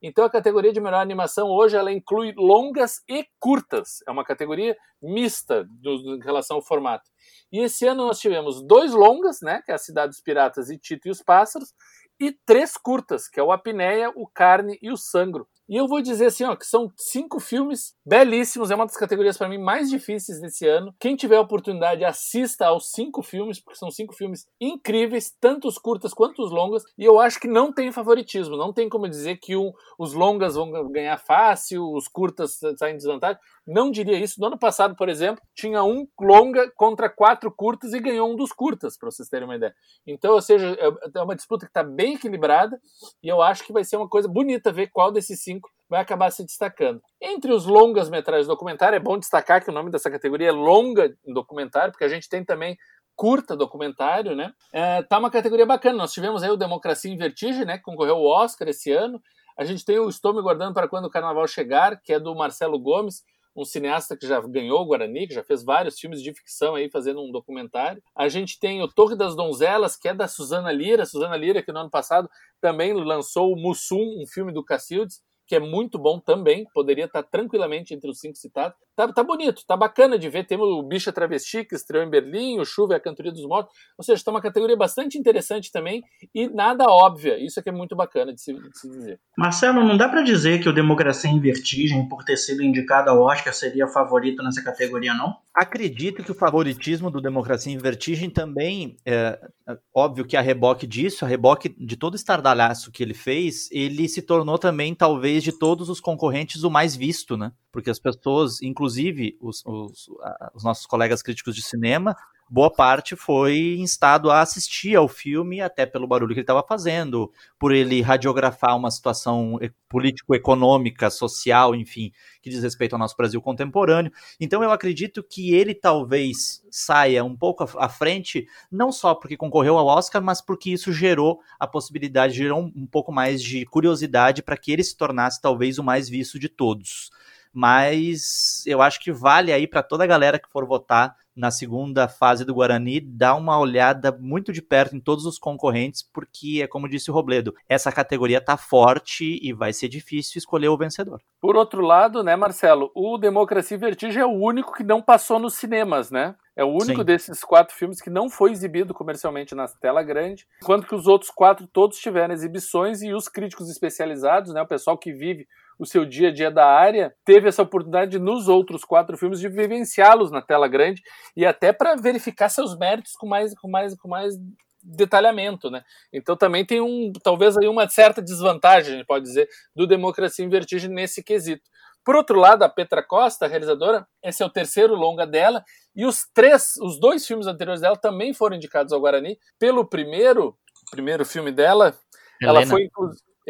Então 0.01 0.23
a 0.23 0.29
categoria 0.29 0.71
de 0.71 0.79
melhor 0.79 1.01
animação 1.01 1.49
hoje 1.49 1.75
ela 1.75 1.91
inclui 1.91 2.33
longas 2.37 3.01
e 3.07 3.25
curtas. 3.39 3.99
É 4.07 4.11
uma 4.11 4.23
categoria 4.23 4.75
mista 5.01 5.65
do, 5.69 6.15
em 6.15 6.19
relação 6.23 6.57
ao 6.57 6.63
formato. 6.63 7.09
E 7.51 7.59
esse 7.59 7.85
ano 7.85 8.07
nós 8.07 8.19
tivemos 8.19 8.61
dois 8.65 8.93
longas, 8.93 9.39
né, 9.41 9.61
que 9.65 9.71
é 9.71 9.75
a 9.75 9.79
Cidade 9.79 10.09
dos 10.09 10.21
Piratas 10.21 10.69
e 10.69 10.77
Tito 10.77 11.07
e 11.07 11.11
os 11.11 11.21
Pássaros, 11.21 11.73
e 12.19 12.31
três 12.45 12.75
curtas, 12.77 13.27
que 13.27 13.39
é 13.39 13.43
o 13.43 13.51
Apneia, 13.51 14.11
o 14.15 14.27
Carne 14.27 14.77
e 14.81 14.91
o 14.91 14.97
Sangro. 14.97 15.47
E 15.69 15.75
eu 15.75 15.87
vou 15.87 16.01
dizer 16.01 16.25
assim, 16.25 16.43
ó, 16.45 16.55
que 16.55 16.65
são 16.65 16.91
cinco 16.97 17.39
filmes 17.39 17.93
belíssimos, 18.03 18.71
é 18.71 18.75
uma 18.75 18.87
das 18.87 18.97
categorias 18.97 19.37
para 19.37 19.47
mim 19.47 19.59
mais 19.59 19.87
difíceis 19.87 20.41
desse 20.41 20.65
ano. 20.67 20.95
Quem 20.99 21.15
tiver 21.15 21.35
a 21.37 21.41
oportunidade, 21.41 22.03
assista 22.03 22.65
aos 22.65 22.89
cinco 22.89 23.21
filmes, 23.21 23.59
porque 23.59 23.77
são 23.77 23.91
cinco 23.91 24.15
filmes 24.15 24.47
incríveis, 24.59 25.31
tanto 25.39 25.67
os 25.67 25.77
curtas 25.77 26.11
quanto 26.11 26.41
os 26.41 26.51
longas, 26.51 26.81
e 26.97 27.05
eu 27.05 27.19
acho 27.19 27.39
que 27.39 27.47
não 27.47 27.71
tem 27.71 27.91
favoritismo, 27.91 28.57
não 28.57 28.73
tem 28.73 28.89
como 28.89 29.07
dizer 29.07 29.37
que 29.37 29.55
um, 29.55 29.71
os 29.99 30.13
longas 30.13 30.55
vão 30.55 30.71
ganhar 30.89 31.17
fácil, 31.17 31.83
os 31.93 32.07
curtas 32.07 32.57
saem 32.75 32.95
em 32.95 32.97
desvantagem. 32.97 33.39
Não 33.71 33.91
diria 33.91 34.17
isso. 34.17 34.41
No 34.41 34.47
ano 34.47 34.57
passado, 34.57 34.95
por 34.95 35.07
exemplo, 35.07 35.43
tinha 35.53 35.83
um 35.83 36.07
longa 36.19 36.71
contra 36.75 37.07
quatro 37.07 37.51
curtas 37.51 37.93
e 37.93 37.99
ganhou 37.99 38.31
um 38.31 38.35
dos 38.35 38.51
curtas, 38.51 38.97
para 38.97 39.11
vocês 39.11 39.29
terem 39.29 39.47
uma 39.47 39.55
ideia. 39.55 39.75
Então, 40.07 40.33
ou 40.33 40.41
seja, 40.41 40.75
é, 40.79 41.19
é 41.19 41.21
uma 41.21 41.35
disputa 41.35 41.67
que 41.67 41.69
está 41.69 41.83
bem 41.83 42.15
equilibrada 42.15 42.81
e 43.21 43.27
eu 43.27 43.43
acho 43.43 43.63
que 43.63 43.71
vai 43.71 43.83
ser 43.83 43.97
uma 43.97 44.09
coisa 44.09 44.27
bonita 44.27 44.71
ver 44.71 44.87
qual 44.87 45.11
desses 45.11 45.43
cinco 45.43 45.69
vai 45.87 46.01
acabar 46.01 46.31
se 46.31 46.43
destacando. 46.43 46.99
Entre 47.21 47.53
os 47.53 47.67
longas 47.67 48.09
metragens 48.09 48.47
documentário, 48.47 48.95
é 48.95 48.99
bom 48.99 49.19
destacar 49.19 49.63
que 49.63 49.69
o 49.69 49.73
nome 49.73 49.91
dessa 49.91 50.09
categoria 50.09 50.49
é 50.49 50.51
longa 50.51 51.15
documentário, 51.27 51.91
porque 51.91 52.05
a 52.05 52.09
gente 52.09 52.27
tem 52.27 52.43
também 52.43 52.75
curta 53.15 53.55
documentário, 53.55 54.35
né? 54.35 54.51
É, 54.73 55.03
tá 55.03 55.19
uma 55.19 55.29
categoria 55.29 55.65
bacana. 55.65 55.97
Nós 55.97 56.11
tivemos 56.11 56.41
aí 56.41 56.49
o 56.49 56.57
Democracia 56.57 57.11
em 57.11 57.17
Vertigem, 57.17 57.65
né? 57.65 57.77
Que 57.77 57.83
concorreu 57.83 58.15
ao 58.15 58.25
Oscar 58.25 58.67
esse 58.67 58.91
ano. 58.91 59.21
A 59.55 59.63
gente 59.63 59.85
tem 59.85 59.99
o 59.99 60.09
Estou 60.09 60.33
Me 60.33 60.41
Guardando 60.41 60.73
para 60.73 60.87
Quando 60.87 61.05
o 61.05 61.09
Carnaval 61.09 61.45
Chegar, 61.47 62.01
que 62.01 62.13
é 62.13 62.19
do 62.19 62.33
Marcelo 62.33 62.79
Gomes, 62.79 63.23
um 63.61 63.65
cineasta 63.65 64.15
que 64.15 64.27
já 64.27 64.39
ganhou 64.41 64.81
o 64.81 64.85
Guarani, 64.85 65.27
que 65.27 65.33
já 65.33 65.43
fez 65.43 65.63
vários 65.63 65.99
filmes 65.99 66.21
de 66.21 66.33
ficção 66.33 66.75
aí 66.75 66.89
fazendo 66.89 67.21
um 67.21 67.31
documentário. 67.31 68.01
A 68.15 68.27
gente 68.29 68.59
tem 68.59 68.81
o 68.81 68.87
Torre 68.87 69.15
das 69.15 69.35
Donzelas, 69.35 69.95
que 69.95 70.07
é 70.07 70.13
da 70.13 70.27
Suzana 70.27 70.71
Lira, 70.71 71.05
Suzana 71.05 71.35
Lira 71.35 71.61
que 71.61 71.71
no 71.71 71.79
ano 71.79 71.89
passado 71.89 72.29
também 72.61 72.93
lançou 72.93 73.53
o 73.53 73.55
Mussum, 73.55 74.21
um 74.21 74.25
filme 74.27 74.51
do 74.51 74.63
Cacildes, 74.63 75.21
que 75.49 75.55
é 75.55 75.59
muito 75.59 75.97
bom 75.97 76.19
também, 76.19 76.63
poderia 76.75 77.05
estar 77.05 77.23
tranquilamente 77.23 77.91
entre 77.91 78.07
os 78.07 78.19
cinco 78.19 78.37
citados. 78.37 78.77
Tá, 78.99 79.07
tá 79.07 79.23
bonito, 79.23 79.63
tá 79.65 79.77
bacana 79.77 80.19
de 80.19 80.27
ver. 80.27 80.45
Temos 80.45 80.67
o 80.67 80.83
Bicha 80.83 81.09
Travesti, 81.09 81.63
que 81.63 81.73
estreou 81.73 82.03
em 82.03 82.09
Berlim, 82.09 82.59
o 82.59 82.65
Chuva 82.65 82.91
e 82.91 82.97
a 82.97 82.99
Cantoria 82.99 83.31
dos 83.31 83.45
Mortos. 83.45 83.73
Ou 83.97 84.03
seja, 84.03 84.17
está 84.17 84.29
uma 84.29 84.41
categoria 84.41 84.75
bastante 84.75 85.17
interessante 85.17 85.71
também 85.71 86.03
e 86.35 86.49
nada 86.49 86.83
óbvia. 86.83 87.41
Isso 87.41 87.57
é 87.61 87.63
que 87.63 87.69
é 87.69 87.71
muito 87.71 87.95
bacana 87.95 88.33
de 88.33 88.41
se, 88.41 88.51
de 88.51 88.77
se 88.77 88.89
dizer. 88.89 89.19
Marcelo, 89.37 89.85
não 89.85 89.95
dá 89.95 90.09
para 90.09 90.21
dizer 90.21 90.61
que 90.61 90.67
o 90.67 90.73
Democracia 90.73 91.31
em 91.31 91.39
Vertigem, 91.39 92.09
por 92.09 92.25
ter 92.25 92.35
sido 92.35 92.61
indicado 92.61 93.09
ao 93.09 93.21
Oscar, 93.21 93.53
seria 93.53 93.87
favorito 93.87 94.43
nessa 94.43 94.61
categoria, 94.61 95.13
não? 95.13 95.37
Acredito 95.55 96.21
que 96.21 96.31
o 96.31 96.35
favoritismo 96.35 97.09
do 97.09 97.21
Democracia 97.21 97.71
em 97.71 97.77
Vertigem 97.77 98.29
também, 98.29 98.97
é, 99.05 99.39
é 99.69 99.77
óbvio 99.95 100.25
que 100.25 100.35
a 100.35 100.41
reboque 100.41 100.85
disso, 100.85 101.23
a 101.23 101.27
reboque 101.27 101.69
de 101.69 101.95
todo 101.95 102.13
o 102.13 102.17
estardalhaço 102.17 102.91
que 102.91 103.01
ele 103.01 103.13
fez, 103.13 103.69
ele 103.71 104.09
se 104.09 104.21
tornou 104.21 104.57
também, 104.57 104.93
talvez, 104.93 105.41
de 105.41 105.53
todos 105.53 105.87
os 105.87 106.01
concorrentes, 106.01 106.63
o 106.63 106.69
mais 106.69 106.97
visto, 106.97 107.37
né? 107.37 107.53
Porque 107.71 107.89
as 107.89 107.99
pessoas, 107.99 108.61
inclusive 108.61 109.37
os, 109.39 109.63
os, 109.65 110.09
os 110.53 110.63
nossos 110.63 110.85
colegas 110.85 111.21
críticos 111.21 111.55
de 111.55 111.61
cinema, 111.61 112.15
boa 112.49 112.71
parte 112.71 113.15
foi 113.15 113.77
instado 113.77 114.31
a 114.31 114.41
assistir 114.41 114.95
ao 114.95 115.07
filme, 115.07 115.61
até 115.61 115.85
pelo 115.85 116.07
barulho 116.07 116.29
que 116.33 116.39
ele 116.39 116.43
estava 116.43 116.65
fazendo, 116.67 117.31
por 117.59 117.71
ele 117.71 118.01
radiografar 118.01 118.75
uma 118.75 118.89
situação 118.89 119.59
político-econômica, 119.87 121.11
social, 121.11 121.75
enfim, 121.75 122.11
que 122.41 122.49
diz 122.49 122.63
respeito 122.63 122.93
ao 122.93 122.99
nosso 122.99 123.15
Brasil 123.15 123.39
contemporâneo. 123.39 124.11
Então 124.39 124.63
eu 124.63 124.71
acredito 124.71 125.21
que 125.21 125.53
ele 125.53 125.75
talvez 125.75 126.63
saia 126.71 127.23
um 127.23 127.35
pouco 127.35 127.69
à 127.77 127.87
frente, 127.87 128.47
não 128.71 128.91
só 128.91 129.13
porque 129.13 129.37
concorreu 129.37 129.77
ao 129.77 129.85
Oscar, 129.85 130.21
mas 130.21 130.41
porque 130.41 130.71
isso 130.71 130.91
gerou 130.91 131.39
a 131.59 131.67
possibilidade, 131.67 132.33
gerou 132.33 132.61
um, 132.61 132.71
um 132.75 132.87
pouco 132.87 133.11
mais 133.11 133.43
de 133.43 133.63
curiosidade 133.65 134.41
para 134.41 134.57
que 134.57 134.71
ele 134.71 134.83
se 134.83 134.97
tornasse 134.97 135.39
talvez 135.39 135.77
o 135.77 135.83
mais 135.83 136.09
visto 136.09 136.39
de 136.39 136.49
todos 136.49 137.11
mas 137.53 138.63
eu 138.65 138.81
acho 138.81 138.99
que 138.99 139.11
vale 139.11 139.51
aí 139.51 139.67
para 139.67 139.83
toda 139.83 140.03
a 140.03 140.07
galera 140.07 140.39
que 140.39 140.49
for 140.49 140.65
votar 140.65 141.15
na 141.39 141.51
segunda 141.51 142.07
fase 142.09 142.43
do 142.43 142.53
Guarani, 142.53 142.99
dar 142.99 143.35
uma 143.35 143.57
olhada 143.57 144.11
muito 144.11 144.51
de 144.51 144.61
perto 144.61 144.95
em 144.95 144.99
todos 144.99 145.25
os 145.25 145.39
concorrentes, 145.39 146.03
porque 146.03 146.59
é 146.61 146.67
como 146.67 146.89
disse 146.89 147.09
o 147.09 147.13
Robledo, 147.13 147.55
essa 147.67 147.91
categoria 147.93 148.41
tá 148.41 148.57
forte 148.57 149.39
e 149.41 149.53
vai 149.53 149.71
ser 149.71 149.87
difícil 149.87 150.37
escolher 150.37 150.67
o 150.67 150.77
vencedor. 150.77 151.21
Por 151.39 151.55
outro 151.55 151.81
lado, 151.81 152.21
né, 152.23 152.35
Marcelo, 152.35 152.91
o 152.93 153.17
Democracia 153.17 153.75
e 153.75 153.79
Vertigem 153.79 154.21
é 154.21 154.25
o 154.25 154.31
único 154.31 154.73
que 154.73 154.83
não 154.83 155.01
passou 155.01 155.39
nos 155.39 155.55
cinemas, 155.55 156.11
né? 156.11 156.35
É 156.57 156.63
o 156.63 156.73
único 156.73 156.99
Sim. 156.99 157.05
desses 157.05 157.41
quatro 157.41 157.73
filmes 157.73 158.01
que 158.01 158.09
não 158.09 158.29
foi 158.29 158.51
exibido 158.51 158.93
comercialmente 158.93 159.55
na 159.55 159.65
tela 159.65 160.03
grande, 160.03 160.45
enquanto 160.61 160.85
que 160.85 160.95
os 160.95 161.07
outros 161.07 161.31
quatro 161.31 161.65
todos 161.67 161.97
tiveram 161.99 162.33
exibições 162.33 163.01
e 163.01 163.13
os 163.13 163.29
críticos 163.29 163.69
especializados, 163.69 164.53
né, 164.53 164.61
o 164.61 164.67
pessoal 164.67 164.97
que 164.97 165.13
vive 165.13 165.47
o 165.79 165.85
seu 165.85 166.05
dia 166.05 166.27
a 166.27 166.33
dia 166.33 166.51
da 166.51 166.67
área, 166.67 167.15
teve 167.23 167.47
essa 167.47 167.63
oportunidade 167.63 168.19
nos 168.19 168.49
outros 168.49 168.83
quatro 168.83 169.17
filmes 169.17 169.39
de 169.39 169.47
vivenciá-los 169.47 170.29
na 170.29 170.41
tela 170.41 170.67
grande 170.67 171.01
e 171.35 171.45
até 171.45 171.71
para 171.71 171.95
verificar 171.95 172.49
seus 172.49 172.77
méritos 172.77 173.13
com 173.13 173.25
mais, 173.25 173.57
com 173.57 173.69
mais, 173.69 173.97
com 173.97 174.09
mais 174.09 174.35
detalhamento, 174.83 175.71
né? 175.71 175.81
Então 176.11 176.35
também 176.35 176.65
tem 176.65 176.81
um, 176.81 177.11
talvez 177.23 177.57
aí 177.57 177.67
uma 177.67 177.87
certa 177.87 178.21
desvantagem, 178.21 178.93
a 178.93 178.97
gente 178.97 179.07
pode 179.07 179.23
dizer, 179.23 179.47
do 179.73 179.87
Democracia 179.87 180.43
em 180.43 180.49
Vertigem 180.49 180.89
nesse 180.89 181.23
quesito. 181.23 181.63
Por 182.03 182.15
outro 182.15 182.39
lado, 182.39 182.63
a 182.63 182.69
Petra 182.69 183.03
Costa, 183.03 183.45
a 183.45 183.47
realizadora, 183.47 184.05
esse 184.23 184.41
é 184.41 184.45
o 184.45 184.49
terceiro 184.49 184.95
longa 184.95 185.27
dela, 185.27 185.63
e 185.95 186.05
os 186.05 186.25
três, 186.33 186.75
os 186.81 186.99
dois 186.99 187.25
filmes 187.25 187.45
anteriores 187.45 187.81
dela 187.81 187.97
também 187.97 188.33
foram 188.33 188.55
indicados 188.55 188.91
ao 188.93 188.99
Guarani. 188.99 189.37
Pelo 189.59 189.85
primeiro, 189.85 190.57
primeiro 190.91 191.25
filme 191.25 191.51
dela, 191.51 191.93
Helena. 192.41 192.59
ela 192.59 192.67
foi 192.67 192.89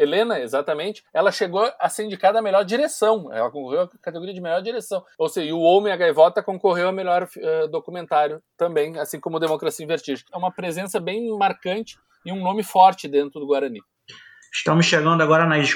Helena, 0.00 0.40
exatamente, 0.40 1.02
ela 1.12 1.30
chegou 1.30 1.70
a 1.78 1.88
ser 1.88 2.04
indicada 2.04 2.38
a 2.38 2.42
melhor 2.42 2.64
direção. 2.64 3.32
Ela 3.32 3.50
concorreu 3.50 3.82
à 3.82 3.88
categoria 4.00 4.34
de 4.34 4.40
melhor 4.40 4.62
direção. 4.62 5.04
Ou 5.18 5.28
seja, 5.28 5.54
o 5.54 5.60
Homem 5.60 5.90
e 5.90 5.94
a 5.94 5.96
Gaivota 5.96 6.42
concorreu 6.42 6.88
a 6.88 6.92
melhor 6.92 7.24
uh, 7.24 7.68
documentário 7.68 8.42
também, 8.56 8.98
assim 8.98 9.20
como 9.20 9.38
Democracia 9.38 9.84
em 9.84 9.88
Vertigem. 9.88 10.24
É 10.32 10.36
uma 10.36 10.52
presença 10.52 10.98
bem 10.98 11.36
marcante 11.36 11.98
e 12.24 12.32
um 12.32 12.42
nome 12.42 12.62
forte 12.62 13.08
dentro 13.08 13.40
do 13.40 13.46
Guarani. 13.46 13.80
Estamos 14.52 14.86
chegando 14.86 15.22
agora 15.22 15.46
nas 15.46 15.70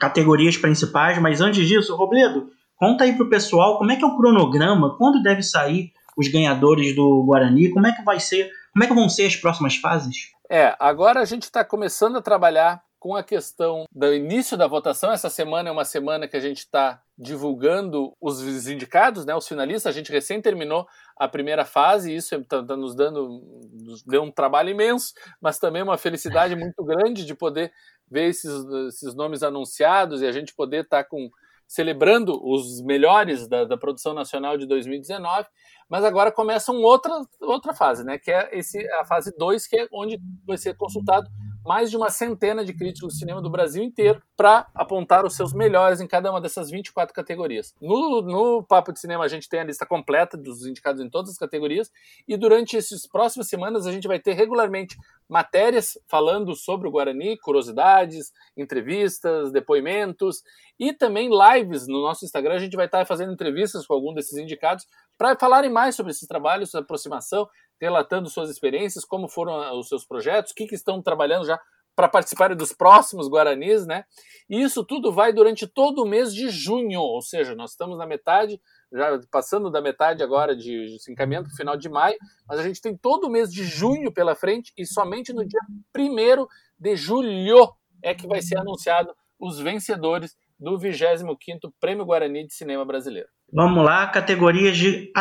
categorias 0.00 0.56
principais, 0.56 1.18
mas 1.18 1.40
antes 1.40 1.66
disso, 1.66 1.96
Robledo, 1.96 2.50
Conta 2.82 3.04
aí 3.04 3.12
pro 3.16 3.30
pessoal 3.30 3.78
como 3.78 3.92
é 3.92 3.96
que 3.96 4.04
é 4.04 4.06
o 4.08 4.16
cronograma, 4.16 4.96
quando 4.98 5.22
deve 5.22 5.40
sair 5.40 5.92
os 6.16 6.26
ganhadores 6.26 6.96
do 6.96 7.22
Guarani, 7.24 7.70
como 7.70 7.86
é 7.86 7.92
que 7.92 8.02
vai 8.02 8.18
ser, 8.18 8.50
como 8.72 8.82
é 8.82 8.88
que 8.88 8.92
vão 8.92 9.08
ser 9.08 9.26
as 9.26 9.36
próximas 9.36 9.76
fases? 9.76 10.32
É, 10.50 10.74
agora 10.80 11.20
a 11.20 11.24
gente 11.24 11.44
está 11.44 11.64
começando 11.64 12.16
a 12.18 12.20
trabalhar 12.20 12.82
com 13.02 13.16
a 13.16 13.22
questão 13.24 13.84
do 13.90 14.14
início 14.14 14.56
da 14.56 14.68
votação. 14.68 15.10
Essa 15.10 15.28
semana 15.28 15.68
é 15.68 15.72
uma 15.72 15.84
semana 15.84 16.28
que 16.28 16.36
a 16.36 16.40
gente 16.40 16.58
está 16.58 17.02
divulgando 17.18 18.12
os 18.20 18.68
indicados, 18.68 19.26
né, 19.26 19.34
os 19.34 19.48
finalistas. 19.48 19.92
A 19.92 19.98
gente 19.98 20.12
recém 20.12 20.40
terminou 20.40 20.86
a 21.16 21.26
primeira 21.26 21.64
fase 21.64 22.12
e 22.12 22.16
isso 22.16 22.36
está 22.36 22.62
tá 22.62 22.76
nos 22.76 22.94
dando 22.94 23.42
nos 23.72 24.04
deu 24.04 24.22
um 24.22 24.30
trabalho 24.30 24.70
imenso, 24.70 25.14
mas 25.40 25.58
também 25.58 25.82
uma 25.82 25.98
felicidade 25.98 26.54
muito 26.54 26.80
grande 26.84 27.24
de 27.26 27.34
poder 27.34 27.72
ver 28.08 28.28
esses, 28.28 28.64
esses 28.86 29.16
nomes 29.16 29.42
anunciados 29.42 30.22
e 30.22 30.26
a 30.28 30.30
gente 30.30 30.54
poder 30.54 30.84
estar 30.84 31.02
tá 31.02 31.08
com 31.08 31.28
celebrando 31.66 32.38
os 32.40 32.80
melhores 32.84 33.48
da, 33.48 33.64
da, 33.64 33.76
produção 33.76 34.14
nacional 34.14 34.56
de 34.56 34.66
2019, 34.66 35.48
mas 35.88 36.04
agora 36.04 36.30
começa 36.30 36.70
uma 36.70 36.86
outra, 36.86 37.10
outra 37.40 37.74
fase, 37.74 38.04
né, 38.04 38.18
que 38.18 38.30
é 38.30 38.50
esse, 38.52 38.78
a 39.00 39.04
fase 39.06 39.34
2, 39.36 39.66
que 39.66 39.76
é 39.76 39.88
onde 39.90 40.20
vai 40.46 40.58
ser 40.58 40.76
consultado 40.76 41.26
mais 41.64 41.90
de 41.90 41.96
uma 41.96 42.10
centena 42.10 42.64
de 42.64 42.72
críticos 42.72 43.14
de 43.14 43.18
cinema 43.20 43.40
do 43.40 43.50
Brasil 43.50 43.82
inteiro 43.82 44.22
para 44.36 44.66
apontar 44.74 45.24
os 45.24 45.36
seus 45.36 45.52
melhores 45.52 46.00
em 46.00 46.06
cada 46.06 46.30
uma 46.30 46.40
dessas 46.40 46.70
24 46.70 47.14
categorias. 47.14 47.74
No, 47.80 48.22
no 48.22 48.62
Papo 48.62 48.92
de 48.92 49.00
Cinema 49.00 49.24
a 49.24 49.28
gente 49.28 49.48
tem 49.48 49.60
a 49.60 49.64
lista 49.64 49.86
completa 49.86 50.36
dos 50.36 50.66
indicados 50.66 51.00
em 51.00 51.08
todas 51.08 51.30
as 51.30 51.38
categorias 51.38 51.90
e 52.26 52.36
durante 52.36 52.76
essas 52.76 53.06
próximas 53.06 53.48
semanas 53.48 53.86
a 53.86 53.92
gente 53.92 54.08
vai 54.08 54.18
ter 54.18 54.32
regularmente 54.32 54.96
matérias 55.28 55.98
falando 56.08 56.54
sobre 56.54 56.88
o 56.88 56.90
Guarani, 56.90 57.38
curiosidades, 57.38 58.32
entrevistas, 58.56 59.50
depoimentos 59.50 60.42
e 60.78 60.92
também 60.92 61.30
lives 61.30 61.86
no 61.86 62.02
nosso 62.02 62.24
Instagram. 62.24 62.54
A 62.54 62.58
gente 62.58 62.76
vai 62.76 62.86
estar 62.86 63.06
fazendo 63.06 63.32
entrevistas 63.32 63.86
com 63.86 63.94
algum 63.94 64.12
desses 64.12 64.36
indicados 64.36 64.86
para 65.16 65.38
falarem 65.38 65.70
mais 65.70 65.94
sobre 65.94 66.10
esses 66.10 66.26
trabalhos, 66.26 66.74
aproximação 66.74 67.48
relatando 67.82 68.30
suas 68.30 68.48
experiências, 68.48 69.04
como 69.04 69.28
foram 69.28 69.54
ah, 69.54 69.76
os 69.76 69.88
seus 69.88 70.06
projetos, 70.06 70.52
o 70.52 70.54
que, 70.54 70.68
que 70.68 70.76
estão 70.76 71.02
trabalhando 71.02 71.44
já 71.44 71.60
para 71.96 72.08
participarem 72.08 72.56
dos 72.56 72.72
próximos 72.72 73.28
Guaranis, 73.28 73.84
né? 73.84 74.04
E 74.48 74.62
isso 74.62 74.84
tudo 74.84 75.12
vai 75.12 75.32
durante 75.32 75.66
todo 75.66 76.02
o 76.02 76.06
mês 76.06 76.32
de 76.32 76.48
junho, 76.48 77.00
ou 77.00 77.20
seja, 77.20 77.56
nós 77.56 77.72
estamos 77.72 77.98
na 77.98 78.06
metade, 78.06 78.60
já 78.92 79.20
passando 79.30 79.68
da 79.68 79.80
metade 79.80 80.22
agora 80.22 80.54
de, 80.56 80.96
de 80.96 81.14
para 81.14 81.42
o 81.42 81.56
final 81.56 81.76
de 81.76 81.88
maio, 81.88 82.16
mas 82.46 82.60
a 82.60 82.62
gente 82.62 82.80
tem 82.80 82.96
todo 82.96 83.24
o 83.24 83.30
mês 83.30 83.52
de 83.52 83.64
junho 83.64 84.12
pela 84.12 84.36
frente 84.36 84.72
e 84.78 84.86
somente 84.86 85.32
no 85.32 85.44
dia 85.44 85.60
1 85.94 86.46
de 86.78 86.96
julho 86.96 87.68
é 88.00 88.14
que 88.14 88.28
vai 88.28 88.40
ser 88.40 88.58
anunciado 88.58 89.12
os 89.38 89.58
vencedores 89.58 90.36
do 90.58 90.78
25º 90.78 91.72
Prêmio 91.80 92.06
Guarani 92.06 92.46
de 92.46 92.54
Cinema 92.54 92.84
Brasileiro. 92.84 93.28
Vamos 93.54 93.84
lá, 93.84 94.06
categorias 94.06 94.78
de, 94.78 95.12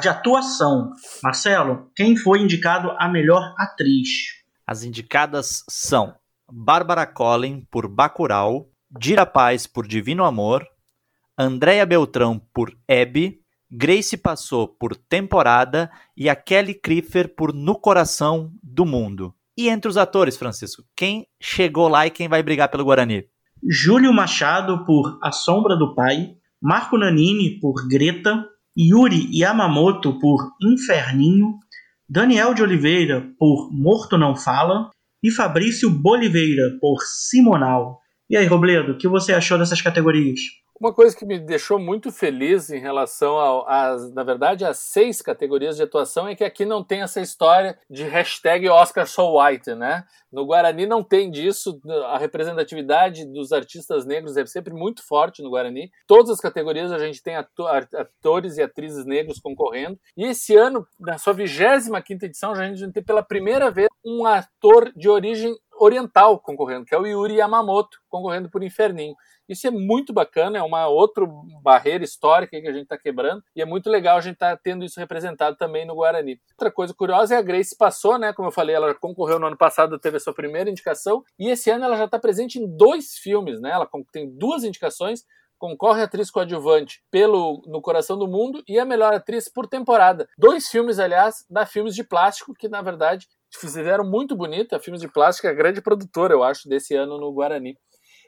de 0.00 0.08
atuação. 0.08 0.92
Marcelo, 1.24 1.90
quem 1.96 2.16
foi 2.16 2.40
indicado 2.40 2.92
a 2.96 3.08
melhor 3.08 3.52
atriz? 3.58 4.08
As 4.64 4.84
indicadas 4.84 5.64
são 5.68 6.14
Bárbara 6.48 7.04
Collin 7.04 7.66
por 7.68 7.88
Bacurau, 7.88 8.68
Dira 8.88 9.26
Paz 9.26 9.66
por 9.66 9.88
Divino 9.88 10.24
Amor, 10.24 10.64
Andréia 11.36 11.84
Beltrão 11.84 12.40
por 12.54 12.72
Hebe, 12.86 13.40
Grace 13.68 14.16
Passou 14.16 14.68
por 14.68 14.94
Temporada 14.94 15.90
e 16.16 16.28
a 16.28 16.36
Kelly 16.36 16.74
Kriefer 16.74 17.34
por 17.34 17.52
No 17.52 17.74
Coração 17.74 18.52
do 18.62 18.86
Mundo. 18.86 19.34
E 19.58 19.68
entre 19.68 19.88
os 19.88 19.96
atores, 19.96 20.36
Francisco, 20.36 20.84
quem 20.94 21.26
chegou 21.40 21.88
lá 21.88 22.06
e 22.06 22.10
quem 22.10 22.28
vai 22.28 22.40
brigar 22.40 22.68
pelo 22.68 22.84
Guarani? 22.84 23.24
Júlio 23.68 24.12
Machado 24.12 24.84
por 24.84 25.18
A 25.20 25.32
Sombra 25.32 25.76
do 25.76 25.92
Pai, 25.92 26.36
Marco 26.62 26.98
Nanini 26.98 27.58
por 27.58 27.88
Greta, 27.88 28.46
Yuri 28.76 29.28
Yamamoto 29.32 30.18
por 30.18 30.50
Inferninho, 30.62 31.58
Daniel 32.08 32.52
de 32.52 32.62
Oliveira 32.62 33.26
por 33.38 33.70
Morto 33.72 34.18
Não 34.18 34.36
Fala 34.36 34.90
e 35.22 35.30
Fabrício 35.30 35.90
Boliveira 35.90 36.76
por 36.80 37.00
Simonal. 37.02 37.98
E 38.28 38.36
aí, 38.36 38.46
Robledo, 38.46 38.92
o 38.92 38.98
que 38.98 39.08
você 39.08 39.32
achou 39.32 39.58
dessas 39.58 39.80
categorias? 39.80 40.40
Uma 40.80 40.94
coisa 40.94 41.14
que 41.14 41.26
me 41.26 41.38
deixou 41.38 41.78
muito 41.78 42.10
feliz 42.10 42.70
em 42.70 42.78
relação 42.78 43.38
a, 43.38 43.98
na 44.14 44.24
verdade, 44.24 44.64
às 44.64 44.78
seis 44.78 45.20
categorias 45.20 45.76
de 45.76 45.82
atuação 45.82 46.26
é 46.26 46.34
que 46.34 46.42
aqui 46.42 46.64
não 46.64 46.82
tem 46.82 47.02
essa 47.02 47.20
história 47.20 47.78
de 47.90 48.02
hashtag 48.04 48.66
Oscar 48.66 49.06
So 49.06 49.38
White, 49.38 49.74
né? 49.74 50.04
No 50.32 50.46
Guarani 50.46 50.86
não 50.86 51.04
tem 51.04 51.30
disso, 51.30 51.78
a 52.06 52.16
representatividade 52.16 53.26
dos 53.26 53.52
artistas 53.52 54.06
negros 54.06 54.38
é 54.38 54.46
sempre 54.46 54.72
muito 54.72 55.06
forte 55.06 55.42
no 55.42 55.50
Guarani. 55.50 55.90
Todas 56.06 56.30
as 56.30 56.40
categorias 56.40 56.90
a 56.90 56.98
gente 56.98 57.22
tem 57.22 57.36
atores 57.36 58.56
e 58.56 58.62
atrizes 58.62 59.04
negros 59.04 59.38
concorrendo. 59.38 60.00
E 60.16 60.24
esse 60.24 60.56
ano, 60.56 60.86
na 60.98 61.18
sua 61.18 61.34
25 61.34 62.02
quinta 62.02 62.24
edição, 62.24 62.52
a 62.52 62.74
gente 62.74 62.90
tem 62.90 63.02
pela 63.02 63.22
primeira 63.22 63.70
vez 63.70 63.88
um 64.02 64.24
ator 64.24 64.90
de 64.96 65.10
origem 65.10 65.54
oriental 65.80 66.38
concorrendo, 66.38 66.84
que 66.84 66.94
é 66.94 66.98
o 66.98 67.06
Yuri 67.06 67.36
Yamamoto, 67.36 67.98
concorrendo 68.08 68.50
por 68.50 68.62
Inferninho. 68.62 69.14
Isso 69.50 69.66
é 69.66 69.70
muito 69.70 70.12
bacana, 70.12 70.58
é 70.58 70.62
uma 70.62 70.86
outra 70.86 71.26
barreira 71.60 72.04
histórica 72.04 72.60
que 72.60 72.68
a 72.68 72.72
gente 72.72 72.84
está 72.84 72.96
quebrando 72.96 73.42
e 73.54 73.60
é 73.60 73.64
muito 73.64 73.90
legal 73.90 74.16
a 74.16 74.20
gente 74.20 74.34
estar 74.34 74.56
tá 74.56 74.60
tendo 74.62 74.84
isso 74.84 75.00
representado 75.00 75.56
também 75.56 75.84
no 75.84 75.96
Guarani. 75.96 76.40
Outra 76.52 76.70
coisa 76.70 76.94
curiosa 76.94 77.34
é 77.34 77.38
a 77.38 77.42
Grace 77.42 77.76
passou, 77.76 78.16
né? 78.16 78.32
Como 78.32 78.48
eu 78.48 78.52
falei, 78.52 78.76
ela 78.76 78.94
concorreu 78.94 79.40
no 79.40 79.48
ano 79.48 79.58
passado, 79.58 79.98
teve 79.98 80.18
a 80.18 80.20
sua 80.20 80.32
primeira 80.32 80.70
indicação 80.70 81.24
e 81.36 81.50
esse 81.50 81.68
ano 81.68 81.84
ela 81.84 81.96
já 81.96 82.04
está 82.04 82.18
presente 82.18 82.60
em 82.60 82.76
dois 82.76 83.14
filmes, 83.14 83.60
né? 83.60 83.70
Ela 83.72 83.88
tem 84.12 84.30
duas 84.30 84.62
indicações 84.62 85.24
concorre 85.60 86.00
a 86.00 86.04
atriz 86.04 86.30
coadjuvante 86.30 87.02
pelo 87.10 87.62
No 87.66 87.82
Coração 87.82 88.18
do 88.18 88.26
Mundo 88.26 88.64
e 88.66 88.78
a 88.78 88.84
melhor 88.84 89.12
atriz 89.12 89.46
por 89.46 89.68
temporada. 89.68 90.26
Dois 90.38 90.68
filmes, 90.68 90.98
aliás, 90.98 91.44
da 91.50 91.66
Filmes 91.66 91.94
de 91.94 92.02
Plástico, 92.02 92.54
que 92.54 92.66
na 92.66 92.80
verdade 92.80 93.28
fizeram 93.52 94.02
muito 94.02 94.34
bonito. 94.34 94.74
A 94.74 94.80
Filmes 94.80 95.02
de 95.02 95.08
Plástico 95.08 95.46
é 95.46 95.50
a 95.50 95.54
grande 95.54 95.82
produtora, 95.82 96.32
eu 96.32 96.42
acho, 96.42 96.66
desse 96.66 96.96
ano 96.96 97.18
no 97.18 97.30
Guarani. 97.30 97.76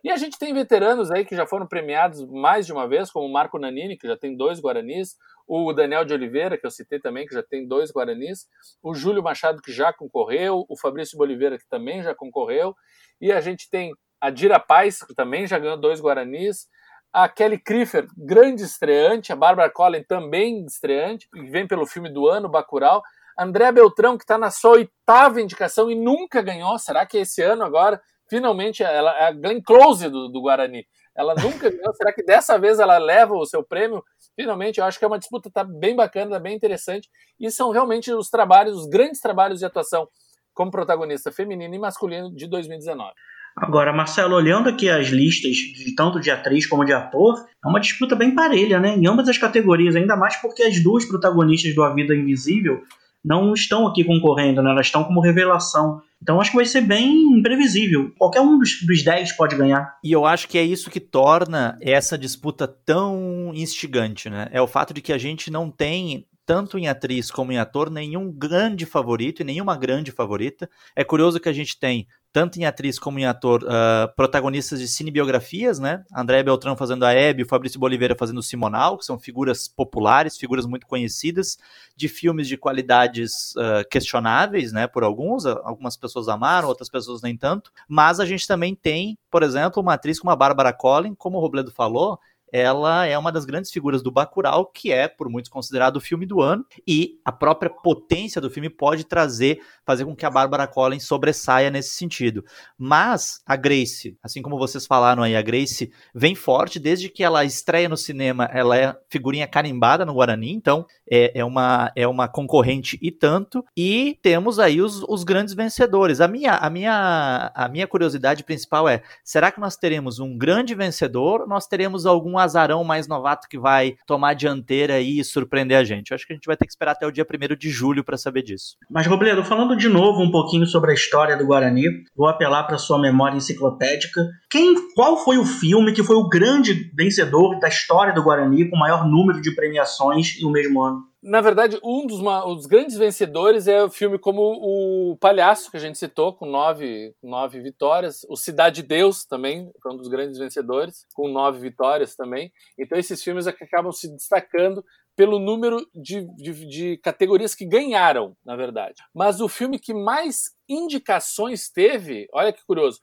E 0.05 0.11
a 0.11 0.17
gente 0.17 0.37
tem 0.37 0.53
veteranos 0.53 1.13
aí 1.13 1.25
que 1.25 1.37
já 1.37 1.47
foram 1.47 1.67
premiados 1.67 2.25
mais 2.27 2.67
de 2.67 2.73
uma 2.73 2.89
vez, 2.89 3.11
como 3.11 3.27
o 3.27 3.33
Marco 3.33 3.57
Nanini, 3.59 3.97
que 3.97 4.09
já 4.09 4.17
tem 4.17 4.37
dois 4.37 4.61
Guaranis, 4.61 5.17
o 5.47 5.73
Daniel 5.73 6.05
de 6.05 6.13
Oliveira, 6.13 6.59
que 6.59 6.67
eu 6.67 6.71
citei 6.73 6.99
também, 6.99 7.25
que 7.25 7.35
já 7.35 7.43
tem 7.43 7.67
dois 7.67 7.93
Guaranis, 7.93 8.49
o 8.83 8.95
Júlio 8.95 9.23
Machado, 9.23 9.63
que 9.63 9.71
já 9.71 9.93
concorreu, 9.93 10.67
o 10.69 10.77
Fabrício 10.77 11.17
Boliveira, 11.17 11.57
que 11.57 11.69
também 11.69 12.03
já 12.03 12.15
concorreu, 12.15 12.75
e 13.21 13.31
a 13.31 13.41
gente 13.41 13.71
tem 13.71 13.93
a 14.21 14.29
Dira 14.29 14.59
Paz, 14.59 15.05
que 15.05 15.15
também 15.15 15.47
já 15.47 15.59
ganhou 15.59 15.77
dois 15.77 16.01
Guaranis, 16.01 16.67
a 17.13 17.29
Kelly 17.29 17.59
Kriefer, 17.59 18.09
grande 18.17 18.63
estreante, 18.63 19.33
a 19.33 19.37
Bárbara 19.37 19.71
Collin, 19.71 20.03
também 20.03 20.65
estreante, 20.65 21.29
que 21.31 21.43
vem 21.43 21.67
pelo 21.67 21.87
filme 21.87 22.09
do 22.09 22.27
ano, 22.27 22.49
Bacurau, 22.49 23.03
André 23.39 23.71
Beltrão, 23.71 24.17
que 24.17 24.25
está 24.25 24.37
na 24.37 24.51
sua 24.51 24.73
oitava 24.73 25.41
indicação 25.41 25.91
e 25.91 25.95
nunca 25.95 26.43
ganhou, 26.43 26.77
será 26.79 27.07
que 27.07 27.19
esse 27.19 27.41
ano 27.43 27.63
agora 27.63 28.01
finalmente 28.33 28.83
ela 28.83 29.15
é 29.19 29.27
a 29.27 29.31
Glenn 29.31 29.61
Close 29.61 30.09
do, 30.09 30.27
do 30.29 30.41
Guarani. 30.41 30.87
Ela 31.15 31.35
nunca 31.35 31.69
ganhou. 31.69 31.93
Será 31.93 32.11
que 32.15 32.25
dessa 32.25 32.59
vez 32.59 32.79
ela 32.79 32.97
leva 32.97 33.35
o 33.35 33.45
seu 33.45 33.63
prêmio? 33.63 34.03
Finalmente, 34.35 34.81
eu 34.81 34.87
acho 34.87 34.99
que 34.99 35.05
é 35.05 35.09
uma 35.09 35.19
disputa 35.19 35.51
tá 35.51 35.63
bem 35.63 35.95
bacana, 35.95 36.41
bem 36.41 36.57
interessante. 36.57 37.11
E 37.39 37.51
são 37.51 37.71
realmente 37.71 38.11
os 38.11 38.31
trabalhos, 38.31 38.79
os 38.79 38.89
grandes 38.89 39.21
trabalhos 39.21 39.59
de 39.59 39.67
atuação 39.67 40.09
como 40.55 40.71
protagonista 40.71 41.31
feminino 41.31 41.75
e 41.75 41.79
masculino 41.79 42.35
de 42.35 42.47
2019. 42.47 43.13
Agora, 43.55 43.93
Marcelo, 43.93 44.35
olhando 44.35 44.71
aqui 44.71 44.89
as 44.89 45.09
listas, 45.09 45.53
de 45.53 45.95
tanto 45.95 46.19
de 46.19 46.31
atriz 46.31 46.67
como 46.67 46.87
de 46.87 46.95
ator, 46.95 47.35
é 47.63 47.69
uma 47.69 47.81
disputa 47.81 48.17
bem 48.17 48.35
parelha, 48.35 48.81
né? 48.81 48.97
Em 48.97 49.07
ambas 49.07 49.29
as 49.29 49.37
categorias, 49.37 49.95
ainda 49.95 50.17
mais 50.17 50.41
porque 50.41 50.63
as 50.63 50.83
duas 50.83 51.05
protagonistas 51.05 51.75
do 51.75 51.83
A 51.83 51.93
Vida 51.93 52.15
Invisível 52.15 52.83
não 53.25 53.55
estão 53.55 53.87
aqui 53.87 54.05
concorrendo, 54.05 54.63
né? 54.63 54.71
elas 54.71 54.87
estão 54.87 55.05
como 55.05 55.21
revelação. 55.21 56.01
Então 56.21 56.41
acho 56.41 56.51
que 56.51 56.57
vai 56.57 56.67
ser 56.67 56.81
bem 56.83 57.39
imprevisível. 57.39 58.13
Qualquer 58.19 58.41
um 58.41 58.59
dos, 58.59 58.85
dos 58.87 59.03
10 59.03 59.33
pode 59.33 59.57
ganhar. 59.57 59.97
E 60.03 60.13
eu 60.13 60.25
acho 60.25 60.49
que 60.49 60.59
é 60.59 60.63
isso 60.63 60.91
que 60.91 61.01
torna 61.01 61.77
essa 61.81 62.17
disputa 62.19 62.67
tão 62.67 63.53
instigante, 63.55 64.29
né? 64.29 64.49
É 64.53 64.61
o 64.61 64.67
fato 64.67 64.93
de 64.93 65.01
que 65.01 65.13
a 65.13 65.19
gente 65.19 65.51
não 65.51 65.71
tem 65.71 66.27
tanto 66.45 66.77
em 66.79 66.89
atriz 66.89 67.31
como 67.31 67.53
em 67.53 67.59
ator, 67.59 67.91
nenhum 67.91 68.31
grande 68.31 68.85
favorito 68.85 69.41
e 69.41 69.45
nenhuma 69.45 69.77
grande 69.77 70.11
favorita. 70.11 70.69
É 70.95 71.05
curioso 71.05 71.41
que 71.41 71.49
a 71.49 71.53
gente 71.53 71.79
tem 71.79 72.07
tanto 72.33 72.59
em 72.59 72.65
atriz 72.65 72.99
como 72.99 73.19
em 73.19 73.27
ator, 73.27 73.63
uh, 73.63 74.15
protagonistas 74.17 74.81
de 74.81 74.89
cinebiografias, 74.89 75.79
né? 75.79 76.03
André 76.15 76.43
Beltrão 76.43 76.77
fazendo 76.77 77.05
a 77.05 77.13
Hebe, 77.13 77.43
o 77.43 77.49
Fabrício 77.49 77.79
Boliveira 77.79 78.17
fazendo 78.19 78.39
o 78.39 78.43
Simonal, 78.43 78.97
que 78.97 79.05
são 79.05 79.19
figuras 79.19 79.69
populares, 79.69 80.39
figuras 80.39 80.65
muito 80.65 80.87
conhecidas, 80.87 81.59
de 81.95 82.09
filmes 82.09 82.49
de 82.49 82.57
qualidades 82.57 83.55
uh, 83.57 83.87
questionáveis, 83.91 84.73
né? 84.73 84.87
Por 84.87 85.05
alguns, 85.05 85.45
algumas 85.45 85.97
pessoas 85.97 86.29
amaram, 86.29 86.69
outras 86.69 86.89
pessoas 86.89 87.21
nem 87.21 87.37
tanto. 87.37 87.71
Mas 87.87 88.19
a 88.19 88.25
gente 88.25 88.47
também 88.47 88.75
tem, 88.75 89.19
por 89.31 89.43
exemplo, 89.43 89.83
uma 89.83 89.95
atriz 89.95 90.19
como 90.19 90.31
a 90.31 90.37
Bárbara 90.37 90.73
Collin, 90.73 91.15
como 91.15 91.37
o 91.37 91.41
Robledo 91.41 91.71
falou, 91.71 92.19
ela 92.53 93.07
é 93.07 93.17
uma 93.17 93.33
das 93.33 93.47
grandes 93.47 93.73
figuras 93.73 94.03
do 94.03 94.13
Bacurau, 94.13 94.67
que 94.67 94.93
é 94.93 95.09
por 95.09 95.31
muitos 95.31 95.51
considerado 95.51 95.97
o 95.97 96.01
filme 96.01 96.27
do 96.27 96.43
ano, 96.43 96.65
e 96.87 97.19
a 97.25 97.33
própria 97.33 97.71
potência 97.71 98.41
do 98.41 98.51
filme 98.51 98.69
pode 98.69 99.05
trazer, 99.05 99.61
fazer 99.87 100.05
com 100.05 100.15
que 100.15 100.27
a 100.27 100.31
Bárbara 100.31 100.67
Collins 100.67 101.05
sobressaia 101.05 101.71
nesse 101.71 101.91
sentido. 101.91 102.45
Mas 102.77 103.41
a 103.47 103.57
Grace, 103.57 104.19
assim 104.23 104.43
como 104.43 104.59
vocês 104.59 104.87
falaram 104.87 105.23
aí, 105.23 105.35
a 105.35 105.41
Grace 105.41 105.91
vem 106.15 106.35
forte 106.35 106.79
desde 106.79 107.09
que 107.09 107.25
ela 107.25 107.43
estreia 107.43 107.89
no 107.89 107.97
cinema, 107.97 108.45
ela 108.53 108.77
é 108.77 108.95
figurinha 109.09 109.47
carimbada 109.47 110.05
no 110.05 110.13
Guarani, 110.13 110.53
então 110.53 110.87
é, 111.11 111.39
é, 111.39 111.45
uma, 111.45 111.91
é 111.97 112.07
uma 112.07 112.29
concorrente 112.29 112.99
e 113.01 113.11
tanto, 113.11 113.65
e 113.75 114.19
temos 114.21 114.59
aí 114.59 114.83
os, 114.83 115.03
os 115.09 115.25
grandes 115.25 115.55
vencedores. 115.55 116.21
A 116.21 116.29
minha, 116.29 116.57
a, 116.57 116.69
minha, 116.69 117.51
a 117.55 117.69
minha 117.69 117.87
curiosidade 117.87 118.45
principal 118.45 118.87
é, 118.87 119.03
será 119.25 119.51
que 119.51 119.61
nós 119.61 119.77
teremos 119.77 120.19
um 120.19 120.37
grande 120.37 120.75
vencedor, 120.75 121.47
nós 121.47 121.67
teremos 121.67 122.05
algum 122.05 122.42
azarão 122.43 122.85
mais 122.85 123.09
novato 123.09 123.49
que 123.49 123.59
vai 123.59 123.97
tomar 124.07 124.31
a 124.31 124.35
dianteira 124.35 125.01
e 125.01 125.23
surpreender 125.25 125.79
a 125.79 125.85
gente? 125.85 126.11
Eu 126.11 126.15
acho 126.15 126.27
que 126.27 126.33
a 126.33 126.37
gente 126.37 126.47
vai 126.47 126.57
ter 126.57 126.67
que 126.67 126.73
esperar 126.73 126.93
até 126.93 127.07
o 127.07 127.11
dia 127.11 127.25
1 127.25 127.57
de 127.57 127.71
julho 127.71 128.05
para 128.05 128.17
saber 128.17 128.43
disso. 128.43 128.77
Mas, 128.91 129.07
Robledo, 129.07 129.45
falando 129.45 129.77
de 129.77 129.89
novo 129.89 130.23
um 130.23 130.31
pouquinho 130.31 130.67
sobre 130.67 130.91
a 130.91 130.95
história 130.95 131.37
do 131.37 131.47
Guarani, 131.47 131.85
vou 132.17 132.29
apelar 132.29 132.65
para 132.65 132.79
sua 132.79 132.99
memória 132.99 133.37
enciclopédica. 133.37 134.29
Quem, 134.51 134.75
qual 134.95 135.17
foi 135.17 135.39
o 135.39 135.45
filme 135.45 135.93
que 135.93 136.03
foi 136.03 136.17
o 136.17 136.29
grande 136.29 136.91
vencedor 136.95 137.59
da 137.59 137.69
história 137.69 138.13
do 138.13 138.23
Guarani 138.23 138.69
com 138.69 138.77
maior 138.77 139.07
número 139.07 139.41
de 139.41 139.55
premiações 139.55 140.41
no 140.41 140.51
mesmo 140.51 140.83
ano? 140.83 141.12
Na 141.23 141.41
verdade, 141.41 141.79
um 141.85 142.05
dos, 142.05 142.19
um 142.19 142.57
dos, 142.57 142.67
grandes 142.67 142.97
vencedores 142.97 143.69
é 143.69 143.85
o 143.85 143.89
filme 143.89 144.19
como 144.19 144.43
O 144.43 145.17
Palhaço, 145.19 145.71
que 145.71 145.77
a 145.77 145.81
gente 145.81 145.97
citou, 145.97 146.33
com 146.33 146.47
nove, 146.47 147.15
nove 147.23 147.61
vitórias. 147.61 148.27
O 148.29 148.37
Cidade 148.37 148.83
de 148.83 148.89
Deus 148.89 149.25
também 149.25 149.71
foi 149.81 149.93
um 149.93 149.97
dos 149.97 150.09
grandes 150.09 150.37
vencedores, 150.37 151.07
com 151.15 151.29
nove 151.29 151.61
vitórias 151.61 152.17
também. 152.17 152.53
Então, 152.77 152.99
esses 152.99 153.23
filmes 153.23 153.47
é 153.47 153.51
acabam 153.51 153.93
se 153.93 154.09
destacando 154.13 154.85
pelo 155.15 155.39
número 155.39 155.87
de, 155.95 156.27
de, 156.35 156.67
de, 156.67 156.97
categorias 156.97 157.55
que 157.55 157.67
ganharam, 157.67 158.37
na 158.45 158.57
verdade. 158.57 159.01
Mas 159.15 159.41
o 159.41 159.49
filme 159.49 159.79
que 159.79 159.95
mais 159.95 160.51
indicações 160.69 161.71
teve, 161.71 162.29
olha 162.33 162.53
que 162.53 162.65
curioso, 162.67 162.99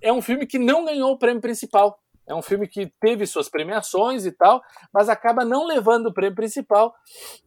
é 0.00 0.12
um 0.12 0.22
filme 0.22 0.46
que 0.46 0.58
não 0.58 0.84
ganhou 0.84 1.10
o 1.10 1.18
prêmio 1.18 1.40
principal. 1.40 1.98
É 2.26 2.34
um 2.34 2.42
filme 2.42 2.66
que 2.66 2.92
teve 3.00 3.26
suas 3.26 3.48
premiações 3.48 4.24
e 4.24 4.32
tal, 4.32 4.62
mas 4.92 5.08
acaba 5.08 5.44
não 5.44 5.66
levando 5.66 6.06
o 6.06 6.14
prêmio 6.14 6.36
principal, 6.36 6.94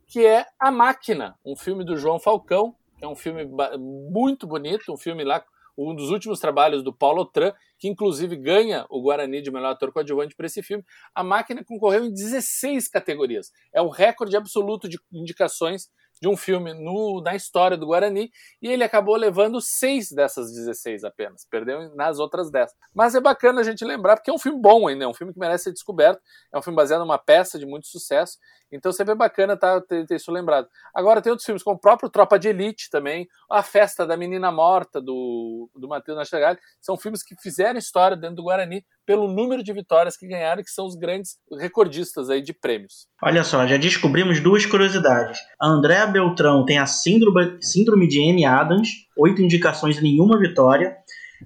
que 0.07 0.25
é 0.25 0.45
A 0.59 0.71
Máquina, 0.71 1.35
um 1.45 1.55
filme 1.55 1.83
do 1.83 1.97
João 1.97 2.19
Falcão, 2.19 2.75
que 2.97 3.05
é 3.05 3.07
um 3.07 3.15
filme 3.15 3.47
muito 3.77 4.47
bonito, 4.47 4.91
um 4.91 4.97
filme 4.97 5.23
lá, 5.23 5.43
um 5.77 5.95
dos 5.95 6.09
últimos 6.09 6.39
trabalhos 6.39 6.83
do 6.83 6.91
Paulo 6.91 7.25
Tran, 7.25 7.53
que 7.77 7.87
inclusive 7.87 8.35
ganha 8.35 8.85
o 8.89 9.01
Guarani 9.01 9.41
de 9.41 9.51
melhor 9.51 9.71
ator 9.71 9.91
coadjuvante 9.91 10.35
para 10.35 10.47
esse 10.47 10.63
filme. 10.63 10.83
A 11.13 11.23
Máquina 11.23 11.63
concorreu 11.63 12.05
em 12.05 12.11
16 12.11 12.87
categorias. 12.87 13.51
É 13.71 13.81
o 13.81 13.89
recorde 13.89 14.35
absoluto 14.35 14.89
de 14.89 14.99
indicações 15.13 15.89
de 16.21 16.27
um 16.27 16.35
filme 16.35 16.73
no, 16.73 17.21
na 17.21 17.35
história 17.35 17.77
do 17.77 17.87
Guarani 17.87 18.31
e 18.61 18.67
ele 18.67 18.83
acabou 18.83 19.15
levando 19.15 19.61
seis 19.61 20.11
dessas 20.11 20.51
16 20.51 21.03
apenas, 21.03 21.45
perdeu 21.49 21.93
nas 21.95 22.19
outras 22.19 22.49
10. 22.51 22.71
Mas 22.93 23.15
é 23.15 23.21
bacana 23.21 23.61
a 23.61 23.63
gente 23.63 23.85
lembrar, 23.85 24.17
porque 24.17 24.29
é 24.29 24.33
um 24.33 24.39
filme 24.39 24.59
bom 24.59 24.87
ainda, 24.87 25.05
é 25.05 25.07
um 25.07 25.13
filme 25.13 25.33
que 25.33 25.39
merece 25.39 25.65
ser 25.65 25.73
descoberto, 25.73 26.21
é 26.53 26.57
um 26.57 26.61
filme 26.61 26.75
baseado 26.75 27.01
numa 27.01 27.17
peça 27.17 27.59
de 27.59 27.65
muito 27.65 27.87
sucesso, 27.87 28.37
então 28.71 28.91
sempre 28.91 29.13
é 29.13 29.15
bacana 29.15 29.55
tá, 29.55 29.79
ter, 29.81 30.05
ter 30.05 30.15
isso 30.15 30.31
lembrado. 30.31 30.67
Agora 30.93 31.21
tem 31.21 31.29
outros 31.29 31.45
filmes, 31.45 31.63
como 31.63 31.77
o 31.77 31.79
próprio 31.79 32.09
Tropa 32.09 32.37
de 32.37 32.49
Elite 32.49 32.89
também, 32.89 33.27
A 33.49 33.63
Festa 33.63 34.05
da 34.05 34.17
Menina 34.17 34.51
Morta, 34.51 35.01
do, 35.01 35.69
do 35.75 35.87
Matheus 35.87 36.17
Nachagali, 36.17 36.59
são 36.81 36.97
filmes 36.97 37.23
que 37.23 37.35
fizeram 37.41 37.77
história 37.79 38.17
dentro 38.17 38.37
do 38.37 38.43
Guarani 38.43 38.85
pelo 39.07 39.29
número 39.29 39.63
de 39.63 39.71
vitórias 39.71 40.17
que 40.17 40.27
ganharam, 40.27 40.61
que 40.61 40.69
são 40.69 40.85
os 40.85 40.95
grandes 40.95 41.37
recordistas 41.57 42.29
aí 42.29 42.41
de 42.41 42.53
prêmios. 42.53 43.07
Olha 43.23 43.41
só, 43.41 43.65
já 43.65 43.77
descobrimos 43.77 44.41
duas 44.41 44.65
curiosidades. 44.65 45.39
A 45.59 45.67
Andréa 45.67 46.05
Beltrão 46.05 46.65
tem 46.65 46.77
a 46.77 46.85
síndrome, 46.85 47.57
síndrome 47.61 48.05
de 48.05 48.19
Amy 48.19 48.45
Adams, 48.45 48.89
oito 49.17 49.41
indicações 49.41 49.97
e 49.97 50.03
nenhuma 50.03 50.37
vitória. 50.37 50.93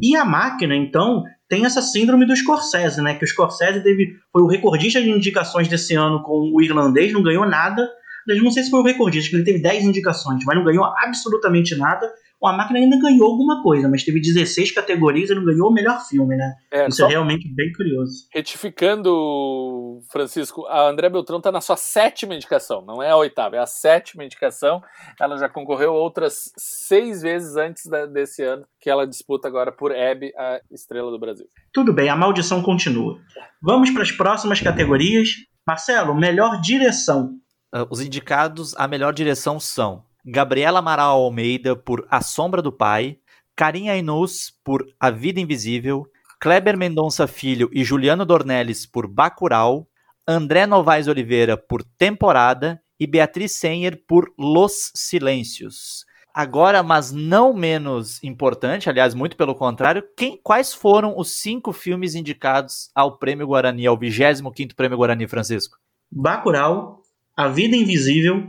E 0.01 0.16
a 0.16 0.26
máquina, 0.26 0.76
então, 0.76 1.24
tem 1.47 1.66
essa 1.66 1.84
síndrome 1.84 2.26
do 2.26 2.36
Scorsese, 2.36 3.01
né? 3.01 3.14
Que 3.14 3.26
o 3.26 3.28
Scorsese 3.28 3.84
teve, 3.84 4.16
foi 4.32 4.41
o 4.41 4.47
recordista 4.47 4.99
de 4.99 5.12
indicações 5.12 5.68
desse 5.68 5.93
ano 5.93 6.24
com 6.24 6.51
o 6.51 6.62
irlandês, 6.64 7.14
não 7.14 7.22
ganhou 7.22 7.45
nada. 7.45 7.88
Eu 8.28 8.43
não 8.43 8.51
sei 8.51 8.63
se 8.63 8.69
foi 8.69 8.80
o 8.80 8.84
recordista, 8.84 9.30
que 9.30 9.36
ele 9.36 9.43
teve 9.43 9.61
10 9.61 9.86
indicações, 9.86 10.43
mas 10.45 10.55
não 10.55 10.63
ganhou 10.63 10.86
absolutamente 10.86 11.76
nada 11.76 12.11
a 12.47 12.53
máquina 12.53 12.80
ainda 12.80 12.99
ganhou 12.99 13.30
alguma 13.30 13.61
coisa, 13.61 13.88
mas 13.88 14.03
teve 14.03 14.19
16 14.19 14.72
categorias 14.72 15.30
e 15.30 15.36
não 15.36 15.45
ganhou 15.45 15.69
o 15.69 15.74
melhor 15.74 15.99
filme, 16.07 16.36
né? 16.36 16.53
É, 16.72 16.88
Isso 16.88 17.03
é 17.05 17.07
realmente 17.07 17.47
bem 17.53 17.72
curioso. 17.72 18.28
Retificando, 18.34 19.99
Francisco, 20.11 20.65
a 20.65 20.89
André 20.89 21.09
Beltrão 21.09 21.38
está 21.38 21.51
na 21.51 21.61
sua 21.61 21.78
sétima 21.78 22.34
indicação, 22.34 22.84
não 22.84 23.01
é 23.01 23.11
a 23.11 23.17
oitava, 23.17 23.57
é 23.57 23.59
a 23.59 23.67
sétima 23.67 24.24
indicação. 24.24 24.82
Ela 25.19 25.38
já 25.38 25.47
concorreu 25.47 25.93
outras 25.93 26.51
seis 26.57 27.22
vezes 27.22 27.55
antes 27.55 27.86
da, 27.86 28.05
desse 28.05 28.41
ano, 28.43 28.65
que 28.80 28.89
ela 28.89 29.05
disputa 29.05 29.47
agora 29.47 29.72
por 29.72 29.91
Hebe, 29.91 30.34
a 30.36 30.59
estrela 30.72 31.11
do 31.11 31.19
Brasil. 31.19 31.45
Tudo 31.72 31.93
bem, 31.93 32.09
a 32.09 32.15
maldição 32.15 32.63
continua. 32.63 33.19
Vamos 33.61 33.91
para 33.91 34.01
as 34.01 34.11
próximas 34.11 34.59
categorias. 34.59 35.30
Marcelo, 35.67 36.15
melhor 36.15 36.59
direção. 36.59 37.41
Uh, 37.74 37.88
os 37.89 38.01
indicados 38.01 38.76
a 38.78 38.88
melhor 38.88 39.13
direção 39.13 39.59
são 39.59 40.03
Gabriela 40.26 40.80
Amaral 40.80 41.22
Almeida 41.22 41.76
por 41.76 42.05
A 42.09 42.22
Sombra 42.22 42.61
do 42.61 42.72
Pai, 42.72 43.17
Karim 43.55 43.89
Ainus 43.89 44.51
por 44.63 44.86
A 44.99 45.09
Vida 45.09 45.39
Invisível, 45.39 46.05
Kleber 46.39 46.78
Mendonça 46.78 47.28
Filho 47.28 47.69
e 47.72 47.84
Juliano 47.84 48.26
Dornelles 48.26 48.86
por 48.86 49.07
Bacurau, 49.07 49.88
André 50.28 50.65
Novaes 50.65 51.07
Oliveira 51.07 51.55
por 51.55 51.84
Temporada 51.84 52.82
e 52.99 53.07
Beatriz 53.07 53.53
Senher 53.53 54.03
por 54.07 54.32
Los 54.38 54.91
Silêncios. 54.95 56.05
Agora, 56.34 56.82
mas 56.82 57.11
não 57.11 57.53
menos 57.53 58.24
importante, 58.24 58.89
aliás, 58.89 59.13
muito 59.13 59.36
pelo 59.36 59.53
contrário, 59.53 60.03
quem, 60.15 60.39
quais 60.41 60.74
foram 60.74 61.17
os 61.17 61.32
cinco 61.41 61.74
filmes 61.74 62.15
indicados 62.15 62.89
ao 62.95 63.17
Prêmio 63.17 63.47
Guarani, 63.47 63.86
ao 63.86 63.97
25º 63.97 64.74
Prêmio 64.76 64.97
Guarani, 64.97 65.28
Francisco? 65.28 65.78
Bacurau, 66.09 67.01
A 67.36 67.47
Vida 67.47 67.75
Invisível, 67.75 68.47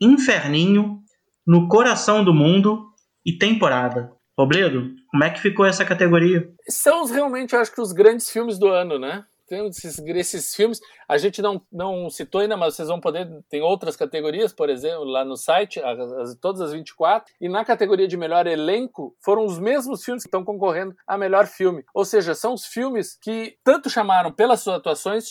Inferninho, 0.00 1.00
No 1.46 1.68
Coração 1.68 2.24
do 2.24 2.34
Mundo 2.34 2.86
e 3.24 3.36
Temporada. 3.36 4.12
Robledo, 4.38 4.94
como 5.10 5.24
é 5.24 5.30
que 5.30 5.40
ficou 5.40 5.66
essa 5.66 5.84
categoria? 5.84 6.48
São 6.68 7.04
realmente, 7.04 7.54
eu 7.54 7.60
acho 7.60 7.72
que 7.74 7.80
os 7.80 7.92
grandes 7.92 8.30
filmes 8.30 8.58
do 8.58 8.68
ano, 8.68 8.98
né? 8.98 9.24
Tem 9.50 9.66
esses, 9.66 9.98
esses 9.98 10.54
filmes, 10.54 10.80
a 11.08 11.18
gente 11.18 11.42
não, 11.42 11.60
não 11.72 12.08
citou 12.08 12.40
ainda, 12.40 12.56
mas 12.56 12.76
vocês 12.76 12.86
vão 12.86 13.00
poder. 13.00 13.28
Tem 13.48 13.60
outras 13.60 13.96
categorias, 13.96 14.52
por 14.52 14.70
exemplo, 14.70 15.02
lá 15.02 15.24
no 15.24 15.36
site, 15.36 15.80
as, 15.80 16.36
todas 16.36 16.60
as 16.60 16.72
24. 16.72 17.34
E 17.40 17.48
na 17.48 17.64
categoria 17.64 18.06
de 18.06 18.16
melhor 18.16 18.46
elenco, 18.46 19.12
foram 19.18 19.44
os 19.44 19.58
mesmos 19.58 20.04
filmes 20.04 20.22
que 20.22 20.28
estão 20.28 20.44
concorrendo 20.44 20.94
a 21.04 21.18
melhor 21.18 21.48
filme. 21.48 21.84
Ou 21.92 22.04
seja, 22.04 22.32
são 22.32 22.54
os 22.54 22.64
filmes 22.64 23.18
que 23.20 23.56
tanto 23.64 23.90
chamaram 23.90 24.30
pelas 24.30 24.60
suas 24.60 24.76
atuações, 24.76 25.30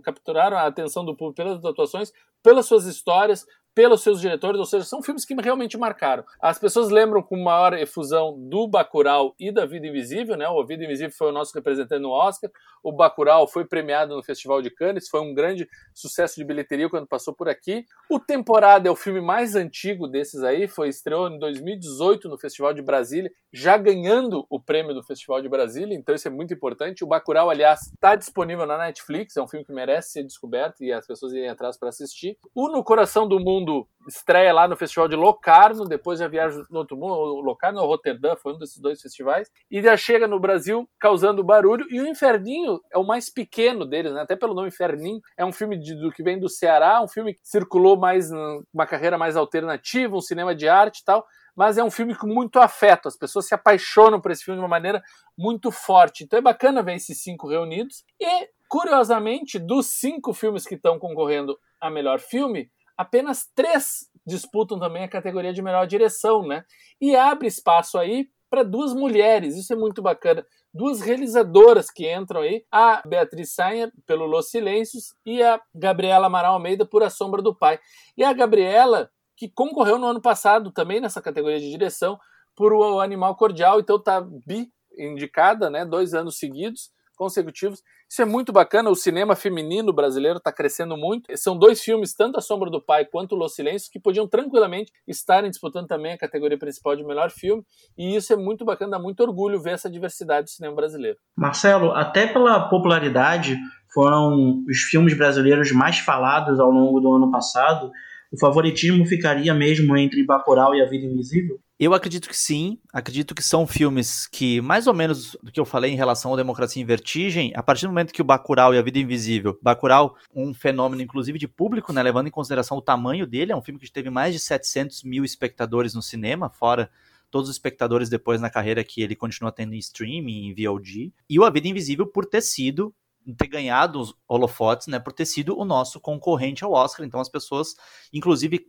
capturaram 0.00 0.56
a 0.56 0.66
atenção 0.66 1.04
do 1.04 1.16
público 1.16 1.34
pelas 1.34 1.64
atuações, 1.64 2.12
pelas 2.44 2.66
suas 2.66 2.84
histórias, 2.84 3.44
pelos 3.76 4.02
seus 4.02 4.22
diretores, 4.22 4.58
ou 4.58 4.64
seja, 4.64 4.86
são 4.86 5.02
filmes 5.02 5.26
que 5.26 5.34
realmente 5.34 5.76
marcaram. 5.76 6.24
As 6.40 6.58
pessoas 6.58 6.88
lembram 6.88 7.22
com 7.22 7.36
maior 7.36 7.74
efusão 7.74 8.34
do 8.48 8.66
Bacurau 8.66 9.34
e 9.38 9.52
da 9.52 9.66
Vida 9.66 9.86
Invisível, 9.86 10.34
né? 10.34 10.48
O 10.48 10.64
Vida 10.64 10.82
Invisível 10.82 11.14
foi 11.14 11.28
o 11.28 11.32
nosso 11.32 11.52
representante 11.54 12.00
no 12.00 12.08
Oscar, 12.08 12.50
o 12.82 12.90
Bacurau 12.90 13.46
foi 13.46 13.66
premiado 13.66 14.16
no 14.16 14.22
Festival 14.22 14.62
de 14.62 14.70
Cannes, 14.70 15.10
foi 15.10 15.20
um 15.20 15.34
grande 15.34 15.68
sucesso 15.92 16.36
de 16.36 16.44
bilheteria 16.44 16.88
quando 16.88 17.06
passou 17.06 17.34
por 17.34 17.50
aqui. 17.50 17.84
O 18.08 18.18
Temporada 18.18 18.88
é 18.88 18.90
o 18.90 18.96
filme 18.96 19.20
mais 19.20 19.54
antigo 19.54 20.08
desses 20.08 20.42
aí, 20.42 20.66
foi 20.66 20.88
estreou 20.88 21.28
em 21.28 21.38
2018 21.38 22.30
no 22.30 22.38
Festival 22.38 22.72
de 22.72 22.80
Brasília, 22.80 23.30
já 23.52 23.76
ganhando 23.76 24.46
o 24.48 24.58
prêmio 24.58 24.94
do 24.94 25.02
Festival 25.02 25.42
de 25.42 25.50
Brasília, 25.50 25.94
então 25.94 26.14
isso 26.14 26.26
é 26.26 26.30
muito 26.30 26.54
importante. 26.54 27.04
O 27.04 27.06
Bacurau, 27.06 27.50
aliás, 27.50 27.92
está 27.92 28.14
disponível 28.14 28.64
na 28.64 28.78
Netflix, 28.78 29.36
é 29.36 29.42
um 29.42 29.48
filme 29.48 29.66
que 29.66 29.72
merece 29.72 30.12
ser 30.12 30.22
descoberto 30.22 30.82
e 30.82 30.90
as 30.90 31.06
pessoas 31.06 31.34
irem 31.34 31.50
atrás 31.50 31.76
para 31.76 31.90
assistir. 31.90 32.38
O 32.54 32.70
No 32.70 32.82
Coração 32.82 33.28
do 33.28 33.38
Mundo 33.38 33.65
mundo 33.66 33.88
estreia 34.08 34.52
lá 34.52 34.68
no 34.68 34.76
festival 34.76 35.08
de 35.08 35.16
Locarno, 35.16 35.84
depois 35.84 36.20
já 36.20 36.28
viaja 36.28 36.62
no 36.70 36.78
outro 36.78 36.96
mundo, 36.96 37.40
Locarno 37.40 37.80
ou 37.80 37.88
Roterdã, 37.88 38.36
foi 38.36 38.54
um 38.54 38.58
desses 38.58 38.80
dois 38.80 39.00
festivais, 39.00 39.50
e 39.68 39.82
já 39.82 39.96
chega 39.96 40.28
no 40.28 40.38
Brasil 40.38 40.88
causando 41.00 41.42
barulho, 41.42 41.84
e 41.90 42.00
o 42.00 42.06
Inferninho 42.06 42.80
é 42.92 42.96
o 42.96 43.04
mais 43.04 43.28
pequeno 43.28 43.84
deles, 43.84 44.12
né? 44.12 44.20
até 44.20 44.36
pelo 44.36 44.54
nome 44.54 44.68
Inferninho, 44.68 45.20
é 45.36 45.44
um 45.44 45.52
filme 45.52 45.76
de, 45.76 45.96
do 45.96 46.12
que 46.12 46.22
vem 46.22 46.38
do 46.38 46.48
Ceará, 46.48 47.02
um 47.02 47.08
filme 47.08 47.34
que 47.34 47.40
circulou 47.42 47.96
mais, 47.96 48.30
uma 48.72 48.86
carreira 48.86 49.18
mais 49.18 49.36
alternativa, 49.36 50.16
um 50.16 50.20
cinema 50.20 50.54
de 50.54 50.68
arte 50.68 51.00
e 51.00 51.04
tal, 51.04 51.26
mas 51.56 51.76
é 51.76 51.82
um 51.82 51.90
filme 51.90 52.14
com 52.14 52.28
muito 52.28 52.60
afeto, 52.60 53.08
as 53.08 53.16
pessoas 53.16 53.48
se 53.48 53.54
apaixonam 53.54 54.20
por 54.20 54.30
esse 54.30 54.44
filme 54.44 54.58
de 54.58 54.62
uma 54.62 54.68
maneira 54.68 55.02
muito 55.36 55.72
forte, 55.72 56.22
então 56.22 56.38
é 56.38 56.42
bacana 56.42 56.82
ver 56.82 56.94
esses 56.94 57.20
cinco 57.20 57.48
reunidos, 57.48 58.04
e 58.20 58.48
curiosamente, 58.68 59.58
dos 59.58 59.86
cinco 59.86 60.32
filmes 60.32 60.64
que 60.64 60.74
estão 60.74 60.98
concorrendo 60.98 61.56
a 61.80 61.90
melhor 61.90 62.18
filme, 62.18 62.70
apenas 62.96 63.50
três 63.54 64.08
disputam 64.26 64.78
também 64.78 65.04
a 65.04 65.08
categoria 65.08 65.52
de 65.52 65.62
melhor 65.62 65.86
direção, 65.86 66.46
né? 66.46 66.64
E 67.00 67.14
abre 67.14 67.46
espaço 67.46 67.98
aí 67.98 68.28
para 68.50 68.62
duas 68.62 68.92
mulheres. 68.92 69.56
Isso 69.56 69.72
é 69.72 69.76
muito 69.76 70.02
bacana. 70.02 70.44
Duas 70.72 71.00
realizadoras 71.00 71.90
que 71.90 72.12
entram 72.12 72.42
aí, 72.42 72.64
a 72.70 73.02
Beatriz 73.06 73.54
Sainha 73.54 73.90
pelo 74.06 74.26
Los 74.26 74.50
Silêncios 74.50 75.14
e 75.24 75.42
a 75.42 75.60
Gabriela 75.74 76.26
Amaral 76.26 76.54
Almeida 76.54 76.84
por 76.84 77.02
A 77.02 77.10
Sombra 77.10 77.40
do 77.40 77.54
Pai. 77.54 77.78
E 78.16 78.24
a 78.24 78.32
Gabriela, 78.32 79.10
que 79.36 79.48
concorreu 79.48 79.98
no 79.98 80.06
ano 80.06 80.20
passado 80.20 80.70
também 80.70 81.00
nessa 81.00 81.22
categoria 81.22 81.60
de 81.60 81.70
direção 81.70 82.18
por 82.54 82.72
O 82.72 83.00
Animal 83.00 83.36
Cordial, 83.36 83.80
então 83.80 84.02
tá 84.02 84.20
bi 84.20 84.70
indicada, 84.98 85.68
né, 85.68 85.84
dois 85.84 86.14
anos 86.14 86.38
seguidos 86.38 86.90
consecutivos. 87.16 87.82
Isso 88.08 88.22
é 88.22 88.24
muito 88.24 88.52
bacana. 88.52 88.90
O 88.90 88.94
cinema 88.94 89.34
feminino 89.34 89.92
brasileiro 89.92 90.38
está 90.38 90.52
crescendo 90.52 90.96
muito. 90.96 91.36
São 91.36 91.58
dois 91.58 91.80
filmes, 91.80 92.14
tanto 92.14 92.38
A 92.38 92.40
Sombra 92.40 92.70
do 92.70 92.80
Pai 92.80 93.04
quanto 93.04 93.34
Los 93.34 93.54
Silêncios, 93.54 93.90
que 93.90 93.98
podiam 93.98 94.28
tranquilamente 94.28 94.92
estarem 95.08 95.50
disputando 95.50 95.86
também 95.86 96.12
a 96.12 96.18
categoria 96.18 96.58
principal 96.58 96.94
de 96.94 97.04
melhor 97.04 97.30
filme. 97.30 97.64
E 97.98 98.14
isso 98.14 98.32
é 98.32 98.36
muito 98.36 98.64
bacana, 98.64 98.92
dá 98.92 98.98
muito 98.98 99.20
orgulho 99.20 99.60
ver 99.60 99.72
essa 99.72 99.90
diversidade 99.90 100.44
do 100.44 100.50
cinema 100.50 100.76
brasileiro. 100.76 101.18
Marcelo, 101.36 101.92
até 101.92 102.26
pela 102.26 102.68
popularidade, 102.68 103.58
foram 103.92 104.62
os 104.68 104.78
filmes 104.90 105.16
brasileiros 105.16 105.72
mais 105.72 105.98
falados 105.98 106.60
ao 106.60 106.70
longo 106.70 107.00
do 107.00 107.14
ano 107.14 107.30
passado. 107.30 107.90
O 108.32 108.38
favoritismo 108.38 109.06
ficaria 109.06 109.54
mesmo 109.54 109.96
entre 109.96 110.24
Bacurau 110.24 110.74
e 110.74 110.82
A 110.82 110.88
Vida 110.88 111.06
Invisível? 111.06 111.60
Eu 111.78 111.92
acredito 111.92 112.28
que 112.28 112.36
sim. 112.36 112.78
Acredito 112.92 113.34
que 113.34 113.42
são 113.42 113.66
filmes 113.66 114.26
que, 114.26 114.60
mais 114.62 114.86
ou 114.86 114.94
menos 114.94 115.36
do 115.42 115.52
que 115.52 115.60
eu 115.60 115.64
falei 115.64 115.92
em 115.92 115.96
relação 115.96 116.32
à 116.32 116.36
Democracia 116.36 116.82
em 116.82 116.86
Vertigem, 116.86 117.52
a 117.54 117.62
partir 117.62 117.82
do 117.82 117.90
momento 117.90 118.14
que 118.14 118.22
o 118.22 118.24
Bacurau 118.24 118.74
e 118.74 118.78
a 118.78 118.82
Vida 118.82 118.98
Invisível, 118.98 119.58
Bacurau, 119.62 120.16
um 120.34 120.54
fenômeno 120.54 121.02
inclusive 121.02 121.38
de 121.38 121.46
público, 121.46 121.92
né, 121.92 122.02
levando 122.02 122.28
em 122.28 122.30
consideração 122.30 122.78
o 122.78 122.82
tamanho 122.82 123.26
dele, 123.26 123.52
é 123.52 123.56
um 123.56 123.62
filme 123.62 123.78
que 123.78 123.92
teve 123.92 124.08
mais 124.08 124.32
de 124.32 124.40
700 124.40 125.02
mil 125.04 125.22
espectadores 125.22 125.94
no 125.94 126.00
cinema, 126.00 126.48
fora 126.48 126.90
todos 127.30 127.50
os 127.50 127.56
espectadores 127.56 128.08
depois 128.08 128.40
na 128.40 128.48
carreira 128.48 128.82
que 128.82 129.02
ele 129.02 129.14
continua 129.14 129.52
tendo 129.52 129.74
em 129.74 129.78
streaming, 129.78 130.46
em 130.46 130.54
VOD. 130.54 131.12
E 131.28 131.38
o 131.38 131.44
A 131.44 131.50
Vida 131.50 131.68
Invisível 131.68 132.06
por 132.06 132.24
ter 132.24 132.40
sido 132.40 132.94
ter 133.34 133.48
ganhado 133.48 134.00
os 134.00 134.14
holofotes, 134.28 134.86
né, 134.86 134.98
por 134.98 135.12
ter 135.12 135.26
sido 135.26 135.58
o 135.58 135.64
nosso 135.64 136.00
concorrente 136.00 136.64
ao 136.64 136.72
Oscar. 136.72 137.04
Então 137.04 137.20
as 137.20 137.28
pessoas, 137.28 137.74
inclusive 138.12 138.66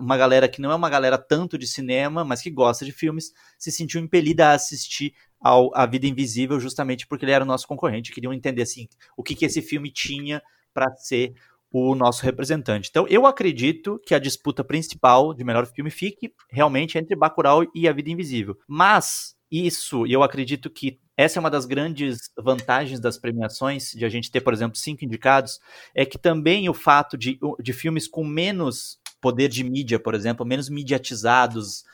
uma 0.00 0.16
galera 0.16 0.48
que 0.48 0.60
não 0.60 0.70
é 0.70 0.74
uma 0.74 0.90
galera 0.90 1.18
tanto 1.18 1.56
de 1.56 1.66
cinema, 1.66 2.24
mas 2.24 2.42
que 2.42 2.50
gosta 2.50 2.84
de 2.84 2.92
filmes, 2.92 3.32
se 3.58 3.70
sentiu 3.70 4.00
impelida 4.00 4.48
a 4.48 4.52
assistir 4.52 5.14
ao 5.40 5.70
A 5.76 5.86
Vida 5.86 6.06
Invisível 6.06 6.58
justamente 6.58 7.06
porque 7.06 7.24
ele 7.24 7.32
era 7.32 7.44
o 7.44 7.46
nosso 7.46 7.66
concorrente. 7.66 8.12
Queriam 8.12 8.32
entender 8.32 8.62
assim 8.62 8.88
o 9.16 9.22
que, 9.22 9.34
que 9.34 9.44
esse 9.44 9.62
filme 9.62 9.90
tinha 9.90 10.42
para 10.72 10.90
ser 10.96 11.34
o 11.70 11.94
nosso 11.96 12.22
representante. 12.24 12.88
Então, 12.88 13.04
eu 13.08 13.26
acredito 13.26 14.00
que 14.06 14.14
a 14.14 14.18
disputa 14.20 14.62
principal 14.62 15.34
de 15.34 15.42
melhor 15.42 15.66
filme 15.66 15.90
fique 15.90 16.32
realmente 16.48 16.96
entre 16.96 17.16
Bacurau 17.16 17.64
e 17.74 17.88
A 17.88 17.92
Vida 17.92 18.10
Invisível. 18.10 18.56
Mas 18.68 19.33
isso, 19.50 20.06
e 20.06 20.12
eu 20.12 20.22
acredito 20.22 20.68
que 20.70 20.98
essa 21.16 21.38
é 21.38 21.40
uma 21.40 21.50
das 21.50 21.64
grandes 21.64 22.30
vantagens 22.36 22.98
das 22.98 23.16
premiações, 23.16 23.92
de 23.92 24.04
a 24.04 24.08
gente 24.08 24.30
ter, 24.30 24.40
por 24.40 24.52
exemplo, 24.52 24.76
cinco 24.76 25.04
indicados, 25.04 25.60
é 25.94 26.04
que 26.04 26.18
também 26.18 26.68
o 26.68 26.74
fato 26.74 27.16
de, 27.16 27.38
de 27.60 27.72
filmes 27.72 28.08
com 28.08 28.24
menos 28.24 28.98
poder 29.20 29.48
de 29.48 29.62
mídia, 29.62 29.98
por 29.98 30.14
exemplo, 30.14 30.44
menos 30.44 30.68
mediatizados, 30.68 31.84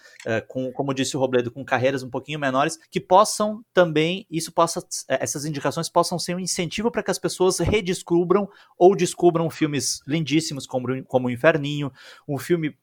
com, 0.40 0.72
como 0.72 0.94
disse 0.94 1.16
o 1.16 1.20
Robledo, 1.20 1.50
com 1.50 1.64
carreiras 1.64 2.02
um 2.02 2.10
pouquinho 2.10 2.38
menores, 2.38 2.78
que 2.90 3.00
possam 3.00 3.64
também, 3.72 4.26
isso 4.30 4.52
possa, 4.52 4.80
eh, 5.08 5.18
essas 5.20 5.44
indicações 5.44 5.88
possam 5.88 6.18
ser 6.18 6.34
um 6.34 6.40
incentivo 6.40 6.90
para 6.90 7.02
que 7.02 7.10
as 7.10 7.18
pessoas 7.18 7.58
redescubram 7.58 8.48
ou 8.78 8.94
descubram 8.94 9.48
filmes 9.48 10.00
lindíssimos 10.06 10.66
como, 10.66 11.02
como 11.04 11.28
o 11.28 11.30
Inferninho, 11.30 11.92
um 12.28 12.38
filme 12.38 12.76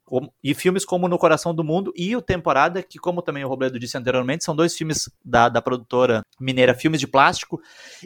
e 0.43 0.53
filmes 0.53 0.85
como 0.85 1.07
No 1.07 1.17
Coração 1.17 1.53
do 1.53 1.63
Mundo 1.63 1.91
e 1.95 2.15
o 2.15 2.21
Temporada, 2.21 2.81
que 2.81 2.97
como 2.97 3.21
também 3.21 3.43
o 3.43 3.47
Robledo 3.47 3.79
disse 3.79 3.97
anteriormente, 3.97 4.43
são 4.43 4.55
dois 4.55 4.75
filmes 4.75 5.09
da, 5.23 5.49
da 5.49 5.61
produtora 5.61 6.23
mineira 6.39 6.73
Filmes 6.73 6.99
de 6.99 7.07
Plástico 7.07 7.61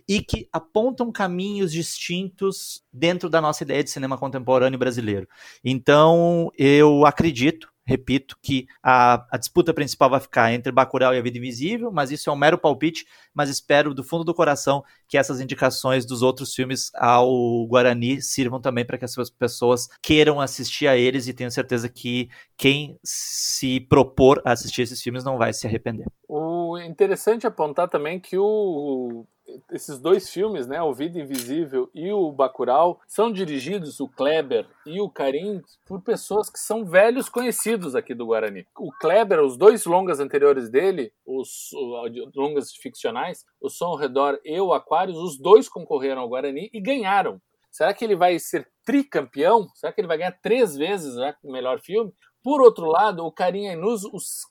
e 0.07 0.21
que 0.21 0.47
apontam 0.51 1.11
caminhos 1.11 1.71
distintos 1.71 2.84
dentro 2.91 3.29
da 3.29 3.39
nossa 3.39 3.63
ideia 3.63 3.84
de 3.84 3.89
cinema 3.89 4.17
contemporâneo 4.17 4.79
brasileiro. 4.79 5.27
Então, 5.63 6.51
eu 6.57 7.05
acredito, 7.05 7.70
repito, 7.92 8.38
que 8.42 8.68
a, 8.82 9.26
a, 9.30 9.38
disputa 9.38 9.74
principal 9.74 10.10
vai 10.10 10.20
ficar 10.20 10.54
entre 10.54 10.72
Bacurau 10.72 11.14
e 11.14 11.18
A 11.18 11.22
Vida 11.22 11.38
Invisível, 11.38 11.92
mas 11.92 12.10
isso 12.10 12.30
é 12.30 12.34
um 12.34 12.38
mero 12.38 12.58
palpite, 12.58 13.06
mas 13.34 13.50
espero 13.50 13.94
do 13.94 14.04
fundo 14.04 14.24
do 14.24 14.34
coração 14.34 14.84
que 15.08 15.18
essas 15.18 15.42
indicações 15.42 16.06
dos 16.06 16.22
outros 16.22 16.56
filmes 16.56 16.89
ao 16.96 17.68
Guarani 17.68 18.22
sirvam 18.22 18.62
também 18.62 18.86
para 18.86 18.98
que 18.98 19.04
as 19.04 19.14
pessoas 19.32 19.89
queiram 20.02 20.39
assistir 20.39 20.88
a 20.88 20.96
eles 20.96 21.28
e 21.28 21.34
tenho 21.34 21.52
certeza 21.52 21.89
que 21.89 22.30
quem 22.56 22.98
se 23.04 23.82
propor 23.82 24.42
a 24.46 24.54
assistir 24.54 24.84
esses 24.84 25.02
filmes 25.02 25.24
não 25.24 25.38
vai 25.38 25.52
se 25.52 25.68
arrepender. 25.68 26.08
O 26.28 26.78
interessante 26.80 27.46
é 27.46 27.50
apontar 27.50 27.89
também 27.89 28.20
que 28.20 28.38
o 28.38 29.26
esses 29.72 29.99
dois 29.99 30.30
filmes, 30.30 30.68
né, 30.68 30.82
O 30.82 30.93
Vida 30.93 31.20
Invisível 31.20 31.89
e 31.93 32.12
o 32.12 32.32
Bacurau, 32.32 32.99
são 33.08 33.32
dirigidos, 33.32 33.99
o 33.99 34.08
Kleber 34.08 34.68
e 34.86 35.02
o 35.02 35.10
Karim, 35.10 35.62
por 35.86 36.02
pessoas 36.02 36.49
que 36.49 36.60
são 36.60 36.86
velhos 36.86 37.30
conhecidos 37.30 37.95
aqui 37.95 38.14
do 38.14 38.26
Guarani. 38.26 38.66
O 38.78 38.91
Kleber, 38.91 39.41
os 39.41 39.58
dois 39.58 39.86
longas 39.86 40.20
anteriores 40.20 40.70
dele, 40.70 41.12
os, 41.26 41.72
os 41.74 42.36
longas 42.36 42.74
ficcionais, 42.74 43.45
O 43.60 43.70
Som 43.70 43.86
ao 43.86 43.97
Redor 43.97 44.39
e 44.43 44.60
o 44.60 44.74
Aquários, 44.74 45.18
os 45.18 45.38
dois 45.38 45.68
concorreram 45.70 46.22
ao 46.22 46.30
Guarani 46.30 46.70
e 46.74 46.82
ganharam. 46.82 47.41
Será 47.72 47.93
que 47.93 48.04
ele 48.04 48.16
vai 48.16 48.38
ser 48.38 48.68
tricampeão? 48.86 49.68
Será 49.76 49.93
que 49.93 50.02
ele 50.02 50.08
vai 50.08 50.18
ganhar 50.18 50.38
três 50.41 50.76
vezes 50.76 51.16
né, 51.16 51.34
o 51.41 51.52
melhor 51.52 51.80
filme? 51.80 52.14
Por 52.43 52.62
outro 52.62 52.88
lado, 52.88 53.24
o 53.24 53.32
Karim 53.32 53.68
Ainuz, 53.68 54.04
os 54.04 54.41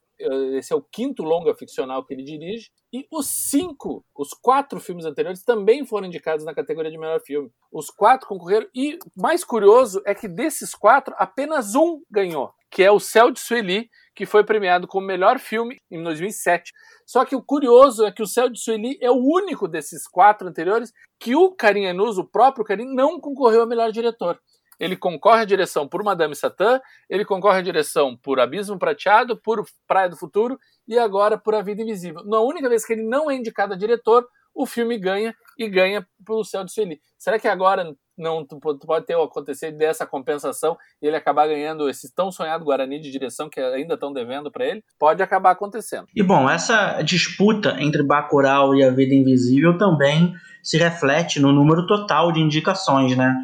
esse 0.56 0.72
é 0.72 0.76
o 0.76 0.82
quinto 0.82 1.22
longa 1.22 1.54
ficcional 1.54 2.04
que 2.04 2.14
ele 2.14 2.22
dirige, 2.22 2.70
e 2.92 3.06
os 3.10 3.26
cinco, 3.26 4.04
os 4.16 4.30
quatro 4.30 4.80
filmes 4.80 5.04
anteriores 5.04 5.42
também 5.42 5.84
foram 5.86 6.06
indicados 6.06 6.44
na 6.44 6.54
categoria 6.54 6.90
de 6.90 6.98
melhor 6.98 7.20
filme. 7.20 7.50
Os 7.72 7.90
quatro 7.90 8.28
concorreram, 8.28 8.66
e 8.74 8.98
mais 9.16 9.44
curioso 9.44 10.02
é 10.04 10.14
que 10.14 10.28
desses 10.28 10.74
quatro, 10.74 11.14
apenas 11.18 11.74
um 11.74 12.02
ganhou, 12.10 12.52
que 12.70 12.82
é 12.82 12.90
o 12.90 13.00
Céu 13.00 13.30
de 13.30 13.40
Sueli, 13.40 13.88
que 14.14 14.26
foi 14.26 14.44
premiado 14.44 14.86
como 14.86 15.06
melhor 15.06 15.38
filme 15.38 15.78
em 15.90 16.02
2007. 16.02 16.72
Só 17.06 17.24
que 17.24 17.34
o 17.34 17.42
curioso 17.42 18.04
é 18.04 18.12
que 18.12 18.22
o 18.22 18.26
Céu 18.26 18.48
de 18.48 18.60
Sueli 18.60 18.98
é 19.00 19.10
o 19.10 19.16
único 19.16 19.66
desses 19.66 20.06
quatro 20.06 20.48
anteriores 20.48 20.92
que 21.18 21.34
o 21.34 21.52
Karim 21.52 21.84
Enuz, 21.84 22.18
o 22.18 22.24
próprio 22.24 22.64
Karim, 22.64 22.94
não 22.94 23.20
concorreu 23.20 23.62
a 23.62 23.66
melhor 23.66 23.90
diretor 23.90 24.38
ele 24.80 24.96
concorre 24.96 25.42
à 25.42 25.44
direção 25.44 25.86
por 25.86 26.02
Madame 26.02 26.34
Satã, 26.34 26.80
ele 27.08 27.24
concorre 27.24 27.58
à 27.58 27.62
direção 27.62 28.16
por 28.16 28.40
Abismo 28.40 28.78
Prateado, 28.78 29.36
por 29.36 29.62
Praia 29.86 30.08
do 30.08 30.16
Futuro 30.16 30.58
e 30.88 30.98
agora 30.98 31.36
por 31.36 31.54
A 31.54 31.60
Vida 31.60 31.82
Invisível. 31.82 32.24
Na 32.24 32.40
única 32.40 32.68
vez 32.68 32.84
que 32.86 32.94
ele 32.94 33.02
não 33.02 33.30
é 33.30 33.36
indicado 33.36 33.74
a 33.74 33.76
diretor, 33.76 34.26
o 34.54 34.66
filme 34.66 34.98
ganha 34.98 35.34
e 35.58 35.68
ganha 35.68 36.04
pelo 36.26 36.44
Céu 36.44 36.64
de 36.64 36.72
Sueli. 36.72 37.00
Será 37.18 37.38
que 37.38 37.46
agora 37.46 37.94
não 38.16 38.44
pode 38.44 39.06
ter 39.06 39.14
acontecer 39.14 39.70
dessa 39.72 40.06
compensação 40.06 40.76
e 41.00 41.06
ele 41.06 41.16
acabar 41.16 41.46
ganhando 41.46 41.88
esse 41.88 42.12
tão 42.14 42.32
sonhado 42.32 42.64
Guarani 42.64 42.98
de 43.00 43.10
direção 43.10 43.48
que 43.48 43.60
ainda 43.60 43.94
estão 43.94 44.12
devendo 44.12 44.50
para 44.50 44.66
ele? 44.66 44.82
Pode 44.98 45.22
acabar 45.22 45.52
acontecendo. 45.52 46.06
E 46.14 46.22
bom, 46.22 46.48
essa 46.48 47.00
disputa 47.02 47.76
entre 47.80 48.02
Bacurau 48.02 48.74
e 48.74 48.82
A 48.82 48.90
Vida 48.90 49.14
Invisível 49.14 49.78
também 49.78 50.34
se 50.62 50.76
reflete 50.76 51.40
no 51.40 51.52
número 51.52 51.86
total 51.86 52.32
de 52.32 52.40
indicações, 52.40 53.16
né? 53.16 53.34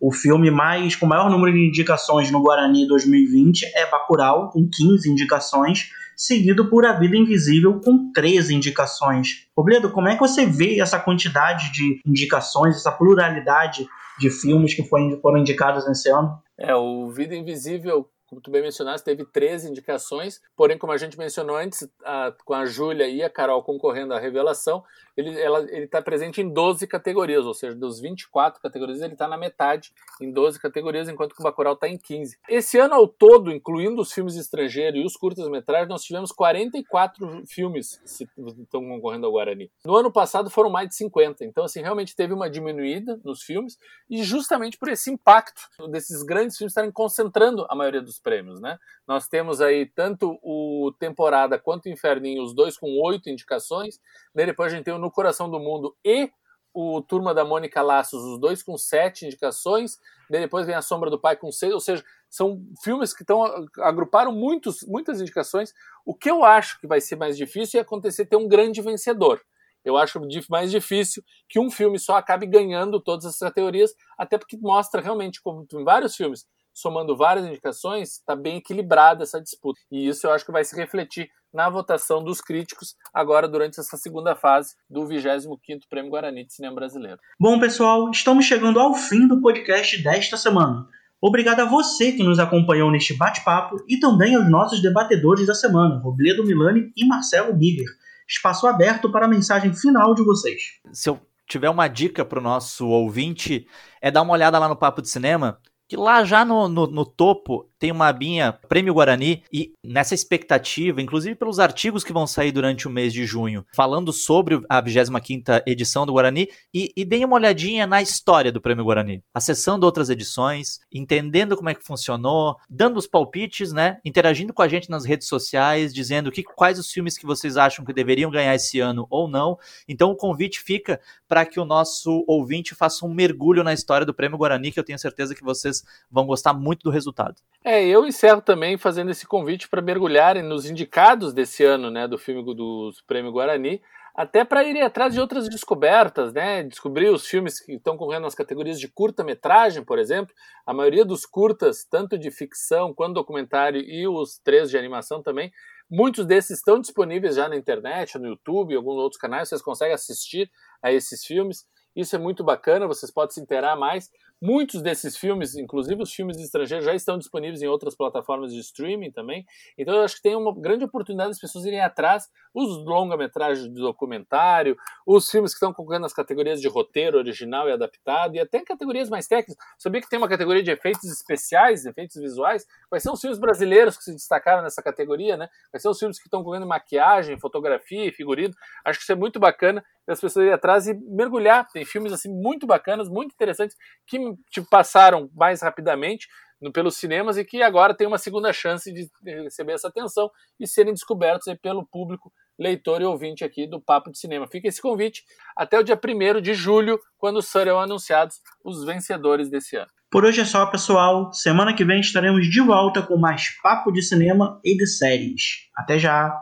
O 0.00 0.12
filme 0.12 0.50
mais 0.50 0.94
com 0.94 1.06
maior 1.06 1.30
número 1.30 1.52
de 1.52 1.68
indicações 1.68 2.30
no 2.30 2.42
Guarani 2.42 2.86
2020 2.86 3.64
é 3.74 3.90
Bacurau, 3.90 4.50
com 4.50 4.68
15 4.68 5.10
indicações, 5.10 5.90
seguido 6.16 6.68
por 6.68 6.84
A 6.84 6.92
Vida 6.92 7.16
Invisível, 7.16 7.80
com 7.80 8.12
13 8.12 8.54
indicações. 8.54 9.48
Robledo, 9.56 9.90
como 9.90 10.08
é 10.08 10.14
que 10.14 10.20
você 10.20 10.44
vê 10.44 10.80
essa 10.80 10.98
quantidade 10.98 11.72
de 11.72 12.00
indicações, 12.06 12.76
essa 12.76 12.92
pluralidade 12.92 13.86
de 14.18 14.30
filmes 14.30 14.74
que 14.74 14.82
foram 14.82 15.38
indicados 15.38 15.86
nesse 15.86 16.10
ano? 16.10 16.38
É, 16.58 16.74
o 16.74 17.08
Vida 17.10 17.34
Invisível 17.34 18.08
como 18.28 18.40
tu 18.40 18.50
bem 18.50 18.60
mencionaste, 18.60 19.04
teve 19.04 19.24
13 19.24 19.70
indicações, 19.70 20.40
porém, 20.56 20.76
como 20.76 20.92
a 20.92 20.96
gente 20.96 21.16
mencionou 21.16 21.56
antes, 21.56 21.88
a, 22.04 22.32
com 22.44 22.54
a 22.54 22.66
Júlia 22.66 23.08
e 23.08 23.22
a 23.22 23.30
Carol 23.30 23.62
concorrendo 23.62 24.12
à 24.14 24.18
revelação, 24.18 24.82
ele 25.16 25.84
está 25.84 26.02
presente 26.02 26.40
em 26.40 26.48
12 26.48 26.86
categorias, 26.86 27.46
ou 27.46 27.54
seja, 27.54 27.74
dos 27.74 28.00
24 28.00 28.60
categorias, 28.60 29.00
ele 29.00 29.14
está 29.14 29.26
na 29.26 29.38
metade, 29.38 29.92
em 30.20 30.30
12 30.30 30.60
categorias, 30.60 31.08
enquanto 31.08 31.34
que 31.34 31.40
o 31.40 31.44
Bacurau 31.44 31.72
está 31.74 31.88
em 31.88 31.96
15. 31.96 32.36
Esse 32.48 32.78
ano 32.78 32.94
ao 32.94 33.08
todo, 33.08 33.50
incluindo 33.50 34.02
os 34.02 34.12
filmes 34.12 34.36
estrangeiros 34.36 35.00
e 35.00 35.04
os 35.04 35.16
curtas-metragens, 35.16 35.88
nós 35.88 36.02
tivemos 36.02 36.30
44 36.32 37.44
filmes 37.46 38.00
que 38.18 38.62
estão 38.62 38.86
concorrendo 38.86 39.26
ao 39.26 39.32
Guarani. 39.32 39.70
No 39.84 39.96
ano 39.96 40.12
passado 40.12 40.50
foram 40.50 40.70
mais 40.70 40.88
de 40.88 40.94
50, 40.96 41.44
então, 41.44 41.64
assim, 41.64 41.80
realmente 41.80 42.14
teve 42.14 42.34
uma 42.34 42.50
diminuída 42.50 43.20
nos 43.24 43.42
filmes, 43.42 43.78
e 44.10 44.22
justamente 44.22 44.76
por 44.76 44.88
esse 44.88 45.10
impacto 45.10 45.62
desses 45.90 46.22
grandes 46.22 46.56
filmes 46.56 46.72
estarem 46.72 46.92
concentrando 46.92 47.66
a 47.70 47.74
maioria 47.74 48.02
dos 48.02 48.18
prêmios, 48.18 48.60
né? 48.60 48.78
Nós 49.06 49.28
temos 49.28 49.60
aí 49.60 49.86
tanto 49.86 50.38
o 50.42 50.92
Temporada 50.98 51.58
quanto 51.58 51.86
o 51.86 51.88
Inferninho, 51.88 52.42
os 52.42 52.54
dois 52.54 52.76
com 52.76 52.88
oito 53.04 53.30
indicações, 53.30 54.00
depois 54.34 54.72
a 54.72 54.76
gente 54.76 54.84
tem 54.84 54.94
o 54.94 54.98
No 55.06 55.10
Coração 55.12 55.48
do 55.48 55.60
Mundo 55.60 55.96
e 56.04 56.28
o 56.74 57.00
Turma 57.00 57.32
da 57.32 57.44
Mônica 57.44 57.80
Laços, 57.80 58.20
os 58.24 58.40
dois 58.40 58.60
com 58.60 58.76
sete 58.76 59.24
indicações, 59.24 59.98
depois 60.28 60.66
vem 60.66 60.74
A 60.74 60.82
Sombra 60.82 61.08
do 61.08 61.18
Pai 61.18 61.36
com 61.36 61.52
seis, 61.52 61.72
ou 61.72 61.78
seja, 61.78 62.04
São 62.28 62.60
filmes 62.82 63.14
que 63.14 63.22
estão 63.22 63.44
agruparam 63.78 64.32
muitos, 64.32 64.82
muitas 64.82 65.20
indicações. 65.20 65.72
O 66.04 66.12
que 66.12 66.28
eu 66.28 66.44
acho 66.44 66.80
que 66.80 66.88
vai 66.88 67.00
ser 67.00 67.14
mais 67.14 67.36
difícil 67.36 67.78
é 67.78 67.82
acontecer 67.84 68.26
ter 68.26 68.34
um 68.36 68.48
grande 68.48 68.82
vencedor. 68.82 69.40
Eu 69.84 69.96
acho 69.96 70.20
mais 70.50 70.72
difícil 70.72 71.22
que 71.48 71.60
um 71.60 71.70
filme 71.70 72.00
só 72.00 72.16
acabe 72.16 72.44
ganhando 72.44 73.00
todas 73.00 73.26
essas 73.26 73.38
categorias, 73.38 73.94
até 74.18 74.36
porque 74.36 74.56
mostra 74.56 75.00
realmente, 75.00 75.40
como 75.40 75.64
em 75.72 75.84
vários 75.84 76.16
filmes, 76.16 76.44
somando 76.76 77.16
várias 77.16 77.46
indicações, 77.46 78.18
está 78.18 78.36
bem 78.36 78.58
equilibrada 78.58 79.22
essa 79.22 79.40
disputa. 79.40 79.80
E 79.90 80.06
isso 80.06 80.26
eu 80.26 80.32
acho 80.32 80.44
que 80.44 80.52
vai 80.52 80.62
se 80.62 80.76
refletir 80.76 81.30
na 81.52 81.70
votação 81.70 82.22
dos 82.22 82.42
críticos 82.42 82.94
agora 83.14 83.48
durante 83.48 83.80
essa 83.80 83.96
segunda 83.96 84.36
fase 84.36 84.74
do 84.90 85.06
25º 85.06 85.80
Prêmio 85.88 86.10
Guarani 86.10 86.44
de 86.44 86.52
Cinema 86.52 86.74
Brasileiro. 86.74 87.18
Bom, 87.40 87.58
pessoal, 87.58 88.10
estamos 88.10 88.44
chegando 88.44 88.78
ao 88.78 88.94
fim 88.94 89.26
do 89.26 89.40
podcast 89.40 90.02
desta 90.02 90.36
semana. 90.36 90.86
Obrigado 91.18 91.60
a 91.60 91.64
você 91.64 92.12
que 92.12 92.22
nos 92.22 92.38
acompanhou 92.38 92.90
neste 92.90 93.16
bate-papo 93.16 93.76
e 93.88 93.98
também 93.98 94.34
aos 94.34 94.50
nossos 94.50 94.82
debatedores 94.82 95.46
da 95.46 95.54
semana, 95.54 95.98
Robledo 95.98 96.44
Milani 96.44 96.92
e 96.94 97.06
Marcelo 97.06 97.56
Miller 97.56 97.88
espaço 98.28 98.66
aberto 98.66 99.10
para 99.10 99.26
a 99.26 99.28
mensagem 99.28 99.72
final 99.72 100.14
de 100.14 100.22
vocês. 100.24 100.80
Se 100.92 101.08
eu 101.08 101.20
tiver 101.48 101.70
uma 101.70 101.86
dica 101.88 102.24
para 102.24 102.38
o 102.38 102.42
nosso 102.42 102.88
ouvinte, 102.88 103.66
é 104.00 104.10
dar 104.10 104.22
uma 104.22 104.32
olhada 104.32 104.58
lá 104.58 104.68
no 104.68 104.76
Papo 104.76 105.00
de 105.00 105.08
Cinema, 105.08 105.58
que 105.88 105.96
lá 105.96 106.24
já 106.24 106.44
no, 106.44 106.68
no, 106.68 106.86
no 106.86 107.04
topo 107.04 107.70
tem 107.86 107.92
uma 107.92 108.08
abinha 108.08 108.52
Prêmio 108.68 108.92
Guarani 108.92 109.44
e 109.52 109.72
nessa 109.84 110.12
expectativa, 110.12 111.00
inclusive 111.00 111.36
pelos 111.36 111.60
artigos 111.60 112.02
que 112.02 112.12
vão 112.12 112.26
sair 112.26 112.50
durante 112.50 112.88
o 112.88 112.90
mês 112.90 113.12
de 113.12 113.24
junho, 113.24 113.64
falando 113.72 114.12
sobre 114.12 114.60
a 114.68 114.82
25ª 114.82 115.62
edição 115.64 116.04
do 116.04 116.12
Guarani 116.12 116.48
e, 116.74 116.92
e 116.96 117.24
uma 117.24 117.36
olhadinha 117.36 117.86
na 117.86 118.02
história 118.02 118.50
do 118.50 118.60
Prêmio 118.60 118.82
Guarani, 118.82 119.22
acessando 119.32 119.86
outras 119.86 120.10
edições, 120.10 120.80
entendendo 120.92 121.56
como 121.56 121.68
é 121.68 121.74
que 121.76 121.84
funcionou, 121.84 122.56
dando 122.68 122.96
os 122.96 123.06
palpites, 123.06 123.72
né, 123.72 123.98
interagindo 124.04 124.52
com 124.52 124.62
a 124.62 124.68
gente 124.68 124.90
nas 124.90 125.04
redes 125.04 125.28
sociais, 125.28 125.94
dizendo 125.94 126.32
que, 126.32 126.42
quais 126.42 126.80
os 126.80 126.90
filmes 126.90 127.16
que 127.16 127.24
vocês 127.24 127.56
acham 127.56 127.84
que 127.84 127.92
deveriam 127.92 128.32
ganhar 128.32 128.56
esse 128.56 128.80
ano 128.80 129.06
ou 129.08 129.28
não. 129.28 129.56
Então 129.86 130.10
o 130.10 130.16
convite 130.16 130.60
fica 130.60 131.00
para 131.28 131.46
que 131.46 131.60
o 131.60 131.64
nosso 131.64 132.24
ouvinte 132.26 132.74
faça 132.74 133.06
um 133.06 133.14
mergulho 133.14 133.62
na 133.62 133.72
história 133.72 134.04
do 134.04 134.12
Prêmio 134.12 134.38
Guarani, 134.38 134.72
que 134.72 134.80
eu 134.80 134.84
tenho 134.84 134.98
certeza 134.98 135.36
que 135.36 135.44
vocês 135.44 135.84
vão 136.10 136.26
gostar 136.26 136.52
muito 136.52 136.82
do 136.82 136.90
resultado. 136.90 137.36
É, 137.68 137.75
eu 137.84 138.06
encerro 138.06 138.40
também 138.40 138.76
fazendo 138.76 139.10
esse 139.10 139.26
convite 139.26 139.68
para 139.68 139.82
mergulharem 139.82 140.42
nos 140.42 140.66
indicados 140.66 141.32
desse 141.32 141.64
ano, 141.64 141.90
né, 141.90 142.06
do 142.06 142.18
filme 142.18 142.42
do 142.42 142.92
Prêmio 143.06 143.32
Guarani, 143.32 143.80
até 144.16 144.44
para 144.44 144.64
irem 144.64 144.80
atrás 144.80 145.12
de 145.12 145.20
outras 145.20 145.46
descobertas, 145.46 146.32
né? 146.32 146.62
Descobrir 146.62 147.10
os 147.10 147.26
filmes 147.26 147.60
que 147.60 147.74
estão 147.74 147.98
correndo 147.98 148.22
nas 148.22 148.34
categorias 148.34 148.80
de 148.80 148.88
curta-metragem, 148.88 149.84
por 149.84 149.98
exemplo. 149.98 150.34
A 150.64 150.72
maioria 150.72 151.04
dos 151.04 151.26
curtas, 151.26 151.84
tanto 151.84 152.16
de 152.16 152.30
ficção 152.30 152.94
quanto 152.94 153.12
documentário 153.12 153.78
e 153.78 154.08
os 154.08 154.38
três 154.38 154.70
de 154.70 154.78
animação 154.78 155.22
também, 155.22 155.52
muitos 155.90 156.24
desses 156.24 156.56
estão 156.58 156.80
disponíveis 156.80 157.36
já 157.36 157.46
na 157.46 157.56
internet, 157.56 158.18
no 158.18 158.28
YouTube, 158.28 158.72
em 158.72 158.76
alguns 158.78 158.96
outros 158.96 159.20
canais, 159.20 159.50
vocês 159.50 159.60
conseguem 159.60 159.94
assistir 159.94 160.50
a 160.82 160.90
esses 160.90 161.22
filmes. 161.22 161.66
Isso 161.94 162.16
é 162.16 162.18
muito 162.18 162.42
bacana, 162.42 162.86
vocês 162.86 163.12
podem 163.12 163.34
se 163.34 163.40
inteirar 163.40 163.76
mais. 163.76 164.10
Muitos 164.40 164.82
desses 164.82 165.16
filmes, 165.16 165.56
inclusive 165.56 166.02
os 166.02 166.12
filmes 166.12 166.38
estrangeiros, 166.38 166.84
já 166.84 166.94
estão 166.94 167.16
disponíveis 167.16 167.62
em 167.62 167.66
outras 167.66 167.96
plataformas 167.96 168.52
de 168.52 168.60
streaming 168.60 169.10
também. 169.10 169.46
Então 169.78 169.94
eu 169.94 170.02
acho 170.02 170.16
que 170.16 170.22
tem 170.22 170.36
uma 170.36 170.54
grande 170.54 170.84
oportunidade 170.84 171.30
das 171.30 171.38
pessoas 171.38 171.64
irem 171.64 171.80
atrás, 171.80 172.28
os 172.52 172.84
longa-metragens 172.84 173.66
de 173.66 173.80
documentário, 173.80 174.76
os 175.06 175.30
filmes 175.30 175.52
que 175.52 175.56
estão 175.56 175.72
concorrendo 175.72 176.02
nas 176.02 176.12
categorias 176.12 176.60
de 176.60 176.68
roteiro 176.68 177.16
original 177.16 177.66
e 177.68 177.72
adaptado, 177.72 178.34
e 178.34 178.40
até 178.40 178.62
categorias 178.62 179.08
mais 179.08 179.26
técnicas. 179.26 179.56
Sabia 179.78 180.02
que 180.02 180.08
tem 180.08 180.18
uma 180.18 180.28
categoria 180.28 180.62
de 180.62 180.70
efeitos 180.70 181.10
especiais, 181.10 181.86
efeitos 181.86 182.20
visuais? 182.20 182.66
Quais 182.90 183.02
são 183.02 183.14
os 183.14 183.20
filmes 183.20 183.38
brasileiros 183.38 183.96
que 183.96 184.04
se 184.04 184.12
destacaram 184.12 184.62
nessa 184.62 184.82
categoria, 184.82 185.36
né? 185.36 185.48
Quais 185.70 185.82
são 185.82 185.92
os 185.92 185.98
filmes 185.98 186.18
que 186.18 186.26
estão 186.26 186.40
concorrendo 186.40 186.66
maquiagem, 186.66 187.38
fotografia 187.38 188.04
e 188.04 188.12
figurino? 188.12 188.54
Acho 188.84 188.98
que 188.98 189.02
isso 189.02 189.12
é 189.12 189.16
muito 189.16 189.40
bacana 189.40 189.82
as 190.08 190.20
pessoas 190.20 190.44
irem 190.44 190.54
atrás 190.54 190.86
e 190.86 190.94
mergulhar. 190.94 191.66
Tem 191.72 191.84
filmes 191.84 192.12
assim 192.12 192.28
muito 192.28 192.66
bacanas, 192.66 193.08
muito 193.08 193.32
interessantes, 193.32 193.76
que 194.06 194.18
tipo, 194.50 194.68
passaram 194.68 195.30
mais 195.34 195.62
rapidamente 195.62 196.26
no, 196.60 196.72
pelos 196.72 196.96
cinemas 196.96 197.36
e 197.36 197.44
que 197.44 197.62
agora 197.62 197.94
tem 197.94 198.06
uma 198.06 198.18
segunda 198.18 198.52
chance 198.52 198.92
de 198.92 199.08
receber 199.24 199.72
essa 199.72 199.88
atenção 199.88 200.30
e 200.58 200.66
serem 200.66 200.92
descobertos 200.92 201.52
pelo 201.60 201.86
público 201.86 202.32
leitor 202.58 203.02
e 203.02 203.04
ouvinte 203.04 203.44
aqui 203.44 203.66
do 203.66 203.80
Papo 203.80 204.10
de 204.10 204.18
Cinema. 204.18 204.46
Fica 204.46 204.68
esse 204.68 204.80
convite 204.80 205.22
até 205.54 205.78
o 205.78 205.82
dia 205.82 205.98
1 206.02 206.40
de 206.40 206.54
julho, 206.54 206.98
quando 207.18 207.42
serão 207.42 207.78
anunciados 207.78 208.40
os 208.64 208.84
vencedores 208.84 209.50
desse 209.50 209.76
ano. 209.76 209.90
Por 210.10 210.24
hoje 210.24 210.40
é 210.40 210.44
só, 210.44 210.64
pessoal. 210.66 211.32
Semana 211.32 211.74
que 211.74 211.84
vem 211.84 212.00
estaremos 212.00 212.48
de 212.48 212.60
volta 212.62 213.02
com 213.02 213.18
mais 213.18 213.50
Papo 213.60 213.92
de 213.92 214.02
Cinema 214.02 214.60
e 214.64 214.76
de 214.76 214.86
séries. 214.86 215.68
Até 215.76 215.98
já! 215.98 216.32